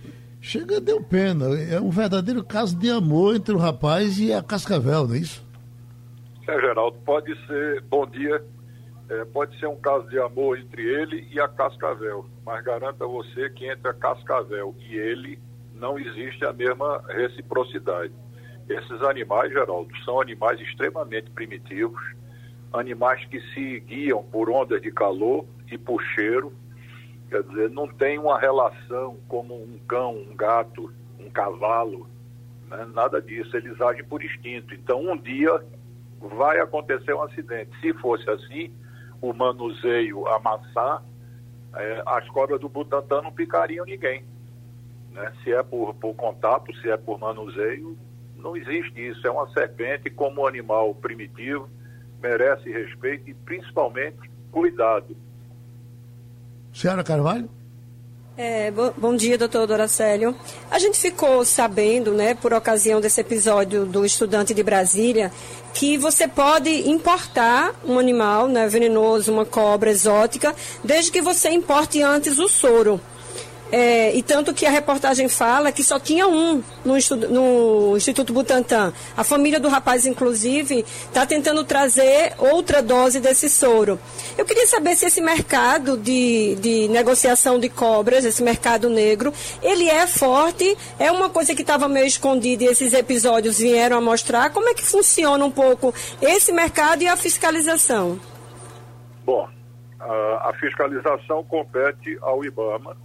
chega, 0.41 0.82
deu 0.82 0.99
pena. 0.99 1.45
É 1.70 1.80
um 1.80 1.91
verdadeiro 1.91 2.43
caso 2.43 2.76
de 2.76 2.89
amor 2.89 3.36
entre 3.36 3.53
o 3.53 3.60
rapaz 3.60 4.18
e 4.18 4.34
a 4.34 4.41
Cascavel, 4.41 5.08
não 5.08 5.14
é 5.14 5.20
isso? 5.20 5.45
É, 6.47 6.60
Geraldo, 6.60 6.97
pode 7.06 7.36
ser, 7.45 7.84
bom 7.84 8.08
dia, 8.08 8.41
é, 9.10 9.26
pode 9.26 9.58
ser 9.60 9.68
um 9.68 9.76
caso 9.76 10.08
de 10.10 10.20
amor 10.20 10.58
entre 10.58 10.82
ele 10.82 11.28
e 11.32 11.39
a 11.39 11.47
Cascavel, 11.47 12.26
mas 12.45 12.64
garanto 12.64 13.03
a 13.03 13.08
você 13.08 13.49
que 13.49 13.70
entre 13.70 13.89
a 13.89 13.93
Cascavel 13.93 14.76
e 14.80 14.95
ele 14.95 15.39
não 15.74 15.99
existe 15.99 16.45
a 16.45 16.53
mesma 16.53 17.03
reciprocidade. 17.08 18.14
Esses 18.68 19.01
animais, 19.03 19.51
Geraldo, 19.51 19.95
são 20.03 20.20
animais 20.20 20.60
extremamente 20.60 21.30
primitivos, 21.32 22.01
animais 22.74 23.24
que 23.26 23.39
se 23.53 23.80
guiam 23.82 24.24
por 24.24 24.49
ondas 24.49 24.82
de 24.82 24.91
calor 24.91 25.45
e 25.72 25.78
por 25.78 26.01
cheiro, 26.01 26.51
Quer 27.30 27.43
dizer, 27.43 27.70
não 27.72 27.88
tem 27.88 28.20
uma 28.20 28.39
relação 28.39 29.18
como 29.28 29.56
um 29.56 29.80
cão, 29.88 30.16
um 30.16 30.36
gato, 30.36 30.93
um 31.20 31.30
cavalo, 31.30 32.08
né? 32.70 32.86
nada 32.93 33.22
disso. 33.22 33.56
Eles 33.58 33.80
agem 33.82 34.03
por 34.03 34.24
instinto. 34.24 34.74
Então, 34.74 35.01
um 35.01 35.18
dia 35.18 35.62
vai 36.20 36.60
acontecer 36.60 37.14
um 37.14 37.24
acidente. 37.24 37.72
Se 37.82 37.93
fosse 37.95 38.30
assim, 38.30 38.72
o 39.22 39.34
manuseio 39.34 40.28
amassar, 40.28 41.03
é, 41.76 42.03
as 42.05 42.28
cobras 42.30 42.59
do 42.59 42.70
Butantan 42.70 43.22
não 43.22 43.32
picariam 43.32 43.86
ninguém. 43.86 44.24
Né? 45.11 45.32
Se 45.43 45.51
é 45.51 45.61
por, 45.63 45.93
por 45.95 46.13
contato, 46.16 46.74
se 46.78 46.89
é 46.89 46.97
por 46.97 47.20
manuseio, 47.20 47.97
não 48.36 48.55
existe 48.55 49.07
isso. 49.07 49.26
É 49.26 49.32
uma 49.32 49.47
serpente 49.49 50.09
como 50.09 50.41
um 50.41 50.47
animal 50.47 50.93
primitivo, 50.95 51.70
merece 52.22 52.72
respeito 52.72 53.30
e 53.30 53.34
principalmente 53.34 54.30
cuidado. 54.51 55.16
Senhora 56.74 57.03
Carvalho? 57.03 57.49
É, 58.38 58.69
bom, 58.69 58.91
bom, 58.97 59.15
dia, 59.15 59.38
doutor 59.38 59.65
Doracélio. 59.65 60.36
A 60.69 60.77
gente 60.77 60.99
ficou 60.99 61.45
sabendo, 61.45 62.11
né, 62.11 62.36
por 62.36 62.53
ocasião 62.53 62.99
desse 62.99 63.21
episódio 63.21 63.86
do 63.86 64.05
estudante 64.05 64.53
de 64.53 64.61
Brasília, 64.61 65.31
que 65.73 65.97
você 65.97 66.27
pode 66.27 66.69
importar 66.89 67.73
um 67.86 67.97
animal 67.97 68.49
né, 68.49 68.67
venenoso, 68.67 69.31
uma 69.31 69.45
cobra 69.45 69.89
exótica, 69.89 70.53
desde 70.83 71.13
que 71.13 71.21
você 71.21 71.49
importe 71.49 72.01
antes 72.01 72.38
o 72.38 72.49
soro. 72.49 72.99
É, 73.72 74.16
e 74.16 74.22
tanto 74.22 74.53
que 74.53 74.66
a 74.66 74.70
reportagem 74.70 75.28
fala 75.28 75.72
que 75.72 75.84
só 75.84 75.99
tinha 75.99 76.28
um 76.28 76.63
no, 76.84 76.95
no 77.30 77.97
Instituto 77.97 78.32
Butantan. 78.32 78.93
A 79.18 79.24
família 79.24 79.59
do 79.59 79.68
rapaz, 79.68 80.05
inclusive, 80.05 80.86
está 81.07 81.26
tentando 81.26 81.63
trazer 81.63 82.34
outra 82.38 82.82
dose 82.82 83.20
desse 83.20 83.49
soro. 83.49 83.99
Eu 84.38 84.45
queria 84.45 84.68
saber 84.68 84.95
se 84.95 85.05
esse 85.05 85.20
mercado 85.20 85.97
de, 85.97 86.55
de 86.55 86.88
negociação 86.89 87.59
de 87.59 87.70
cobras, 87.70 88.24
esse 88.24 88.43
mercado 88.43 88.89
negro, 88.89 89.34
ele 89.61 89.89
é 89.89 90.05
forte, 90.05 90.78
é 90.99 91.11
uma 91.11 91.30
coisa 91.30 91.55
que 91.55 91.61
estava 91.61 91.88
meio 91.88 92.05
escondida 92.05 92.63
e 92.63 92.68
esses 92.68 92.93
episódios 92.93 93.57
vieram 93.57 93.97
a 93.97 94.01
mostrar. 94.01 94.51
Como 94.51 94.70
é 94.70 94.74
que 94.74 94.84
funciona 94.84 95.43
um 95.43 95.51
pouco 95.51 95.93
esse 96.22 96.51
mercado 96.51 97.01
e 97.01 97.07
a 97.07 97.18
fiscalização? 97.18 98.20
Bom, 99.26 99.47
a, 99.99 100.49
a 100.49 100.53
fiscalização 100.59 101.43
compete 101.43 102.18
ao 102.22 102.45
IBAMA, 102.45 102.95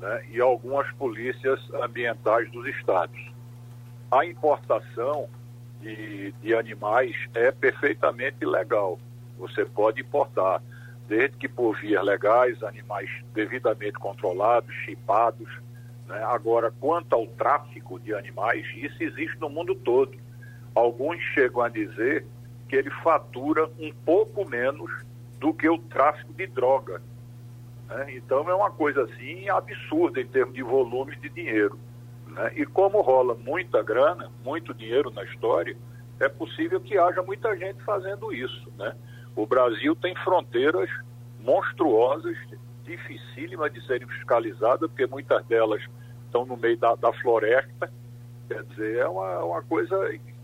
né, 0.00 0.24
e 0.30 0.40
algumas 0.40 0.90
polícias 0.92 1.60
ambientais 1.74 2.50
dos 2.50 2.66
estados. 2.66 3.20
A 4.10 4.24
importação 4.24 5.28
de, 5.80 6.32
de 6.42 6.54
animais 6.54 7.14
é 7.34 7.52
perfeitamente 7.52 8.44
legal. 8.44 8.98
Você 9.38 9.64
pode 9.64 10.00
importar, 10.00 10.62
desde 11.06 11.36
que 11.36 11.48
por 11.48 11.78
vias 11.78 12.04
legais, 12.04 12.62
animais 12.62 13.08
devidamente 13.34 13.92
controlados, 13.92 14.74
chipados. 14.84 15.48
Né? 16.08 16.22
Agora, 16.24 16.72
quanto 16.80 17.14
ao 17.14 17.26
tráfico 17.26 18.00
de 18.00 18.14
animais, 18.14 18.66
isso 18.76 19.02
existe 19.02 19.38
no 19.38 19.48
mundo 19.48 19.74
todo. 19.74 20.18
Alguns 20.74 21.20
chegam 21.34 21.62
a 21.62 21.68
dizer 21.68 22.26
que 22.68 22.76
ele 22.76 22.90
fatura 23.02 23.68
um 23.78 23.92
pouco 24.04 24.48
menos 24.48 24.90
do 25.38 25.52
que 25.52 25.68
o 25.68 25.78
tráfico 25.78 26.32
de 26.34 26.46
droga. 26.46 27.02
Né? 27.90 28.14
Então 28.16 28.48
é 28.48 28.54
uma 28.54 28.70
coisa 28.70 29.02
assim 29.02 29.48
absurda 29.48 30.20
em 30.20 30.26
termos 30.26 30.54
de 30.54 30.62
volume 30.62 31.16
de 31.16 31.28
dinheiro. 31.28 31.78
Né? 32.28 32.52
E 32.56 32.64
como 32.64 33.00
rola 33.00 33.34
muita 33.34 33.82
grana, 33.82 34.30
muito 34.44 34.72
dinheiro 34.72 35.10
na 35.10 35.24
história, 35.24 35.76
é 36.20 36.28
possível 36.28 36.80
que 36.80 36.96
haja 36.96 37.22
muita 37.22 37.56
gente 37.56 37.82
fazendo 37.82 38.32
isso. 38.32 38.70
Né? 38.78 38.94
O 39.34 39.46
Brasil 39.46 39.96
tem 39.96 40.14
fronteiras 40.16 40.88
monstruosas, 41.40 42.36
dificílimas 42.84 43.72
de 43.72 43.84
serem 43.86 44.06
fiscalizadas, 44.08 44.88
porque 44.88 45.06
muitas 45.06 45.44
delas 45.46 45.82
estão 46.26 46.44
no 46.44 46.56
meio 46.56 46.76
da, 46.76 46.94
da 46.94 47.12
floresta. 47.14 47.90
Quer 48.48 48.64
dizer, 48.64 48.98
é 48.98 49.08
uma, 49.08 49.44
uma 49.44 49.62
coisa 49.62 49.96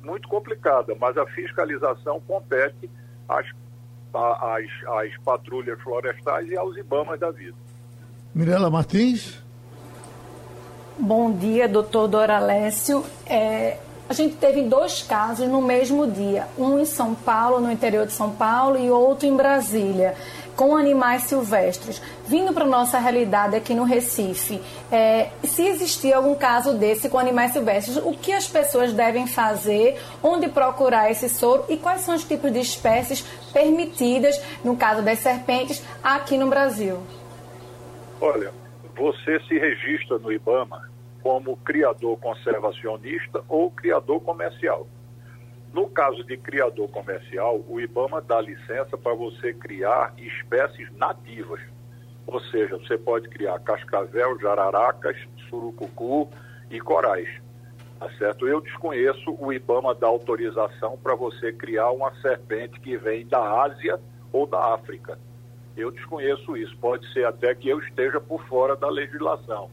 muito 0.03 0.28
complicada, 0.28 0.94
mas 0.99 1.16
a 1.16 1.26
fiscalização 1.26 2.20
compete 2.20 2.88
às, 3.28 3.47
às, 4.16 4.64
às 5.00 5.16
patrulhas 5.24 5.80
florestais 5.80 6.48
e 6.48 6.56
aos 6.56 6.76
IBAMAs 6.76 7.20
da 7.20 7.30
vida. 7.30 7.56
Mirela 8.34 8.70
Martins. 8.70 9.42
Bom 10.98 11.32
dia, 11.32 11.68
doutor 11.68 12.08
Doralécio. 12.08 13.04
É, 13.26 13.78
a 14.08 14.12
gente 14.12 14.36
teve 14.36 14.62
dois 14.62 15.02
casos 15.02 15.48
no 15.48 15.60
mesmo 15.60 16.06
dia, 16.10 16.46
um 16.56 16.78
em 16.78 16.84
São 16.84 17.14
Paulo, 17.14 17.60
no 17.60 17.70
interior 17.70 18.06
de 18.06 18.12
São 18.12 18.30
Paulo, 18.30 18.78
e 18.78 18.90
outro 18.90 19.26
em 19.26 19.36
Brasília 19.36 20.14
com 20.57 20.74
animais 20.74 21.24
silvestres. 21.24 22.02
Vindo 22.26 22.52
para 22.52 22.64
nossa 22.64 22.98
realidade 22.98 23.54
aqui 23.54 23.74
no 23.74 23.84
Recife, 23.84 24.61
é, 24.90 25.30
se 25.44 25.66
existir 25.66 26.12
algum 26.12 26.34
caso 26.34 26.74
desse 26.74 27.09
com 27.09 27.18
animais 27.18 27.52
silvestres, 27.52 27.98
o 27.98 28.12
que 28.12 28.32
as 28.32 28.48
pessoas 28.48 28.92
devem 28.92 29.26
fazer, 29.26 30.00
onde 30.22 30.48
procurar 30.48 31.11
esse 31.11 31.28
soro 31.28 31.64
e 31.68 31.76
quais 31.76 32.00
são 32.00 32.14
os 32.14 32.24
tipos 32.24 32.52
de 32.52 32.61
espécies 32.61 33.20
permitidas, 33.52 34.40
no 34.64 34.76
caso 34.76 35.02
das 35.02 35.18
serpentes, 35.18 35.84
aqui 36.02 36.38
no 36.38 36.48
Brasil? 36.48 36.98
Olha, 38.20 38.50
você 38.96 39.38
se 39.40 39.59
registra 39.59 40.18
no 40.18 40.32
IBAMA 40.32 40.88
como 41.22 41.57
criador 41.59 42.16
conservacionista 42.18 43.42
ou 43.48 43.70
criador 43.70 44.20
comercial. 44.20 44.86
No 45.76 45.90
caso 45.90 46.24
de 46.24 46.38
criador 46.38 46.88
comercial, 46.88 47.62
o 47.68 47.78
IBAMA 47.78 48.22
dá 48.22 48.40
licença 48.40 48.96
para 48.96 49.12
você 49.12 49.52
criar 49.52 50.14
espécies 50.16 50.90
nativas. 50.96 51.60
Ou 52.26 52.40
seja, 52.40 52.78
você 52.78 52.96
pode 52.96 53.28
criar 53.28 53.58
cascavel, 53.58 54.40
jararacas, 54.40 55.18
surucucu 55.50 56.30
e 56.70 56.80
corais. 56.80 57.28
Tá 57.98 58.08
certo? 58.16 58.48
Eu 58.48 58.62
desconheço 58.62 59.36
o 59.38 59.52
IBAMA 59.52 59.94
da 59.94 60.06
autorização 60.06 60.96
para 60.96 61.14
você 61.14 61.52
criar 61.52 61.90
uma 61.90 62.10
serpente 62.22 62.80
que 62.80 62.96
vem 62.96 63.26
da 63.26 63.62
Ásia 63.62 64.00
ou 64.32 64.46
da 64.46 64.72
África. 64.72 65.18
Eu 65.76 65.90
desconheço 65.90 66.56
isso. 66.56 66.74
Pode 66.78 67.06
ser 67.12 67.26
até 67.26 67.54
que 67.54 67.68
eu 67.68 67.80
esteja 67.80 68.18
por 68.18 68.42
fora 68.46 68.74
da 68.76 68.88
legislação. 68.88 69.70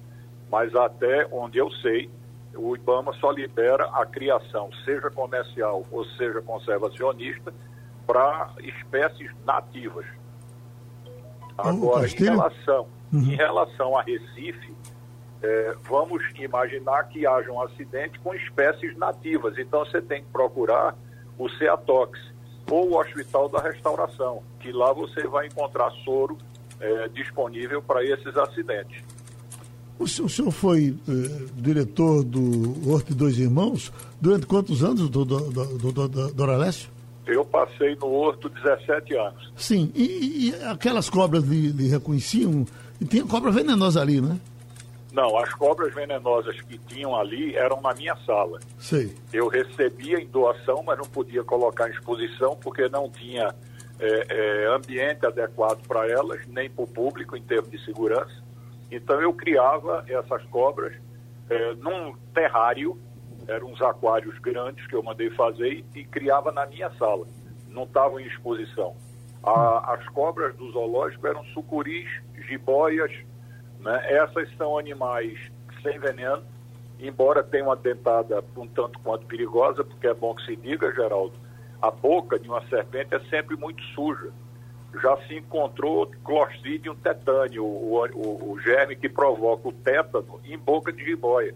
Mas 0.52 0.76
até 0.76 1.26
onde 1.32 1.60
eu 1.60 1.72
sei, 1.72 2.10
o 2.56 2.76
IBAMA 2.76 3.14
só 3.14 3.32
libera 3.32 3.86
a 3.86 4.06
criação, 4.06 4.70
seja 4.86 5.10
comercial 5.10 5.86
ou 5.92 6.06
seja 6.06 6.42
conservacionista, 6.42 7.54
para 8.06 8.52
espécies 8.60 9.32
nativas. 9.46 10.06
Agora, 11.58 12.08
em 12.08 12.16
relação, 12.16 12.88
uhum. 13.12 13.20
em 13.20 13.36
relação 13.36 13.98
a 13.98 14.02
Recife, 14.02 14.74
é, 15.42 15.76
vamos 15.84 16.24
imaginar 16.40 17.04
que 17.10 17.26
haja 17.28 17.52
um 17.52 17.62
acidente 17.62 18.20
com 18.20 18.34
espécies 18.34 18.98
nativas. 18.98 19.58
Então, 19.58 19.86
você 19.86 20.02
tem 20.02 20.24
que 20.24 20.30
procurar 20.32 20.96
o 21.38 21.50
CEATOX 21.50 22.20
ou 22.70 22.92
o 22.92 23.00
Hospital 23.00 23.50
da 23.50 23.62
Restauração, 23.62 24.42
que 24.60 24.72
lá 24.72 24.94
você 24.94 25.28
vai 25.28 25.48
encontrar 25.48 25.92
soro 26.04 26.38
é, 26.80 27.08
disponível 27.10 27.82
para 27.82 28.04
esses 28.04 28.36
acidentes. 28.38 29.04
O 30.00 30.08
senhor, 30.08 30.28
o 30.28 30.30
senhor 30.30 30.52
foi 30.52 30.96
eh, 31.08 31.46
diretor 31.56 32.24
do 32.24 32.90
Horto 32.90 33.14
Dois 33.14 33.38
Irmãos 33.38 33.92
durante 34.20 34.46
quantos 34.46 34.84
anos, 34.84 35.10
do, 35.10 35.24
do, 35.24 35.40
do, 35.52 35.92
do, 35.92 36.08
do 36.08 36.34
Doralécio? 36.34 36.90
Eu 37.26 37.46
passei 37.46 37.96
no 37.96 38.08
Horto 38.08 38.50
17 38.50 39.16
anos. 39.16 39.54
Sim, 39.56 39.92
e, 39.96 40.50
e 40.50 40.56
aquelas 40.66 41.10
cobras 41.10 41.44
lhe, 41.44 41.70
lhe 41.72 41.88
reconheciam? 41.88 42.66
E 43.00 43.06
tinha 43.06 43.26
cobra 43.26 43.52
venenosa 43.52 44.02
ali, 44.02 44.20
né? 44.20 44.38
Não, 45.14 45.38
as 45.38 45.54
cobras 45.54 45.94
venenosas 45.94 46.60
que 46.62 46.78
tinham 46.80 47.16
ali 47.16 47.56
eram 47.56 47.80
na 47.80 47.94
minha 47.94 48.16
sala. 48.26 48.60
Sei. 48.80 49.14
Eu 49.32 49.48
recebia 49.48 50.20
em 50.20 50.28
doação, 50.28 50.82
mas 50.84 50.98
não 50.98 51.06
podia 51.06 51.44
colocar 51.44 51.88
em 51.88 51.92
exposição 51.92 52.58
porque 52.60 52.90
não 52.90 53.08
tinha 53.10 53.54
é, 54.00 54.26
é, 54.30 54.76
ambiente 54.76 55.24
adequado 55.24 55.86
para 55.88 56.10
elas, 56.10 56.42
nem 56.48 56.68
para 56.68 56.84
o 56.84 56.88
público 56.88 57.38
em 57.38 57.44
termos 57.44 57.70
de 57.70 57.86
segurança. 57.86 58.43
Então 58.96 59.20
eu 59.20 59.34
criava 59.34 60.06
essas 60.08 60.44
cobras 60.46 60.94
é, 61.50 61.74
num 61.76 62.16
terrário, 62.34 63.00
eram 63.48 63.68
uns 63.68 63.82
aquários 63.82 64.38
grandes 64.38 64.86
que 64.86 64.96
eu 64.96 65.02
mandei 65.02 65.32
fazer 65.32 65.84
e, 65.96 66.00
e 66.00 66.06
criava 66.06 66.52
na 66.52 66.66
minha 66.68 66.92
sala, 66.92 67.26
não 67.68 67.84
estavam 67.84 68.20
em 68.20 68.28
exposição. 68.28 68.96
A, 69.44 69.96
as 69.96 70.08
cobras 70.10 70.56
do 70.56 70.72
zoológico 70.72 71.26
eram 71.26 71.44
sucuris, 71.46 72.08
jiboias, 72.48 73.12
né? 73.80 74.14
essas 74.14 74.48
são 74.58 74.78
animais 74.78 75.40
sem 75.82 76.00
veneno, 76.00 76.44
embora 77.00 77.44
tenham 77.44 77.68
uma 77.68 77.76
dentada 77.76 78.44
um 78.56 78.68
tanto 78.68 79.00
quanto 79.00 79.26
perigosa, 79.26 79.84
porque 79.84 80.08
é 80.08 80.14
bom 80.14 80.36
que 80.36 80.46
se 80.46 80.56
diga, 80.56 80.94
Geraldo, 80.94 81.34
a 81.82 81.90
boca 81.90 82.38
de 82.38 82.48
uma 82.48 82.66
serpente 82.68 83.16
é 83.16 83.20
sempre 83.22 83.58
muito 83.58 83.84
suja 83.96 84.32
já 85.02 85.18
se 85.28 85.36
encontrou 85.36 86.12
Clostridium 86.24 86.96
tetâneo, 86.96 87.66
o, 87.66 88.06
o, 88.14 88.52
o, 88.52 88.60
germe 88.60 88.96
que 88.96 89.10
provoca 89.10 89.68
o 89.68 89.72
tétano, 89.72 90.40
em 90.46 90.58
boca 90.58 90.92
de 90.92 91.04
jiboia. 91.04 91.54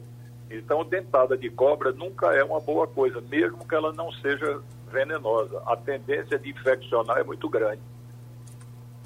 Então, 0.50 0.84
dentada 0.84 1.38
de 1.38 1.50
cobra 1.50 1.92
nunca 1.92 2.28
é 2.34 2.44
uma 2.44 2.60
boa 2.60 2.88
coisa, 2.88 3.22
mesmo 3.22 3.68
que 3.68 3.76
ela 3.76 3.92
não 3.94 4.12
seja 4.12 4.62
venenosa. 4.92 5.62
A 5.66 5.76
tendência 5.76 6.40
de 6.40 6.50
infeccionar 6.50 7.18
é 7.18 7.24
muito 7.24 7.50
grande. 7.50 7.82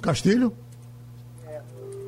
Castilho? 0.00 0.52
É, 1.46 1.60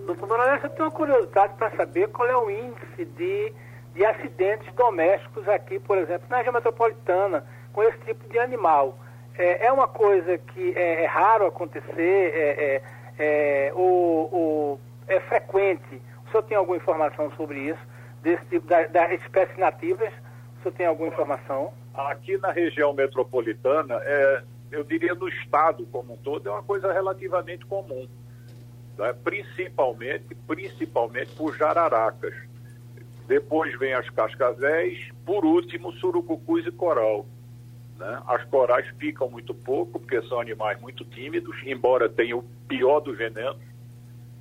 doutor 0.07 0.39
eu 0.63 0.71
tenho 0.71 0.85
uma 0.85 0.91
curiosidade 0.91 1.55
para 1.57 1.77
saber 1.77 2.09
qual 2.09 2.29
é 2.29 2.37
o 2.37 2.49
índice 2.49 3.05
de, 3.05 3.53
de 3.93 4.05
acidentes 4.05 4.73
domésticos 4.75 5.49
aqui, 5.49 5.79
por 5.81 5.99
exemplo, 5.99 6.27
na 6.31 6.39
região 6.39 6.55
metropolitana, 6.55 7.45
com 7.73 7.83
esse 7.83 7.99
tipo 7.99 8.29
de 8.29 8.39
animal 8.39 8.97
é, 9.37 9.67
é 9.67 9.73
uma 9.73 9.89
coisa 9.89 10.39
que 10.39 10.73
é, 10.77 11.05
é 11.05 11.07
raro 11.07 11.47
acontecer, 11.47 12.33
é, 12.35 12.83
é, 13.19 13.69
é 13.69 13.73
ou, 13.75 14.29
ou, 14.33 14.81
é 15.09 15.21
frequente. 15.21 16.01
O 16.27 16.31
senhor 16.31 16.43
tem 16.45 16.57
alguma 16.57 16.77
informação 16.77 17.31
sobre 17.37 17.59
isso, 17.59 17.81
desse 18.23 18.45
tipo, 18.47 18.67
das 18.67 18.91
da 18.91 19.13
espécies 19.13 19.57
nativas? 19.59 20.13
O 20.59 20.63
senhor 20.63 20.75
tem 20.75 20.87
alguma 20.87 21.09
informação? 21.09 21.73
Aqui 21.95 22.37
na 22.39 22.51
região 22.51 22.93
metropolitana, 22.93 24.01
é, 24.03 24.43
eu 24.71 24.85
diria 24.85 25.15
no 25.15 25.29
estado 25.29 25.87
como 25.87 26.15
um 26.15 26.17
todo, 26.17 26.49
é 26.49 26.53
uma 26.53 26.63
coisa 26.63 26.93
relativamente 26.93 27.65
comum. 27.67 28.09
Né? 28.99 29.15
Principalmente, 29.25 30.35
principalmente 30.47 31.35
por 31.37 31.57
jararacas. 31.57 32.35
Depois 33.27 33.77
vem 33.79 33.95
as 33.95 34.09
cascavéis, 34.11 35.11
por 35.25 35.45
último, 35.45 35.93
surucucus 35.93 36.67
e 36.67 36.71
coral. 36.71 37.27
Né? 38.05 38.23
As 38.27 38.45
corais 38.45 38.87
picam 38.99 39.31
muito 39.31 39.55
pouco, 39.55 39.99
porque 39.99 40.21
são 40.29 40.39
animais 40.39 40.79
muito 40.79 41.05
tímidos, 41.07 41.57
embora 41.65 42.07
tenham 42.07 42.41
o 42.41 42.45
pior 42.69 43.01
do 43.01 43.17
veneno. 43.17 43.59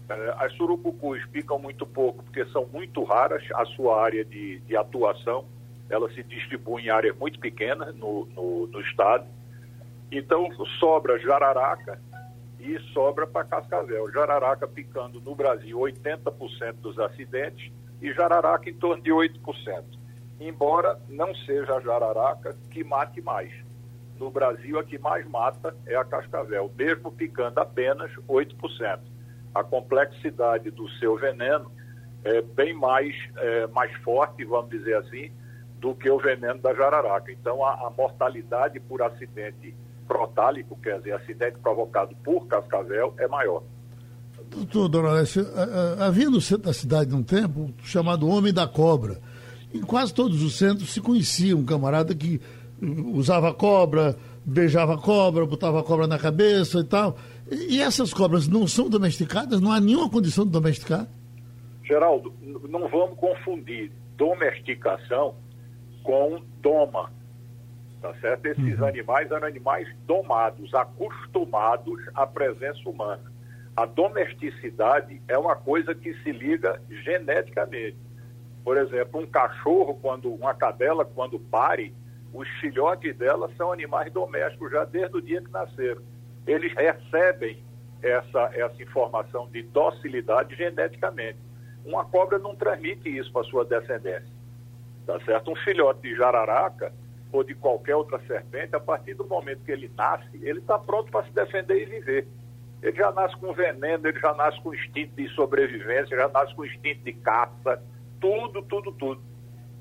É, 0.09 0.35
as 0.37 0.51
surucucus 0.53 1.25
picam 1.27 1.57
muito 1.57 1.85
pouco, 1.85 2.25
porque 2.25 2.45
são 2.47 2.65
muito 2.65 3.01
raras 3.05 3.41
a 3.53 3.65
sua 3.67 4.03
área 4.03 4.25
de, 4.25 4.59
de 4.59 4.75
atuação. 4.75 5.45
Ela 5.89 6.11
se 6.11 6.21
distribui 6.23 6.83
em 6.83 6.89
áreas 6.89 7.15
muito 7.17 7.39
pequenas 7.39 7.95
no, 7.95 8.25
no, 8.35 8.67
no 8.67 8.81
estado. 8.81 9.25
Então, 10.11 10.49
sobra 10.79 11.17
jararaca 11.19 12.01
e 12.59 12.77
sobra 12.91 13.25
para 13.25 13.45
cascavel. 13.45 14.11
Jararaca 14.11 14.67
picando 14.67 15.21
no 15.21 15.33
Brasil 15.35 15.77
80% 15.77 16.73
dos 16.81 16.99
acidentes 16.99 17.71
e 18.01 18.11
jararaca 18.11 18.69
em 18.69 18.73
torno 18.73 19.01
de 19.01 19.09
8% 19.09 20.02
embora 20.39 20.99
não 21.09 21.33
seja 21.35 21.75
a 21.75 21.81
jararaca 21.81 22.55
que 22.69 22.83
mate 22.83 23.21
mais. 23.21 23.51
No 24.19 24.29
Brasil, 24.29 24.79
a 24.79 24.83
que 24.83 24.97
mais 24.97 25.27
mata 25.27 25.75
é 25.85 25.95
a 25.95 26.03
cascavel, 26.03 26.71
mesmo 26.77 27.11
picando 27.11 27.59
apenas 27.59 28.11
8%. 28.27 28.99
A 29.53 29.63
complexidade 29.63 30.71
do 30.71 30.89
seu 30.91 31.15
veneno 31.17 31.71
é 32.23 32.41
bem 32.41 32.73
mais, 32.73 33.15
é, 33.37 33.67
mais 33.67 33.93
forte, 34.01 34.45
vamos 34.45 34.69
dizer 34.69 34.95
assim, 34.97 35.31
do 35.79 35.93
que 35.93 36.09
o 36.09 36.17
veneno 36.17 36.59
da 36.59 36.73
jararaca. 36.73 37.31
Então, 37.31 37.65
a, 37.65 37.87
a 37.87 37.89
mortalidade 37.89 38.79
por 38.79 39.01
acidente 39.01 39.75
protálico, 40.07 40.77
quer 40.81 40.99
dizer, 40.99 41.13
acidente 41.13 41.57
provocado 41.59 42.15
por 42.23 42.47
cascavel, 42.47 43.13
é 43.17 43.27
maior. 43.27 43.63
Doutor 44.49 44.87
Dona 44.87 45.09
Alessia, 45.09 45.43
havia 45.99 46.29
no 46.29 46.39
centro 46.39 46.65
da 46.65 46.73
cidade 46.73 47.13
um 47.13 47.23
tempo 47.23 47.73
chamado 47.83 48.27
Homem 48.27 48.53
da 48.53 48.67
Cobra 48.67 49.19
em 49.73 49.81
quase 49.81 50.13
todos 50.13 50.41
os 50.41 50.57
centros 50.57 50.93
se 50.93 51.01
conhecia 51.01 51.55
um 51.57 51.65
camarada 51.65 52.13
que 52.13 52.39
usava 53.13 53.53
cobra, 53.53 54.15
beijava 54.45 54.97
cobra, 54.97 55.45
botava 55.45 55.83
cobra 55.83 56.07
na 56.07 56.19
cabeça 56.19 56.79
e 56.79 56.83
tal. 56.83 57.17
E, 57.49 57.81
essas 57.81 58.13
cobras 58.13 58.47
não 58.47 58.67
são 58.67 58.89
domesticadas? 58.89 59.59
Não 59.59 59.71
há 59.71 59.79
nenhuma 59.79 60.09
condição 60.09 60.45
de 60.45 60.51
domesticar? 60.51 61.07
Geraldo, 61.83 62.33
não 62.69 62.87
vamos 62.87 63.17
confundir 63.17 63.91
domesticação 64.17 65.35
com 66.03 66.41
doma. 66.61 67.11
Tá 68.01 68.13
certo? 68.15 68.45
Esses 68.47 68.81
animais 68.81 69.31
eram 69.31 69.47
animais 69.47 69.87
domados, 70.05 70.73
acostumados 70.73 72.01
à 72.13 72.27
presença 72.27 72.87
humana. 72.87 73.31
A 73.75 73.85
domesticidade 73.85 75.21
é 75.27 75.37
uma 75.37 75.55
coisa 75.55 75.95
que 75.95 76.13
se 76.21 76.31
liga 76.31 76.81
geneticamente. 77.03 77.97
Por 78.63 78.77
exemplo, 78.77 79.19
um 79.19 79.27
cachorro, 79.27 79.99
quando 80.01 80.33
uma 80.33 80.53
cadela, 80.53 81.03
quando 81.03 81.39
pare, 81.39 81.93
os 82.33 82.47
filhotes 82.59 83.15
dela 83.17 83.49
são 83.57 83.71
animais 83.71 84.11
domésticos 84.11 84.71
já 84.71 84.85
desde 84.85 85.17
o 85.17 85.21
dia 85.21 85.41
que 85.41 85.51
nasceram. 85.51 86.01
Eles 86.47 86.73
recebem 86.73 87.63
essa, 88.01 88.49
essa 88.53 88.81
informação 88.81 89.47
de 89.49 89.63
docilidade 89.63 90.55
geneticamente. 90.55 91.37
Uma 91.85 92.05
cobra 92.05 92.39
não 92.39 92.55
transmite 92.55 93.09
isso 93.09 93.31
para 93.31 93.43
sua 93.43 93.65
descendência. 93.65 94.33
Tá 95.05 95.19
certo? 95.21 95.51
Um 95.51 95.55
filhote 95.57 96.01
de 96.01 96.15
jararaca 96.15 96.93
ou 97.31 97.43
de 97.43 97.55
qualquer 97.55 97.95
outra 97.95 98.19
serpente, 98.27 98.75
a 98.75 98.79
partir 98.79 99.15
do 99.15 99.25
momento 99.25 99.63
que 99.63 99.71
ele 99.71 99.91
nasce, 99.97 100.29
ele 100.41 100.59
está 100.59 100.77
pronto 100.77 101.11
para 101.11 101.25
se 101.25 101.31
defender 101.31 101.81
e 101.81 101.85
viver. 101.85 102.27
Ele 102.81 102.95
já 102.95 103.11
nasce 103.11 103.35
com 103.37 103.53
veneno, 103.53 104.07
ele 104.07 104.19
já 104.19 104.33
nasce 104.33 104.61
com 104.61 104.73
instinto 104.73 105.15
de 105.15 105.27
sobrevivência, 105.29 106.15
já 106.15 106.27
nasce 106.27 106.53
com 106.53 106.65
instinto 106.65 107.03
de 107.03 107.13
caça, 107.13 107.81
tudo, 108.23 108.61
tudo, 108.61 108.91
tudo. 108.93 109.21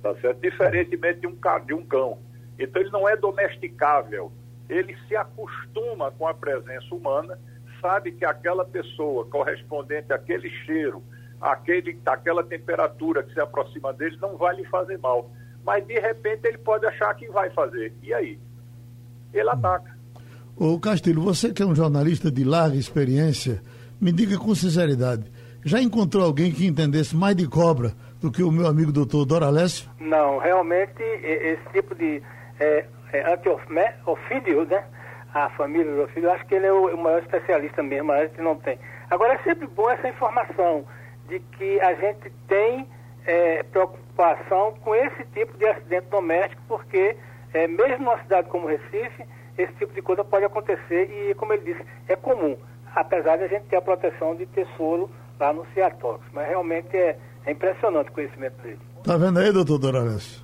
Tá 0.03 0.13
certo? 0.17 0.41
Diferentemente 0.41 1.21
de 1.21 1.29
um, 1.29 1.39
de 1.65 1.75
um 1.75 1.87
cão. 1.87 2.19
Então 2.59 2.83
ele 2.83 2.91
não 2.91 3.09
é 3.09 3.17
domesticável. 3.17 4.33
Ele 4.69 4.97
se 5.07 5.15
acostuma 5.15 6.11
com 6.11 6.27
a 6.27 6.35
presença 6.35 6.93
humana, 6.93 7.39
sabe 7.81 8.11
que 8.11 8.25
aquela 8.25 8.65
pessoa 8.65 9.25
correspondente 9.27 10.13
àquele 10.13 10.51
cheiro, 10.65 11.03
aquele, 11.41 11.97
aquela 12.05 12.43
temperatura 12.43 13.23
que 13.23 13.33
se 13.33 13.41
aproxima 13.41 13.93
dele, 13.93 14.19
não 14.21 14.37
vai 14.37 14.57
lhe 14.57 14.65
fazer 14.65 14.99
mal. 14.99 15.31
Mas 15.65 15.87
de 15.87 16.01
repente 16.01 16.49
ele 16.49 16.59
pode 16.59 16.85
achar 16.85 17.15
que 17.15 17.29
vai 17.29 17.49
fazer. 17.51 17.93
E 18.03 18.13
aí? 18.13 18.41
Ele 19.33 19.49
ataca. 19.49 19.97
Ô 20.57 20.81
Castilho, 20.81 21.23
você 21.23 21.53
que 21.53 21.63
é 21.63 21.67
um 21.67 21.75
jornalista 21.75 22.31
de 22.31 22.43
larga 22.43 22.77
experiência, 22.77 23.63
me 24.01 24.11
diga 24.11 24.37
com 24.37 24.55
sinceridade, 24.55 25.31
já 25.65 25.81
encontrou 25.81 26.25
alguém 26.25 26.51
que 26.51 26.67
entendesse 26.67 27.15
mais 27.15 27.37
de 27.37 27.47
cobra 27.47 27.95
do 28.23 28.31
que 28.31 28.43
o 28.43 28.53
meu 28.53 28.67
amigo 28.69 28.93
doutor 28.93 29.27
Doralécio? 29.27 29.91
Não, 29.99 30.39
realmente 30.39 31.03
esse 31.03 31.69
tipo 31.73 31.95
de 31.95 32.23
é, 32.61 32.87
é, 33.13 33.33
antiofídio, 33.33 34.65
né? 34.67 34.85
A 35.35 35.49
família 35.51 35.91
do 35.91 36.09
eu 36.15 36.33
acho 36.33 36.47
que 36.47 36.55
ele 36.55 36.67
é 36.67 36.73
o, 36.73 36.97
maior 36.97 37.21
especialista 37.21 37.83
mesmo, 37.83 38.13
a 38.13 38.25
gente 38.25 38.41
não 38.41 38.55
tem. 38.57 38.79
Agora 39.11 39.35
é 39.35 39.39
sempre 39.39 39.67
bom 39.67 39.91
essa 39.91 40.09
informação 40.09 40.85
de 41.29 41.41
que 41.41 41.81
a 41.81 41.95
gente 41.95 42.31
tem 42.47 42.87
é, 43.27 43.63
preocupação 43.65 44.75
com 44.83 44.95
esse 44.95 45.25
tipo 45.35 45.57
de 45.59 45.67
acidente 45.67 46.07
doméstico, 46.11 46.63
porque 46.69 47.17
é, 47.53 47.67
mesmo 47.67 48.05
numa 48.05 48.19
cidade 48.23 48.49
como 48.49 48.69
Recife, 48.69 49.25
esse 49.59 49.73
tipo 49.75 49.93
de 49.95 50.03
coisa 50.03 50.23
pode 50.23 50.45
acontecer 50.45 51.11
e, 51.11 51.35
como 51.35 51.53
ele 51.53 51.75
disse, 51.75 51.85
é 52.09 52.15
comum, 52.15 52.57
apesar 52.95 53.37
de 53.37 53.45
a 53.45 53.49
gente 53.49 53.65
ter 53.65 53.77
a 53.77 53.83
proteção 53.83 54.35
de 54.37 54.47
ter 54.47 54.67
lá 55.41 55.53
no 55.53 55.67
Ciatóx. 55.75 56.25
Mas 56.33 56.49
realmente 56.49 56.97
é, 56.97 57.19
é 57.47 57.53
impressionante 57.53 58.11
o 58.11 58.13
conhecimento 58.13 58.61
dele. 58.63 58.79
Tá 59.05 59.17
vendo 59.17 59.39
aí, 59.39 59.53
doutor 59.53 59.79
Doralécio? 59.79 60.43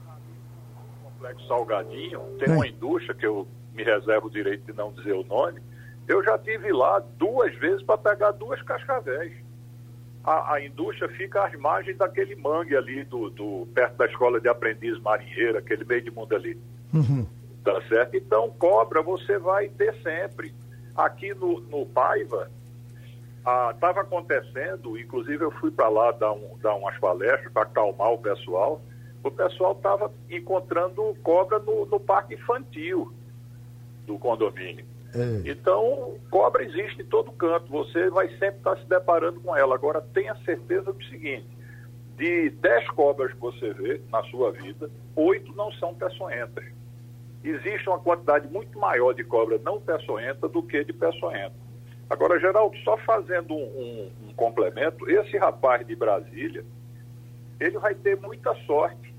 Complexo 1.05 1.47
Salgadinho, 1.47 2.21
tem 2.39 2.53
uma 2.55 2.67
indústria 2.67 3.15
que 3.15 3.27
eu 3.27 3.47
me 3.75 3.83
reservo 3.85 4.27
o 4.27 4.31
direito 4.31 4.65
de 4.71 4.73
não 4.77 4.93
dizer 4.93 5.13
o 5.13 5.25
nome. 5.25 5.61
Eu 6.07 6.23
já 6.25 6.39
tive 6.39 6.73
lá 6.73 7.01
duas 7.19 7.55
vezes 7.57 7.83
para 7.83 7.99
pegar 7.99 8.33
duas 8.33 8.61
cascavéis. 8.63 9.33
A, 10.25 10.55
a 10.55 10.65
indústria 10.65 11.09
fica 11.11 11.45
às 11.45 11.55
margens 11.59 11.97
daquele 11.97 12.35
mangue 12.35 12.77
ali, 12.77 13.05
do, 13.05 13.31
do- 13.31 13.67
perto 13.75 13.97
da 13.97 14.07
escola 14.07 14.41
de 14.41 14.49
aprendiz 14.49 14.99
marinheira, 15.01 15.59
aquele 15.61 15.85
meio 15.85 16.03
de 16.03 16.11
mundo 16.11 16.35
ali. 16.35 16.59
Tá 17.65 17.81
certo? 17.89 18.17
Então, 18.17 18.51
cobra 18.59 19.03
você 19.03 19.39
vai 19.39 19.69
ter 19.69 19.95
sempre. 20.03 20.55
Aqui 20.97 21.33
no, 21.35 21.61
no 21.61 21.87
Paiva, 21.87 22.51
estava 23.73 24.01
acontecendo, 24.03 24.99
inclusive 24.99 25.45
eu 25.45 25.51
fui 25.53 25.71
para 25.71 25.89
lá 25.89 26.11
dar, 26.13 26.33
um, 26.33 26.59
dar 26.61 26.75
umas 26.75 26.99
palestras 26.99 27.53
para 27.53 27.63
acalmar 27.63 28.13
o 28.13 28.19
pessoal. 28.19 28.81
O 29.23 29.31
pessoal 29.31 29.73
estava 29.73 30.13
encontrando 30.31 31.17
cobra 31.23 31.59
no, 31.59 31.87
no 31.87 31.99
parque 31.99 32.35
infantil 32.35 33.13
do 34.07 34.19
condomínio. 34.19 34.85
Então, 35.45 36.17
cobra 36.31 36.63
existe 36.65 37.03
em 37.03 37.07
todo 37.07 37.33
canto, 37.33 37.71
você 37.71 38.11
vai 38.11 38.29
sempre 38.31 38.59
estar 38.59 38.77
se 38.77 38.85
deparando 38.87 39.41
com 39.41 39.57
ela. 39.57 39.75
Agora, 39.75 40.01
tenha 40.01 40.35
certeza 40.45 40.93
do 40.93 41.05
seguinte: 41.05 41.49
de 42.17 42.51
10 42.51 42.91
cobras 42.91 43.33
que 43.33 43.41
você 43.41 43.73
vê 43.73 44.01
na 44.11 44.23
sua 44.25 44.53
vida, 44.53 44.91
oito 45.17 45.55
não 45.55 45.73
são 45.73 45.95
peçonhentas. 45.95 46.65
Existe 47.43 47.89
uma 47.89 47.99
quantidade 47.99 48.49
muito 48.49 48.79
maior 48.79 49.15
de 49.15 49.25
cobra 49.25 49.59
não 49.59 49.81
peçonhenta 49.81 50.49
do 50.49 50.63
que 50.63 50.85
de 50.85 50.93
peçonhenta. 50.93 51.68
Agora, 52.11 52.41
Geraldo, 52.41 52.77
só 52.79 52.97
fazendo 52.99 53.53
um, 53.55 53.63
um- 53.63 54.29
um 54.29 54.35
complemento, 54.35 55.09
esse 55.11 55.37
rapaz 55.37 55.87
de 55.87 55.95
Brasília, 55.95 56.65
ele 57.61 57.79
vai 57.79 57.95
ter 57.95 58.17
muita 58.19 58.55
sorte 58.67 59.15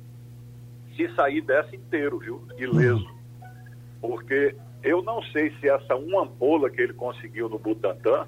se 0.96 1.08
sair 1.16 1.42
dessa 1.42 1.76
inteiro, 1.76 2.20
viu? 2.20 2.42
Ileso. 2.58 3.08
Porque 4.02 4.56
eu 4.82 5.02
não 5.02 5.22
sei 5.24 5.52
se 5.60 5.70
essa 5.70 5.96
uma 5.96 6.24
ampola 6.24 6.70
que 6.70 6.82
ele 6.82 6.94
conseguiu 6.94 7.48
no 7.48 7.60
Butantan, 7.60 8.28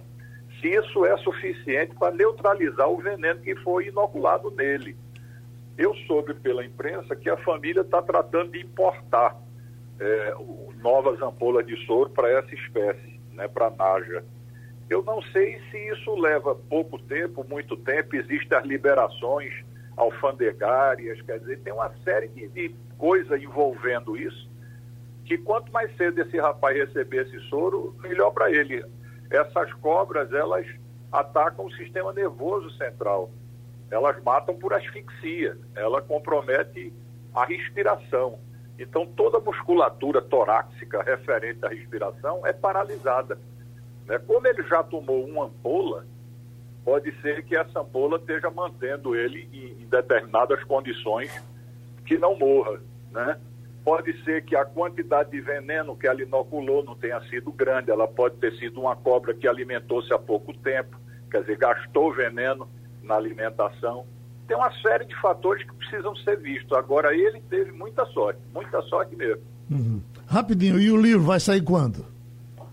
se 0.60 0.68
isso 0.68 1.06
é 1.06 1.18
suficiente 1.18 1.96
para 1.96 2.14
neutralizar 2.14 2.88
o 2.90 2.98
veneno 2.98 3.40
que 3.42 3.56
foi 3.58 3.88
inoculado 3.88 4.52
nele. 4.52 4.96
Eu 5.78 5.96
soube 6.06 6.34
pela 6.36 6.64
imprensa 6.64 7.16
que 7.16 7.30
a 7.30 7.38
família 7.38 7.82
está 7.82 8.02
tratando 8.02 8.52
de 8.52 8.60
importar 8.60 9.36
o- 10.40 10.72
novas 10.78 11.22
ampolas 11.22 11.66
de 11.66 11.76
soro 11.86 12.10
para 12.12 12.30
essa 12.30 12.54
espécie, 12.54 13.20
né, 13.34 13.48
para 13.48 13.70
Naja. 13.72 14.24
Eu 14.92 15.02
não 15.04 15.22
sei 15.22 15.58
se 15.72 15.78
isso 15.94 16.14
leva 16.16 16.54
pouco 16.54 17.00
tempo, 17.00 17.46
muito 17.48 17.78
tempo, 17.78 18.14
existem 18.14 18.58
as 18.58 18.66
liberações 18.66 19.54
alfandegárias, 19.96 21.22
quer 21.22 21.40
dizer, 21.40 21.62
tem 21.62 21.72
uma 21.72 21.94
série 22.04 22.28
de, 22.28 22.50
de 22.50 22.76
coisas 22.98 23.42
envolvendo 23.42 24.18
isso, 24.18 24.52
que 25.24 25.38
quanto 25.38 25.72
mais 25.72 25.96
cedo 25.96 26.20
esse 26.22 26.38
rapaz 26.38 26.76
receber 26.76 27.26
esse 27.26 27.40
soro, 27.48 27.96
melhor 28.02 28.32
para 28.32 28.52
ele. 28.52 28.84
Essas 29.30 29.72
cobras, 29.76 30.30
elas 30.34 30.68
atacam 31.10 31.68
o 31.68 31.72
sistema 31.72 32.12
nervoso 32.12 32.70
central. 32.72 33.32
Elas 33.90 34.22
matam 34.24 34.58
por 34.58 34.74
asfixia, 34.74 35.58
ela 35.74 36.02
compromete 36.02 36.94
a 37.34 37.46
respiração. 37.46 38.40
Então, 38.78 39.06
toda 39.06 39.38
a 39.38 39.42
musculatura 39.42 40.22
torácica 40.22 41.02
referente 41.02 41.66
à 41.66 41.70
respiração 41.70 42.46
é 42.46 42.52
paralisada. 42.52 43.40
Né? 44.08 44.20
Como 44.20 44.46
ele 44.48 44.64
já 44.64 44.84
tomou 44.84 45.24
uma 45.26 45.46
ampola, 45.46 46.06
pode 46.84 47.12
ser 47.22 47.44
que 47.44 47.56
essa 47.56 47.80
ampola 47.80 48.18
esteja 48.18 48.50
mantendo 48.50 49.16
ele 49.16 49.48
em, 49.52 49.84
em 49.84 49.88
determinadas 49.88 50.64
condições 50.64 51.32
que 52.06 52.18
não 52.18 52.38
morra, 52.38 52.80
né? 53.12 53.38
Pode 53.84 54.24
ser 54.24 54.44
que 54.44 54.56
a 54.56 54.64
quantidade 54.64 55.32
de 55.32 55.42
veneno 55.42 55.96
que 55.96 56.08
ela 56.08 56.22
inoculou 56.22 56.84
não 56.84 56.96
tenha 56.96 57.20
sido 57.30 57.52
grande, 57.52 57.90
ela 57.90 58.08
pode 58.08 58.36
ter 58.38 58.54
sido 58.58 58.80
uma 58.82 58.96
cobra 58.96 59.34
que 59.34 59.48
alimentou-se 59.48 60.14
há 60.14 60.20
pouco 60.20 60.54
tempo, 60.54 61.00
quer 61.32 61.42
dizer, 61.42 61.58
gastou 61.58 62.14
veneno 62.14 62.70
na 63.02 63.16
alimentação. 63.16 64.06
Tem 64.48 64.56
uma 64.56 64.72
série 64.82 65.06
de 65.06 65.20
fatores 65.20 65.66
que 65.66 65.74
precisam 65.76 66.16
ser 66.18 66.38
vistos. 66.38 66.78
Agora, 66.78 67.16
ele 67.16 67.42
teve 67.50 67.72
muita 67.72 68.06
sorte, 68.08 68.40
muita 68.54 68.82
sorte 68.84 69.16
mesmo. 69.16 69.42
Uhum. 69.70 70.02
Rapidinho, 70.28 70.80
e 70.80 70.92
o 70.92 70.98
livro 71.02 71.22
vai 71.22 71.40
sair 71.40 71.64
quando? 71.64 72.06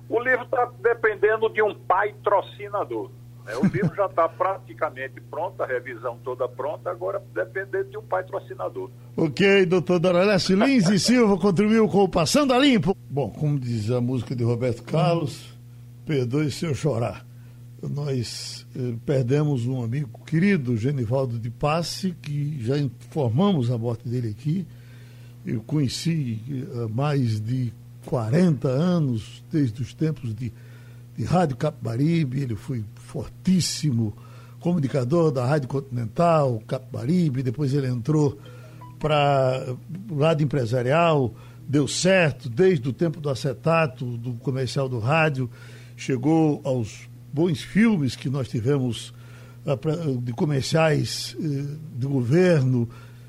O 0.08 0.20
livro 0.20 0.44
está 0.44 0.70
dependendo 0.82 1.48
de 1.50 1.62
um 1.62 1.74
patrocinador. 1.74 3.10
né? 3.44 3.54
O 3.56 3.66
livro 3.66 3.94
já 3.94 4.06
está 4.06 4.28
praticamente 4.28 5.20
pronto, 5.30 5.62
a 5.62 5.66
revisão 5.66 6.18
toda 6.24 6.48
pronta, 6.48 6.90
agora 6.90 7.22
dependendo 7.34 7.90
de 7.90 7.98
um 7.98 8.02
patrocinador. 8.02 8.90
Ok, 9.16 9.66
doutor 9.66 9.98
Doralécio 9.98 10.56
Lins 10.56 10.88
e 10.88 10.98
Silva 10.98 11.36
contribuiu 11.38 11.88
com 11.88 12.04
o 12.04 12.08
Passando 12.08 12.54
a 12.54 12.58
Limpo. 12.58 12.96
Bom, 13.10 13.30
como 13.30 13.58
diz 13.58 13.90
a 13.90 14.00
música 14.00 14.34
de 14.34 14.44
Roberto 14.44 14.82
Carlos, 14.82 15.54
perdoe 16.06 16.50
se 16.50 16.64
eu 16.64 16.74
chorar. 16.74 17.26
Nós 17.82 18.66
eh, 18.74 18.94
perdemos 19.06 19.66
um 19.66 19.84
amigo 19.84 20.24
querido, 20.24 20.76
Genivaldo 20.76 21.38
de 21.38 21.48
Passe, 21.48 22.12
que 22.20 22.58
já 22.60 22.76
informamos 22.76 23.70
a 23.70 23.78
morte 23.78 24.08
dele 24.08 24.30
aqui. 24.30 24.66
Eu 25.46 25.62
conheci 25.62 26.40
eh, 26.50 26.86
mais 26.92 27.40
de 27.40 27.72
40 28.06 28.68
anos, 28.68 29.44
desde 29.50 29.82
os 29.82 29.94
tempos 29.94 30.34
de, 30.34 30.52
de 31.16 31.24
Rádio 31.24 31.56
Capibaribe. 31.56 32.40
Ele 32.40 32.54
foi 32.54 32.84
fortíssimo 32.94 34.16
comunicador 34.60 35.30
da 35.30 35.46
Rádio 35.46 35.68
Continental, 35.68 36.62
Capibaribe. 36.66 37.42
Depois 37.42 37.72
ele 37.72 37.86
entrou 37.86 38.38
para 38.98 39.76
o 40.10 40.16
lado 40.16 40.42
empresarial, 40.42 41.34
deu 41.66 41.86
certo 41.86 42.48
desde 42.48 42.88
o 42.88 42.92
tempo 42.92 43.20
do 43.20 43.30
acetato, 43.30 44.04
do 44.16 44.34
comercial 44.34 44.88
do 44.88 44.98
rádio, 44.98 45.48
chegou 45.96 46.60
aos 46.64 47.08
bons 47.32 47.60
filmes 47.60 48.16
que 48.16 48.28
nós 48.28 48.48
tivemos 48.48 49.12
ah, 49.66 49.76
de 50.22 50.32
comerciais 50.32 51.36
eh, 51.38 51.76
de 51.96 52.06
governo, 52.06 52.88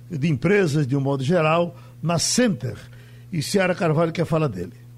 de 0.10 0.28
empresas 0.28 0.88
de 0.88 0.96
um 0.96 1.02
modo 1.02 1.24
geral, 1.24 1.76
na 2.02 2.18
Center. 2.18 2.78
E 3.32 3.42
Ciara 3.42 3.76
Carvalho 3.76 4.12
quer 4.12 4.26
falar 4.26 4.48
dele. 4.48 4.89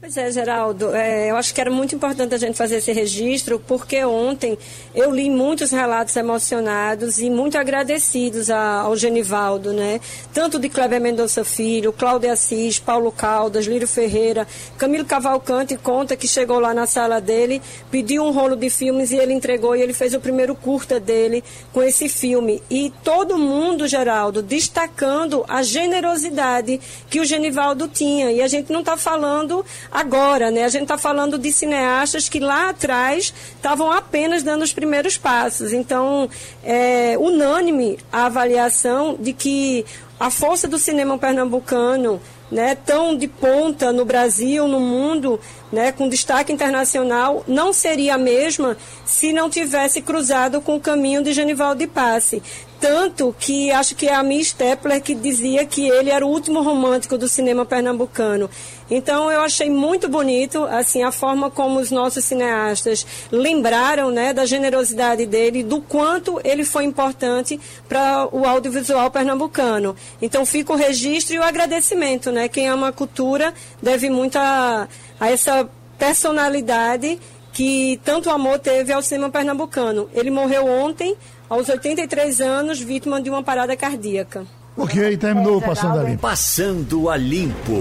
Pois 0.00 0.16
é, 0.16 0.30
Geraldo, 0.30 0.94
é, 0.94 1.28
eu 1.28 1.36
acho 1.36 1.52
que 1.52 1.60
era 1.60 1.72
muito 1.72 1.92
importante 1.92 2.32
a 2.32 2.38
gente 2.38 2.56
fazer 2.56 2.76
esse 2.76 2.92
registro, 2.92 3.58
porque 3.58 4.04
ontem 4.04 4.56
eu 4.94 5.10
li 5.10 5.28
muitos 5.28 5.72
relatos 5.72 6.14
emocionados 6.14 7.18
e 7.18 7.28
muito 7.28 7.58
agradecidos 7.58 8.48
a, 8.48 8.82
ao 8.82 8.96
Genivaldo, 8.96 9.72
né? 9.72 10.00
Tanto 10.32 10.56
de 10.60 10.68
Kleber 10.68 11.00
Mendonça 11.00 11.44
Filho, 11.44 11.92
Cláudio 11.92 12.30
Assis, 12.30 12.78
Paulo 12.78 13.10
Caldas, 13.10 13.66
Lírio 13.66 13.88
Ferreira, 13.88 14.46
Camilo 14.78 15.04
Cavalcante 15.04 15.76
conta 15.76 16.14
que 16.14 16.28
chegou 16.28 16.60
lá 16.60 16.72
na 16.72 16.86
sala 16.86 17.20
dele, 17.20 17.60
pediu 17.90 18.22
um 18.22 18.30
rolo 18.30 18.54
de 18.54 18.70
filmes 18.70 19.10
e 19.10 19.16
ele 19.16 19.32
entregou 19.32 19.74
e 19.74 19.82
ele 19.82 19.92
fez 19.92 20.14
o 20.14 20.20
primeiro 20.20 20.54
curta 20.54 21.00
dele 21.00 21.42
com 21.72 21.82
esse 21.82 22.08
filme. 22.08 22.62
E 22.70 22.92
todo 23.02 23.36
mundo, 23.36 23.88
Geraldo, 23.88 24.42
destacando 24.42 25.44
a 25.48 25.60
generosidade 25.64 26.80
que 27.10 27.18
o 27.18 27.24
Genivaldo 27.24 27.88
tinha. 27.88 28.30
E 28.30 28.40
a 28.40 28.46
gente 28.46 28.72
não 28.72 28.78
está 28.80 28.96
falando 28.96 29.66
agora, 29.90 30.50
né? 30.50 30.64
A 30.64 30.68
gente 30.68 30.82
está 30.82 30.98
falando 30.98 31.38
de 31.38 31.52
cineastas 31.52 32.28
que 32.28 32.40
lá 32.40 32.70
atrás 32.70 33.32
estavam 33.56 33.90
apenas 33.90 34.42
dando 34.42 34.62
os 34.62 34.72
primeiros 34.72 35.16
passos. 35.16 35.72
Então, 35.72 36.28
é 36.64 37.16
unânime 37.18 37.98
a 38.12 38.26
avaliação 38.26 39.16
de 39.18 39.32
que 39.32 39.84
a 40.18 40.30
força 40.30 40.66
do 40.66 40.78
cinema 40.78 41.16
pernambucano 41.16 42.20
né, 42.50 42.74
tão 42.74 43.16
de 43.16 43.28
ponta 43.28 43.92
no 43.92 44.04
Brasil, 44.04 44.66
no 44.66 44.80
mundo, 44.80 45.38
né, 45.70 45.92
com 45.92 46.08
destaque 46.08 46.52
internacional, 46.52 47.44
não 47.46 47.72
seria 47.72 48.14
a 48.14 48.18
mesma 48.18 48.76
se 49.04 49.32
não 49.32 49.50
tivesse 49.50 50.00
cruzado 50.00 50.60
com 50.60 50.76
o 50.76 50.80
caminho 50.80 51.22
de 51.22 51.32
Genivaldo 51.32 51.80
de 51.80 51.86
Passe. 51.86 52.42
Tanto 52.80 53.34
que 53.38 53.72
acho 53.72 53.96
que 53.96 54.06
é 54.06 54.14
a 54.14 54.22
Miss 54.22 54.48
Stepler 54.48 55.02
que 55.02 55.14
dizia 55.14 55.66
que 55.66 55.88
ele 55.88 56.10
era 56.10 56.24
o 56.24 56.28
último 56.28 56.62
romântico 56.62 57.18
do 57.18 57.28
cinema 57.28 57.66
pernambucano. 57.66 58.48
Então 58.90 59.30
eu 59.30 59.40
achei 59.40 59.68
muito 59.68 60.08
bonito 60.08 60.64
assim 60.64 61.02
a 61.02 61.10
forma 61.10 61.50
como 61.50 61.80
os 61.80 61.90
nossos 61.90 62.24
cineastas 62.24 63.04
lembraram 63.32 64.10
né, 64.10 64.32
da 64.32 64.46
generosidade 64.46 65.26
dele, 65.26 65.62
do 65.62 65.80
quanto 65.80 66.40
ele 66.44 66.64
foi 66.64 66.84
importante 66.84 67.60
para 67.88 68.28
o 68.32 68.46
audiovisual 68.46 69.10
pernambucano. 69.10 69.96
Então 70.22 70.46
fica 70.46 70.72
o 70.72 70.76
registro 70.76 71.34
e 71.34 71.38
o 71.38 71.42
agradecimento. 71.42 72.30
Né? 72.30 72.48
Quem 72.48 72.68
ama 72.68 72.88
a 72.88 72.92
cultura 72.92 73.52
deve 73.82 74.08
muito 74.08 74.36
a, 74.36 74.88
a 75.18 75.30
essa 75.30 75.68
personalidade 75.98 77.18
que 77.52 78.00
tanto 78.04 78.30
amor 78.30 78.60
teve 78.60 78.92
ao 78.92 79.02
cinema 79.02 79.30
pernambucano. 79.30 80.08
Ele 80.14 80.30
morreu 80.30 80.64
ontem, 80.64 81.16
aos 81.48 81.68
83 81.68 82.40
anos, 82.40 82.80
vítima 82.80 83.20
de 83.20 83.30
uma 83.30 83.42
parada 83.42 83.76
cardíaca. 83.76 84.44
Ok, 84.76 85.16
terminou 85.16 85.58
o 85.58 85.60
Passando 85.60 85.98
a 85.98 86.02
Limpo. 86.02 86.20
Passando 86.20 87.10
a 87.10 87.16
Limpo. 87.16 87.74